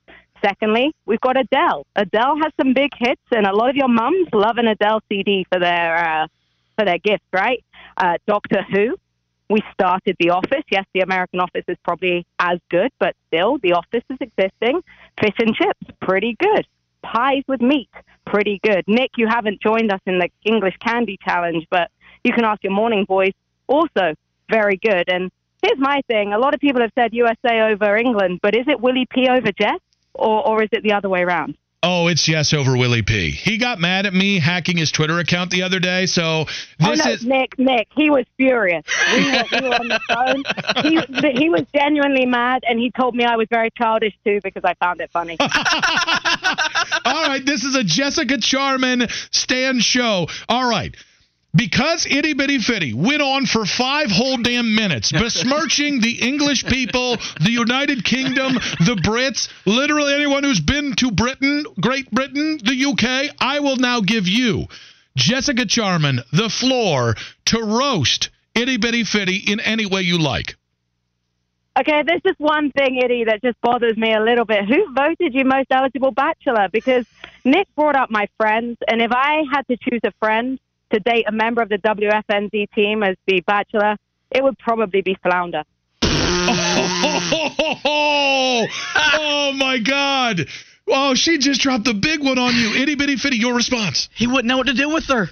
Secondly, 0.45 0.93
we've 1.07 1.21
got 1.21 1.37
Adele. 1.37 1.87
Adele 1.97 2.37
has 2.43 2.53
some 2.61 2.75
big 2.75 2.91
hits, 2.97 3.23
and 3.33 3.47
a 3.47 3.55
lot 3.55 3.71
of 3.71 3.77
your 3.77 3.89
mums 3.89 4.29
love 4.33 4.59
an 4.59 4.69
Adele 4.69 5.01
CD 5.09 5.47
for 5.51 5.59
their 5.59 5.97
uh, 5.97 6.27
for 6.77 6.85
their 6.85 6.99
gift, 6.99 7.25
right? 7.33 7.65
Uh, 7.97 8.19
Doctor 8.27 8.63
Who. 8.71 8.97
We 9.51 9.63
started 9.73 10.15
The 10.21 10.31
Office. 10.31 10.63
Yes, 10.71 10.85
The 10.93 11.01
American 11.01 11.41
Office 11.41 11.65
is 11.69 11.79
probably 11.83 12.27
as 12.39 12.59
good, 12.71 12.93
but 13.01 13.17
still, 13.29 13.59
The 13.59 13.73
Office 13.73 14.05
is 14.11 14.19
existing. 14.21 14.83
Fish 15.19 15.35
and 15.39 15.55
chips, 15.55 15.97
pretty 16.01 16.37
good. 16.39 16.67
Pies 17.03 17.43
with 17.49 17.61
meat, 17.61 17.91
pretty 18.27 18.61
good. 18.63 18.85
Nick, 18.87 19.13
you 19.17 19.27
haven't 19.29 19.61
joined 19.61 19.93
us 19.93 20.01
in 20.07 20.19
the 20.19 20.29
English 20.45 20.77
Candy 20.85 21.19
Challenge, 21.25 21.67
but 21.71 21.91
you 22.25 22.33
can 22.33 22.45
ask 22.45 22.63
your 22.63 22.73
morning 22.73 23.05
boys. 23.05 23.33
Also, 23.67 24.15
very 24.51 24.77
good. 24.77 25.09
And 25.09 25.31
here's 25.63 25.79
my 25.79 26.01
thing: 26.09 26.33
a 26.33 26.39
lot 26.39 26.55
of 26.55 26.61
people 26.61 26.81
have 26.81 26.93
said 26.95 27.15
USA 27.15 27.61
over 27.63 27.97
England, 27.97 28.41
but 28.43 28.55
is 28.55 28.67
it 28.67 28.81
Willie 28.81 29.07
P 29.11 29.29
over 29.29 29.53
Jess, 29.53 29.81
or 30.15 30.47
or 30.47 30.63
is 30.63 30.69
it 30.73 30.83
the 30.83 30.93
other 30.93 31.09
way 31.09 31.23
around? 31.23 31.57
Oh, 31.81 32.09
it's 32.09 32.27
yes 32.27 32.53
over 32.53 32.77
Willie 32.77 33.03
P. 33.03 33.31
He 33.31 33.57
got 33.57 33.79
mad 33.79 34.07
at 34.07 34.13
me 34.13 34.41
hacking 34.41 34.77
his 34.77 34.91
Twitter 34.91 35.21
account 35.21 35.53
the 35.53 35.63
other 35.63 35.79
day. 35.79 36.07
So 36.07 36.23
oh, 36.23 36.45
this 36.81 37.01
oh 37.01 37.05
no, 37.05 37.13
is 37.13 37.25
Nick, 37.25 37.57
Nick, 37.57 37.87
he 37.95 38.11
was 38.11 38.25
furious. 38.37 38.85
We 39.13 39.31
were, 39.31 39.45
we 39.53 39.69
were 39.69 39.75
on 39.77 39.89
the 39.89 40.01
phone. 40.09 40.43
He, 40.83 41.39
he 41.39 41.49
was 41.49 41.63
genuinely 41.73 42.27
mad, 42.27 42.65
and 42.69 42.81
he 42.81 42.91
told 42.91 43.15
me 43.15 43.25
I 43.25 43.37
was 43.37 43.47
very 43.49 43.71
childish 43.71 44.13
too 44.25 44.41
because 44.43 44.65
I 44.65 44.75
found 44.75 45.01
it 45.01 45.11
funny. 45.13 45.37
All 47.05 47.29
right, 47.29 47.43
this 47.47 47.63
is 47.63 47.77
a 47.77 47.85
Jessica 47.85 48.39
Charman 48.39 49.07
stand 49.31 49.83
show. 49.83 50.27
All 50.49 50.69
right. 50.69 50.97
Because 51.59 52.07
itty 52.07 52.35
bitty 52.35 52.59
fitty 52.61 52.95
went 52.95 53.21
on 53.21 53.45
for 53.45 53.67
five 53.67 54.11
whole 54.11 54.39
damn 54.39 54.75
minutes 54.75 55.11
besmirching 55.25 56.01
the 56.01 56.23
English 56.23 56.65
people, 56.65 57.17
the 57.41 57.51
United 57.51 58.05
Kingdom, 58.05 58.55
the 58.55 58.99
Brits, 59.03 59.49
literally 59.67 60.15
anyone 60.15 60.45
who's 60.45 60.61
been 60.61 60.95
to 60.95 61.11
Britain, 61.11 61.67
Great 61.81 62.11
Britain, 62.13 62.59
the 62.63 62.85
UK, 62.87 63.35
I 63.41 63.59
will 63.61 63.77
now 63.77 64.01
give 64.01 64.29
you, 64.29 64.67
Jessica 65.17 65.67
Charman, 65.67 66.21
the 66.33 66.49
floor 66.49 67.17
to 67.47 67.63
roast 67.63 68.31
itty 68.55 68.77
bitty 68.77 69.05
fitty 69.05 69.37
in 69.37 69.59
any 69.61 69.85
way 69.85 70.03
you 70.03 70.19
like. 70.19 70.55
Okay, 71.79 72.03
there's 72.05 72.23
just 72.23 72.41
one 72.41 72.73
thing, 72.73 73.01
Eddie, 73.03 73.25
that 73.25 73.41
just 73.43 73.61
bothers 73.61 73.97
me 73.97 74.13
a 74.13 74.21
little 74.21 74.45
bit. 74.45 74.65
Who 74.65 74.93
voted 74.95 75.35
you 75.35 75.45
most 75.45 75.69
eligible 75.71 76.11
bachelor? 76.11 76.69
Because 76.73 77.07
Nick 77.45 77.69
brought 77.77 77.95
up 77.95 78.11
my 78.11 78.29
friends, 78.37 78.79
and 78.89 79.01
if 79.01 79.13
I 79.13 79.45
had 79.53 79.67
to 79.69 79.77
choose 79.77 80.01
a 80.05 80.11
friend 80.19 80.59
to 80.93 81.01
date 81.01 81.25
a 81.29 81.33
member 81.33 81.63
of 81.63 81.69
the 81.69 81.79
WFNZ 81.79 82.71
team 82.73 83.03
as 83.03 83.17
the 83.27 83.41
bachelor, 83.41 83.97
it 84.31 84.43
would 84.43 84.59
probably 84.59 85.03
be 85.03 85.17
Flounder. 85.23 85.65
Oh, 87.85 88.67
oh 88.97 89.53
my 89.57 89.79
God. 89.79 90.47
Oh, 90.87 91.15
she 91.15 91.39
just 91.39 91.61
dropped 91.61 91.85
the 91.85 91.95
big 91.95 92.25
one 92.25 92.39
on 92.39 92.55
you. 92.55 92.75
Itty 92.75 92.95
bitty 92.95 93.17
fitty, 93.17 93.37
your 93.37 93.55
response. 93.55 94.09
He 94.15 94.27
wouldn't 94.27 94.47
know 94.47 94.57
what 94.57 94.69
to 94.69 94.75
do 94.75 94.89
with 94.89 95.07
her. 95.09 95.29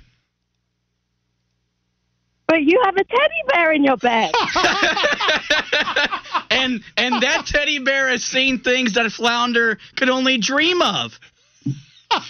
But 2.46 2.62
you 2.62 2.80
have 2.84 2.96
a 2.96 3.04
teddy 3.04 3.42
bear 3.48 3.72
in 3.72 3.82
your 3.82 3.96
bed. 3.96 4.32
and 6.50 6.80
and 6.96 7.22
that 7.22 7.46
teddy 7.46 7.80
bear 7.80 8.08
has 8.08 8.22
seen 8.22 8.60
things 8.60 8.94
that 8.94 9.10
Flounder 9.10 9.78
could 9.96 10.10
only 10.10 10.38
dream 10.38 10.80
of. 10.80 11.18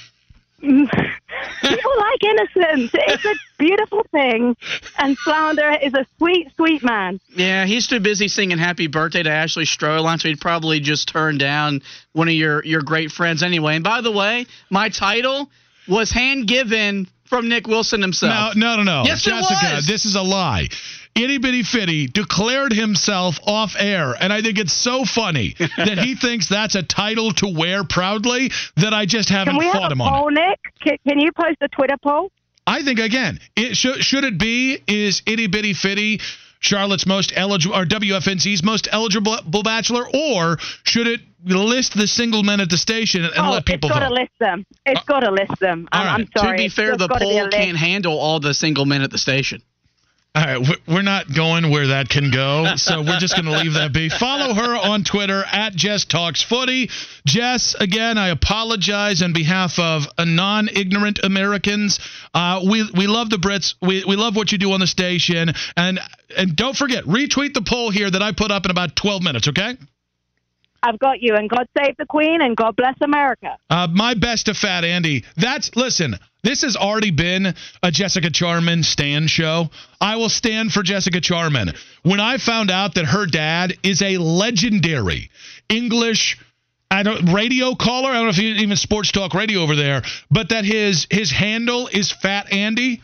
Mm. 0.63 0.89
People 1.63 1.93
like 1.99 2.25
innocence. 2.25 2.91
It's 2.95 3.25
a 3.25 3.35
beautiful 3.59 4.03
thing. 4.11 4.57
And 4.99 5.19
Flounder 5.19 5.71
is 5.83 5.95
a 5.95 6.07
sweet, 6.19 6.49
sweet 6.57 6.83
man. 6.83 7.21
Yeah, 7.35 7.67
he's 7.67 7.87
too 7.87 8.01
busy 8.01 8.29
singing 8.29 8.59
"Happy 8.59 8.87
Birthday" 8.87 9.23
to 9.23 9.31
Ashley 9.31 9.65
Stroline, 9.65 10.21
so 10.21 10.29
he'd 10.29 10.41
probably 10.41 10.81
just 10.81 11.09
turn 11.09 11.39
down 11.39 11.83
one 12.13 12.29
of 12.29 12.35
your 12.35 12.65
your 12.65 12.83
great 12.83 13.11
friends 13.11 13.43
anyway. 13.43 13.77
And 13.77 13.85
by 13.85 14.01
the 14.01 14.13
way, 14.13 14.47
my 14.71 14.89
title 14.89 15.51
was 15.89 16.11
hand 16.11 16.47
given 16.47 17.09
from 17.27 17.49
Nick 17.49 17.67
Wilson 17.67 18.01
himself. 18.01 18.57
No, 18.57 18.77
no, 18.77 18.83
no, 18.83 18.83
no. 18.83 19.03
Yes, 19.05 19.27
it 19.27 19.31
Jessica, 19.31 19.75
was. 19.77 19.87
this 19.87 20.05
is 20.05 20.15
a 20.15 20.23
lie. 20.23 20.69
Itty 21.17 21.39
Bitty 21.39 21.63
Fitty 21.63 22.07
declared 22.07 22.73
himself 22.73 23.39
off 23.47 23.75
air, 23.79 24.15
and 24.19 24.33
I 24.33 24.43
think 24.43 24.59
it's 24.59 24.73
so 24.73 25.05
funny 25.05 25.55
that 25.77 25.99
he 25.99 26.15
thinks 26.15 26.49
that's 26.49 26.75
a 26.75 26.83
title 26.83 27.33
to 27.35 27.49
wear 27.49 27.85
proudly 27.85 28.51
that 28.77 28.93
I 28.93 29.07
just 29.07 29.29
haven't 29.29 29.55
Can 29.55 29.59
we 29.59 29.73
fought 29.73 29.83
have 29.83 29.93
a 29.93 29.95
him 29.95 30.01
on 30.03 30.13
it. 30.13 30.17
poll, 30.17 30.31
Nick? 30.31 30.61
Can, 30.83 30.97
can 31.09 31.19
you 31.19 31.33
post 31.33 31.57
a 31.63 31.69
Twitter 31.69 31.97
poll? 32.03 32.31
I 32.67 32.83
think 32.83 32.99
again, 32.99 33.39
it 33.55 33.77
should 33.77 34.03
should 34.03 34.25
it 34.25 34.39
be 34.39 34.79
is 34.87 35.23
Itty 35.25 35.47
Bitty 35.47 35.73
Fitty 35.73 36.21
Charlotte's 36.59 37.07
most 37.07 37.33
eligible 37.35 37.77
or 37.77 37.85
WFNZ's 37.85 38.63
most 38.63 38.89
eligible 38.91 39.63
bachelor, 39.63 40.07
or 40.13 40.59
should 40.83 41.07
it 41.07 41.21
list 41.45 41.97
the 41.97 42.07
single 42.09 42.43
men 42.43 42.61
at 42.61 42.69
the 42.69 42.77
station 42.77 43.25
and 43.25 43.33
oh, 43.37 43.51
let 43.53 43.65
people 43.65 43.89
it's 43.89 43.99
got 43.99 44.09
vote? 44.09 44.15
to 44.15 44.21
list 44.21 44.33
them. 44.41 44.67
It's 44.85 45.01
uh, 45.01 45.05
got 45.07 45.21
to 45.21 45.31
list 45.31 45.61
them. 45.61 45.89
I'm, 45.93 46.07
right. 46.07 46.15
I'm 46.15 46.29
sorry. 46.37 46.59
to 46.59 46.63
be 46.65 46.69
fair, 46.69 46.89
just 46.89 46.99
the 46.99 47.09
gotta 47.09 47.25
be 47.25 47.37
a 47.37 47.43
poll 47.43 47.51
can't 47.51 47.77
handle 47.77 48.19
all 48.19 48.41
the 48.41 48.53
single 48.53 48.85
men 48.85 49.03
at 49.03 49.11
the 49.11 49.19
station. 49.19 49.63
All 50.37 50.43
right, 50.45 50.59
we- 50.61 50.95
we're 50.95 51.01
not 51.03 51.33
going 51.33 51.71
where 51.71 51.87
that 51.87 52.11
can 52.11 52.31
go, 52.31 52.77
so 52.77 53.01
we're 53.01 53.19
just 53.19 53.35
going 53.35 53.47
to 53.47 53.59
leave 53.59 53.73
that 53.73 53.95
be. 53.95 54.11
Follow 54.11 54.53
her 54.53 54.77
on 54.77 55.03
Twitter 55.03 55.43
at 55.51 55.75
Jess 55.75 56.05
Talks 56.05 56.43
Footy. 56.43 56.91
Jess, 57.25 57.75
again, 57.81 58.19
I 58.19 58.29
apologize 58.29 59.23
on 59.23 59.33
behalf 59.33 59.79
of 59.79 60.07
non-ignorant 60.23 61.21
Americans. 61.25 61.99
Uh, 62.35 62.61
we 62.69 62.87
we 62.95 63.07
love 63.07 63.31
the 63.31 63.39
Brits. 63.39 63.77
We 63.81 64.05
we 64.05 64.17
love 64.17 64.37
what 64.37 64.53
you 64.53 64.59
do 64.59 64.73
on 64.73 64.81
the 64.81 64.87
station, 64.87 65.53
and 65.75 66.01
and 66.37 66.55
don't 66.55 66.77
forget 66.77 67.05
retweet 67.05 67.55
the 67.55 67.63
poll 67.63 67.89
here 67.91 68.11
that 68.11 68.21
I 68.21 68.33
put 68.33 68.51
up 68.51 68.67
in 68.67 68.71
about 68.71 68.95
12 68.95 69.23
minutes. 69.23 69.49
Okay. 69.49 69.79
I've 70.83 70.99
got 70.99 71.21
you. 71.23 71.35
And 71.35 71.49
God 71.49 71.67
save 71.83 71.97
the 71.97 72.07
Queen 72.07 72.41
and 72.43 72.55
God 72.57 72.77
bless 72.77 72.95
America. 73.01 73.57
Uh, 73.71 73.89
my 73.91 74.15
best 74.15 74.47
to 74.47 74.55
Fat 74.55 74.85
Andy. 74.85 75.25
That's 75.37 75.75
listen. 75.75 76.17
This 76.47 76.63
has 76.63 76.77
already 76.77 77.11
been 77.11 77.57
a 77.83 77.91
Jessica 77.91 78.31
Charman 78.31 78.85
stand 78.85 79.29
show. 79.29 79.69
I 80.01 80.15
will 80.15 80.29
stand 80.29 80.73
for 80.73 80.85
Jessica 80.85 81.21
Charman. 81.21 81.73
When 82.05 82.21
I 82.21 82.39
found 82.39 82.71
out 82.71 82.95
that 82.95 83.05
her 83.05 83.27
dad 83.27 83.77
is 83.83 84.01
a 84.01 84.19
legendary 84.19 85.31
English 85.69 86.39
I 86.89 87.03
don't 87.03 87.33
radio 87.33 87.75
caller. 87.75 88.11
I 88.11 88.15
don't 88.15 88.25
know 88.25 88.29
if 88.29 88.37
he 88.37 88.49
even 88.63 88.77
sports 88.77 89.11
talk 89.11 89.35
radio 89.35 89.61
over 89.61 89.75
there, 89.75 90.03
but 90.31 90.51
that 90.51 90.65
his 90.65 91.09
his 91.11 91.33
handle 91.33 91.89
is 91.89 92.13
Fat 92.13 92.53
Andy. 92.53 93.03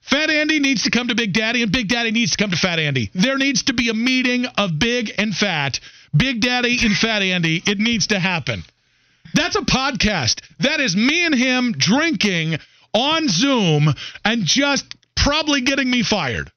Fat 0.00 0.30
Andy 0.30 0.60
needs 0.60 0.84
to 0.84 0.90
come 0.90 1.08
to 1.08 1.14
Big 1.14 1.34
Daddy, 1.34 1.62
and 1.62 1.70
Big 1.70 1.88
Daddy 1.88 2.10
needs 2.10 2.30
to 2.30 2.38
come 2.38 2.50
to 2.50 2.56
Fat 2.56 2.78
Andy. 2.78 3.10
There 3.12 3.36
needs 3.36 3.64
to 3.64 3.74
be 3.74 3.90
a 3.90 3.94
meeting 3.94 4.46
of 4.56 4.78
Big 4.78 5.12
and 5.18 5.36
Fat, 5.36 5.78
Big 6.16 6.40
Daddy 6.40 6.78
and 6.82 6.96
Fat 6.96 7.20
Andy. 7.20 7.62
It 7.66 7.78
needs 7.78 8.06
to 8.06 8.18
happen. 8.18 8.64
That's 9.34 9.56
a 9.56 9.60
podcast. 9.60 10.40
That 10.60 10.80
is 10.80 10.96
me 10.96 11.24
and 11.24 11.34
him 11.34 11.72
drinking 11.72 12.58
on 12.94 13.28
Zoom 13.28 13.92
and 14.24 14.44
just 14.44 14.94
probably 15.16 15.60
getting 15.60 15.90
me 15.90 16.02
fired. 16.02 16.50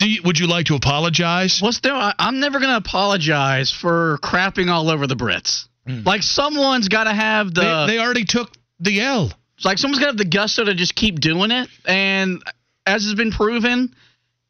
You, 0.00 0.22
would 0.24 0.38
you 0.38 0.46
like 0.46 0.66
to 0.66 0.74
apologize? 0.76 1.60
Well, 1.62 1.72
still, 1.72 1.94
I, 1.94 2.14
I'm 2.18 2.40
never 2.40 2.58
going 2.58 2.70
to 2.70 2.78
apologize 2.78 3.70
for 3.70 4.18
crapping 4.22 4.70
all 4.70 4.88
over 4.88 5.06
the 5.06 5.16
Brits. 5.16 5.66
Hmm. 5.86 6.02
Like 6.04 6.22
someone's 6.22 6.88
got 6.88 7.04
to 7.04 7.12
have 7.12 7.52
the. 7.52 7.86
They, 7.86 7.94
they 7.94 7.98
already 7.98 8.24
took 8.24 8.50
the 8.80 9.00
L. 9.00 9.32
It's 9.56 9.64
like 9.66 9.76
someone's 9.78 9.98
got 9.98 10.06
to 10.06 10.12
have 10.12 10.18
the 10.18 10.24
gusto 10.24 10.64
to 10.64 10.74
just 10.74 10.94
keep 10.94 11.20
doing 11.20 11.50
it. 11.50 11.68
And 11.84 12.42
as 12.86 13.04
has 13.04 13.14
been 13.14 13.30
proven, 13.30 13.94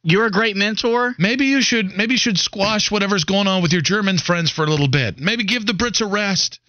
you're 0.02 0.26
a 0.26 0.30
great 0.30 0.56
mentor. 0.56 1.14
Maybe 1.18 1.46
you 1.46 1.62
should 1.62 1.96
maybe 1.96 2.14
you 2.14 2.18
should 2.18 2.38
squash 2.38 2.90
whatever's 2.90 3.24
going 3.24 3.48
on 3.48 3.60
with 3.60 3.72
your 3.72 3.82
German 3.82 4.18
friends 4.18 4.50
for 4.50 4.64
a 4.64 4.68
little 4.68 4.88
bit. 4.88 5.18
Maybe 5.18 5.44
give 5.44 5.66
the 5.66 5.72
Brits 5.72 6.00
a 6.00 6.06
rest. 6.06 6.60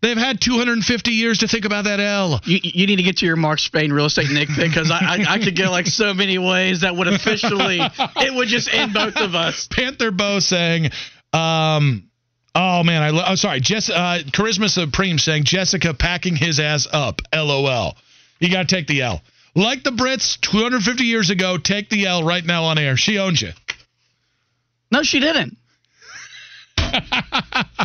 They've 0.00 0.16
had 0.16 0.40
250 0.40 1.10
years 1.10 1.38
to 1.38 1.48
think 1.48 1.64
about 1.64 1.84
that 1.84 1.98
L. 1.98 2.40
You, 2.44 2.60
you 2.62 2.86
need 2.86 2.96
to 2.96 3.02
get 3.02 3.18
to 3.18 3.26
your 3.26 3.36
Mark 3.36 3.58
Spain 3.58 3.92
real 3.92 4.06
estate 4.06 4.30
Nick 4.30 4.48
pick 4.48 4.68
because 4.68 4.90
I, 4.92 4.98
I 4.98 5.24
I 5.34 5.38
could 5.38 5.56
go 5.56 5.70
like 5.70 5.86
so 5.88 6.14
many 6.14 6.38
ways 6.38 6.82
that 6.82 6.94
would 6.94 7.08
officially 7.08 7.80
it 7.80 8.34
would 8.34 8.48
just 8.48 8.72
end 8.72 8.94
both 8.94 9.16
of 9.16 9.34
us. 9.34 9.66
Panther 9.70 10.12
Bow 10.12 10.38
saying, 10.38 10.90
um, 11.32 12.08
oh 12.54 12.84
man, 12.84 13.02
I 13.02 13.10
lo- 13.10 13.24
oh 13.26 13.34
sorry, 13.34 13.58
Jess, 13.58 13.90
uh, 13.90 14.20
Charisma 14.30 14.68
Supreme 14.70 15.18
saying 15.18 15.44
Jessica 15.44 15.92
packing 15.94 16.36
his 16.36 16.60
ass 16.60 16.86
up. 16.92 17.20
LOL. 17.34 17.96
You 18.38 18.50
got 18.52 18.68
to 18.68 18.74
take 18.74 18.86
the 18.86 19.02
L. 19.02 19.20
Like 19.56 19.82
the 19.82 19.90
Brits 19.90 20.40
250 20.40 21.02
years 21.02 21.30
ago, 21.30 21.58
take 21.58 21.90
the 21.90 22.06
L 22.06 22.22
right 22.22 22.44
now 22.44 22.64
on 22.64 22.78
air. 22.78 22.96
She 22.96 23.18
owns 23.18 23.42
you. 23.42 23.50
No, 24.92 25.02
she 25.02 25.18
didn't. 25.18 25.56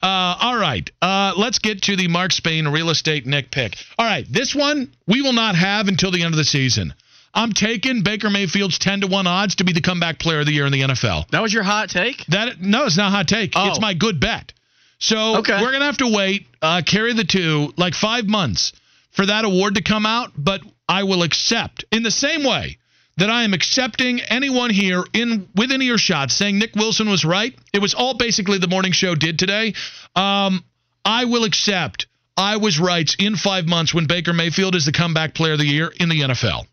Uh, 0.00 0.36
all 0.40 0.56
right. 0.56 0.88
Uh, 1.02 1.32
let's 1.36 1.58
get 1.58 1.82
to 1.82 1.96
the 1.96 2.06
Mark 2.06 2.30
Spain 2.30 2.68
real 2.68 2.88
estate 2.90 3.26
Nick 3.26 3.50
pick. 3.50 3.74
All 3.98 4.06
right. 4.06 4.24
This 4.30 4.54
one 4.54 4.92
we 5.08 5.22
will 5.22 5.32
not 5.32 5.56
have 5.56 5.88
until 5.88 6.12
the 6.12 6.22
end 6.22 6.32
of 6.32 6.38
the 6.38 6.44
season. 6.44 6.94
I'm 7.34 7.52
taking 7.52 8.02
Baker 8.02 8.30
Mayfield's 8.30 8.78
10 8.78 9.00
to 9.00 9.06
1 9.08 9.26
odds 9.26 9.56
to 9.56 9.64
be 9.64 9.72
the 9.72 9.80
comeback 9.80 10.20
player 10.20 10.40
of 10.40 10.46
the 10.46 10.52
year 10.52 10.66
in 10.66 10.72
the 10.72 10.82
NFL. 10.82 11.28
That 11.30 11.42
was 11.42 11.52
your 11.52 11.64
hot 11.64 11.90
take. 11.90 12.24
That 12.26 12.60
no, 12.60 12.86
it's 12.86 12.96
not 12.96 13.08
a 13.08 13.16
hot 13.16 13.26
take. 13.26 13.52
Oh. 13.56 13.70
It's 13.70 13.80
my 13.80 13.94
good 13.94 14.20
bet. 14.20 14.52
So 15.00 15.38
Okay. 15.38 15.60
we're 15.60 15.72
gonna 15.72 15.86
have 15.86 15.98
to 15.98 16.08
wait, 16.14 16.46
uh, 16.62 16.82
carry 16.86 17.12
the 17.14 17.24
two, 17.24 17.72
like 17.76 17.94
five 17.94 18.26
months 18.28 18.72
for 19.10 19.26
that 19.26 19.44
award 19.44 19.74
to 19.74 19.82
come 19.82 20.06
out. 20.06 20.30
But 20.36 20.60
I 20.88 21.02
will 21.02 21.24
accept 21.24 21.84
in 21.90 22.04
the 22.04 22.10
same 22.12 22.44
way 22.44 22.78
that 23.18 23.30
I 23.30 23.42
am 23.42 23.52
accepting 23.52 24.20
anyone 24.20 24.70
here 24.70 25.04
in 25.12 25.48
within 25.54 25.82
earshot 25.82 26.30
saying 26.30 26.58
Nick 26.58 26.76
Wilson 26.76 27.10
was 27.10 27.24
right. 27.24 27.52
It 27.72 27.82
was 27.82 27.94
all 27.94 28.14
basically 28.14 28.58
the 28.58 28.68
morning 28.68 28.92
show 28.92 29.14
did 29.14 29.38
today. 29.38 29.74
Um, 30.14 30.64
I 31.04 31.24
will 31.24 31.44
accept 31.44 32.06
I 32.36 32.58
was 32.58 32.78
right 32.78 33.12
in 33.18 33.34
five 33.34 33.66
months 33.66 33.92
when 33.92 34.06
Baker 34.06 34.32
Mayfield 34.32 34.76
is 34.76 34.86
the 34.86 34.92
comeback 34.92 35.34
player 35.34 35.54
of 35.54 35.58
the 35.58 35.66
year 35.66 35.92
in 35.98 36.08
the 36.08 36.20
NFL. 36.20 36.66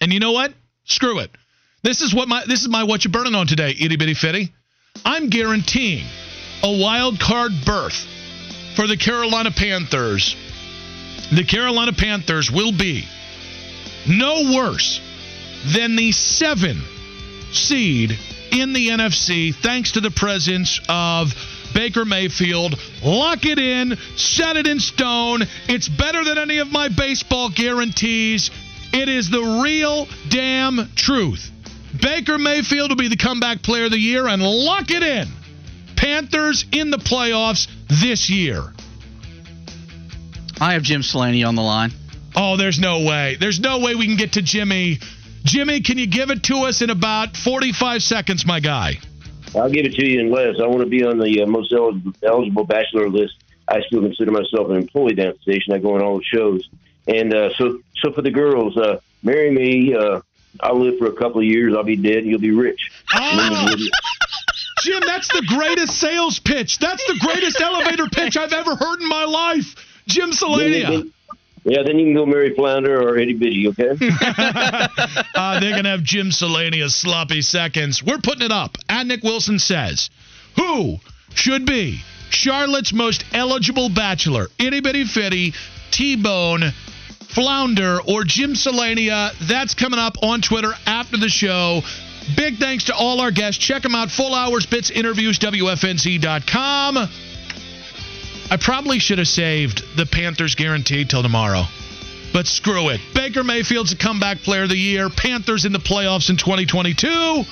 And 0.00 0.12
you 0.12 0.20
know 0.20 0.32
what? 0.32 0.54
Screw 0.84 1.18
it. 1.18 1.30
This 1.82 2.02
is 2.02 2.14
what 2.14 2.28
my 2.28 2.44
this 2.46 2.62
is 2.62 2.68
my 2.68 2.84
what 2.84 3.04
you 3.04 3.10
burning 3.10 3.34
on 3.34 3.48
today, 3.48 3.70
itty 3.70 3.96
bitty 3.96 4.14
fitty. 4.14 4.52
I'm 5.04 5.28
guaranteeing 5.28 6.06
a 6.62 6.80
wild 6.80 7.18
card 7.18 7.50
berth 7.66 8.06
for 8.76 8.86
the 8.86 8.96
Carolina 8.96 9.50
Panthers. 9.50 10.36
The 11.32 11.44
Carolina 11.44 11.92
Panthers 11.92 12.50
will 12.50 12.72
be 12.72 13.04
no 14.06 14.54
worse 14.54 15.00
than 15.64 15.96
the 15.96 16.12
seven 16.12 16.80
seed 17.52 18.18
in 18.50 18.72
the 18.72 18.88
NFC, 18.88 19.54
thanks 19.54 19.92
to 19.92 20.00
the 20.00 20.10
presence 20.10 20.80
of 20.88 21.34
Baker 21.74 22.04
Mayfield. 22.04 22.78
Lock 23.02 23.46
it 23.46 23.58
in, 23.58 23.96
set 24.16 24.56
it 24.56 24.66
in 24.66 24.78
stone. 24.78 25.42
It's 25.68 25.88
better 25.88 26.24
than 26.24 26.38
any 26.38 26.58
of 26.58 26.70
my 26.70 26.88
baseball 26.88 27.50
guarantees. 27.50 28.50
It 28.92 29.08
is 29.08 29.30
the 29.30 29.62
real 29.62 30.06
damn 30.28 30.90
truth. 30.94 31.50
Baker 32.00 32.38
Mayfield 32.38 32.90
will 32.90 32.96
be 32.96 33.08
the 33.08 33.16
comeback 33.16 33.62
player 33.62 33.86
of 33.86 33.90
the 33.90 33.98
year 33.98 34.26
and 34.26 34.42
lock 34.42 34.90
it 34.90 35.02
in. 35.02 35.28
Panthers 35.96 36.64
in 36.72 36.90
the 36.90 36.98
playoffs 36.98 37.68
this 37.88 38.28
year. 38.28 38.72
I 40.60 40.74
have 40.74 40.82
Jim 40.82 41.02
Celania 41.02 41.48
on 41.48 41.54
the 41.54 41.62
line. 41.62 41.92
Oh, 42.34 42.56
there's 42.56 42.78
no 42.78 43.00
way. 43.00 43.36
There's 43.38 43.60
no 43.60 43.80
way 43.80 43.94
we 43.94 44.06
can 44.06 44.16
get 44.16 44.32
to 44.32 44.42
Jimmy. 44.42 44.98
Jimmy, 45.44 45.80
can 45.80 45.98
you 45.98 46.06
give 46.06 46.30
it 46.30 46.44
to 46.44 46.58
us 46.58 46.82
in 46.82 46.90
about 46.90 47.36
45 47.36 48.02
seconds, 48.02 48.46
my 48.46 48.60
guy? 48.60 48.98
I'll 49.54 49.70
give 49.70 49.84
it 49.84 49.94
to 49.94 50.06
you 50.06 50.20
in 50.20 50.30
less. 50.30 50.56
I 50.62 50.66
want 50.66 50.80
to 50.80 50.86
be 50.86 51.04
on 51.04 51.18
the 51.18 51.42
uh, 51.42 51.46
most 51.46 51.72
eligible 51.72 52.64
bachelor 52.64 53.08
list. 53.08 53.34
I 53.68 53.80
still 53.82 54.00
consider 54.02 54.30
myself 54.30 54.70
an 54.70 54.76
employee 54.76 55.14
down 55.14 55.34
the 55.34 55.38
station. 55.40 55.74
I 55.74 55.78
go 55.78 55.94
on 55.94 56.02
all 56.02 56.18
the 56.18 56.24
shows. 56.24 56.68
And 57.06 57.34
uh, 57.34 57.50
so, 57.54 57.80
so 57.96 58.12
for 58.12 58.22
the 58.22 58.30
girls, 58.30 58.76
uh, 58.76 59.00
marry 59.22 59.50
me. 59.50 59.94
Uh, 59.94 60.20
I'll 60.60 60.78
live 60.78 60.98
for 60.98 61.06
a 61.06 61.12
couple 61.12 61.40
of 61.40 61.46
years. 61.46 61.74
I'll 61.76 61.82
be 61.82 61.96
dead, 61.96 62.24
you'll 62.24 62.40
be 62.40 62.50
rich. 62.50 62.90
Oh. 63.14 63.76
Jim, 64.80 65.02
that's 65.06 65.28
the 65.28 65.44
greatest 65.46 65.98
sales 65.98 66.38
pitch. 66.38 66.78
That's 66.78 67.04
the 67.06 67.18
greatest 67.20 67.60
elevator 67.60 68.06
pitch 68.06 68.36
I've 68.36 68.52
ever 68.52 68.74
heard 68.74 69.00
in 69.00 69.08
my 69.08 69.24
life. 69.24 69.74
Jim 70.06 70.30
Celania. 70.32 71.10
Yeah, 71.64 71.82
then 71.84 71.98
you 71.98 72.06
can 72.06 72.14
go 72.14 72.26
marry 72.26 72.54
Flounder 72.54 73.00
or 73.00 73.16
Itty 73.16 73.34
Bitty, 73.34 73.68
okay? 73.68 73.90
uh, 75.34 75.60
they're 75.60 75.70
going 75.72 75.84
to 75.84 75.90
have 75.90 76.02
Jim 76.02 76.30
Celania's 76.30 76.94
sloppy 76.94 77.40
seconds. 77.40 78.02
We're 78.02 78.18
putting 78.18 78.42
it 78.42 78.50
up. 78.50 78.78
And 78.88 79.08
Nick 79.08 79.22
Wilson 79.22 79.60
says, 79.60 80.10
who 80.56 80.96
should 81.34 81.64
be 81.64 82.00
Charlotte's 82.30 82.92
most 82.92 83.24
eligible 83.32 83.88
bachelor? 83.88 84.48
Itty 84.58 84.80
Bitty 84.80 85.04
Fitty, 85.04 85.54
T-Bone, 85.92 86.72
Flounder, 87.28 88.00
or 88.08 88.24
Jim 88.24 88.54
Selania? 88.54 89.32
That's 89.46 89.74
coming 89.74 90.00
up 90.00 90.16
on 90.20 90.40
Twitter 90.40 90.72
after 90.86 91.16
the 91.16 91.28
show. 91.28 91.82
Big 92.36 92.56
thanks 92.56 92.84
to 92.84 92.94
all 92.94 93.20
our 93.20 93.30
guests. 93.30 93.62
Check 93.62 93.82
them 93.82 93.94
out. 93.94 94.10
Full 94.10 94.34
hours, 94.34 94.66
bits, 94.66 94.90
interviews, 94.90 95.38
WFNZ.com. 95.38 97.08
I 98.52 98.58
probably 98.58 98.98
should 98.98 99.16
have 99.16 99.28
saved 99.28 99.82
the 99.96 100.04
Panthers 100.04 100.56
guarantee 100.56 101.06
till 101.06 101.22
tomorrow. 101.22 101.64
But 102.34 102.46
screw 102.46 102.90
it. 102.90 103.00
Baker 103.14 103.42
Mayfield's 103.42 103.94
a 103.94 103.96
comeback 103.96 104.40
player 104.40 104.64
of 104.64 104.68
the 104.68 104.76
year. 104.76 105.08
Panthers 105.08 105.64
in 105.64 105.72
the 105.72 105.78
playoffs 105.78 106.28
in 106.28 106.36
2022. 106.36 107.44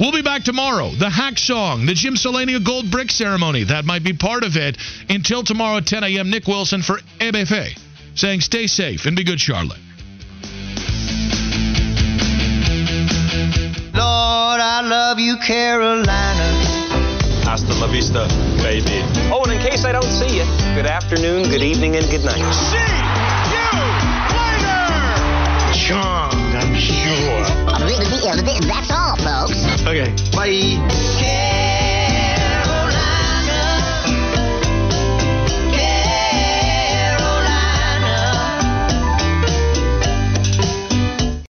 We'll 0.00 0.10
be 0.10 0.22
back 0.22 0.42
tomorrow. 0.42 0.90
The 0.90 1.08
hack 1.08 1.38
song, 1.38 1.86
the 1.86 1.94
Jim 1.94 2.14
Celania 2.14 2.58
gold 2.64 2.90
brick 2.90 3.12
ceremony. 3.12 3.62
That 3.62 3.84
might 3.84 4.02
be 4.02 4.12
part 4.12 4.42
of 4.42 4.56
it. 4.56 4.76
Until 5.08 5.44
tomorrow 5.44 5.76
at 5.76 5.86
10 5.86 6.02
a.m., 6.02 6.30
Nick 6.30 6.48
Wilson 6.48 6.82
for 6.82 6.98
MFA 7.20 7.78
saying 8.16 8.40
stay 8.40 8.66
safe 8.66 9.06
and 9.06 9.14
be 9.14 9.22
good, 9.22 9.40
Charlotte. 9.40 9.78
Lord, 13.94 14.60
I 14.60 14.80
love 14.82 15.20
you, 15.20 15.36
Carolina. 15.46 16.72
Hasta 17.44 17.72
la 17.74 17.86
vista, 17.86 18.26
baby. 18.62 19.02
Oh, 19.30 19.42
and 19.44 19.52
in 19.52 19.60
case 19.60 19.84
I 19.84 19.92
don't 19.92 20.10
see 20.10 20.38
you, 20.38 20.44
good 20.74 20.86
afternoon, 20.86 21.50
good 21.50 21.62
evening, 21.62 21.96
and 21.96 22.08
good 22.08 22.24
night. 22.24 22.40
See 22.54 22.78
you 23.50 23.68
later! 24.38 25.74
Charmed, 25.74 26.54
I'm 26.54 26.74
sure. 26.74 27.42
That's 28.66 28.90
all, 28.90 29.16
folks. 29.16 29.64
Okay, 29.86 30.14
bye. 30.32 31.61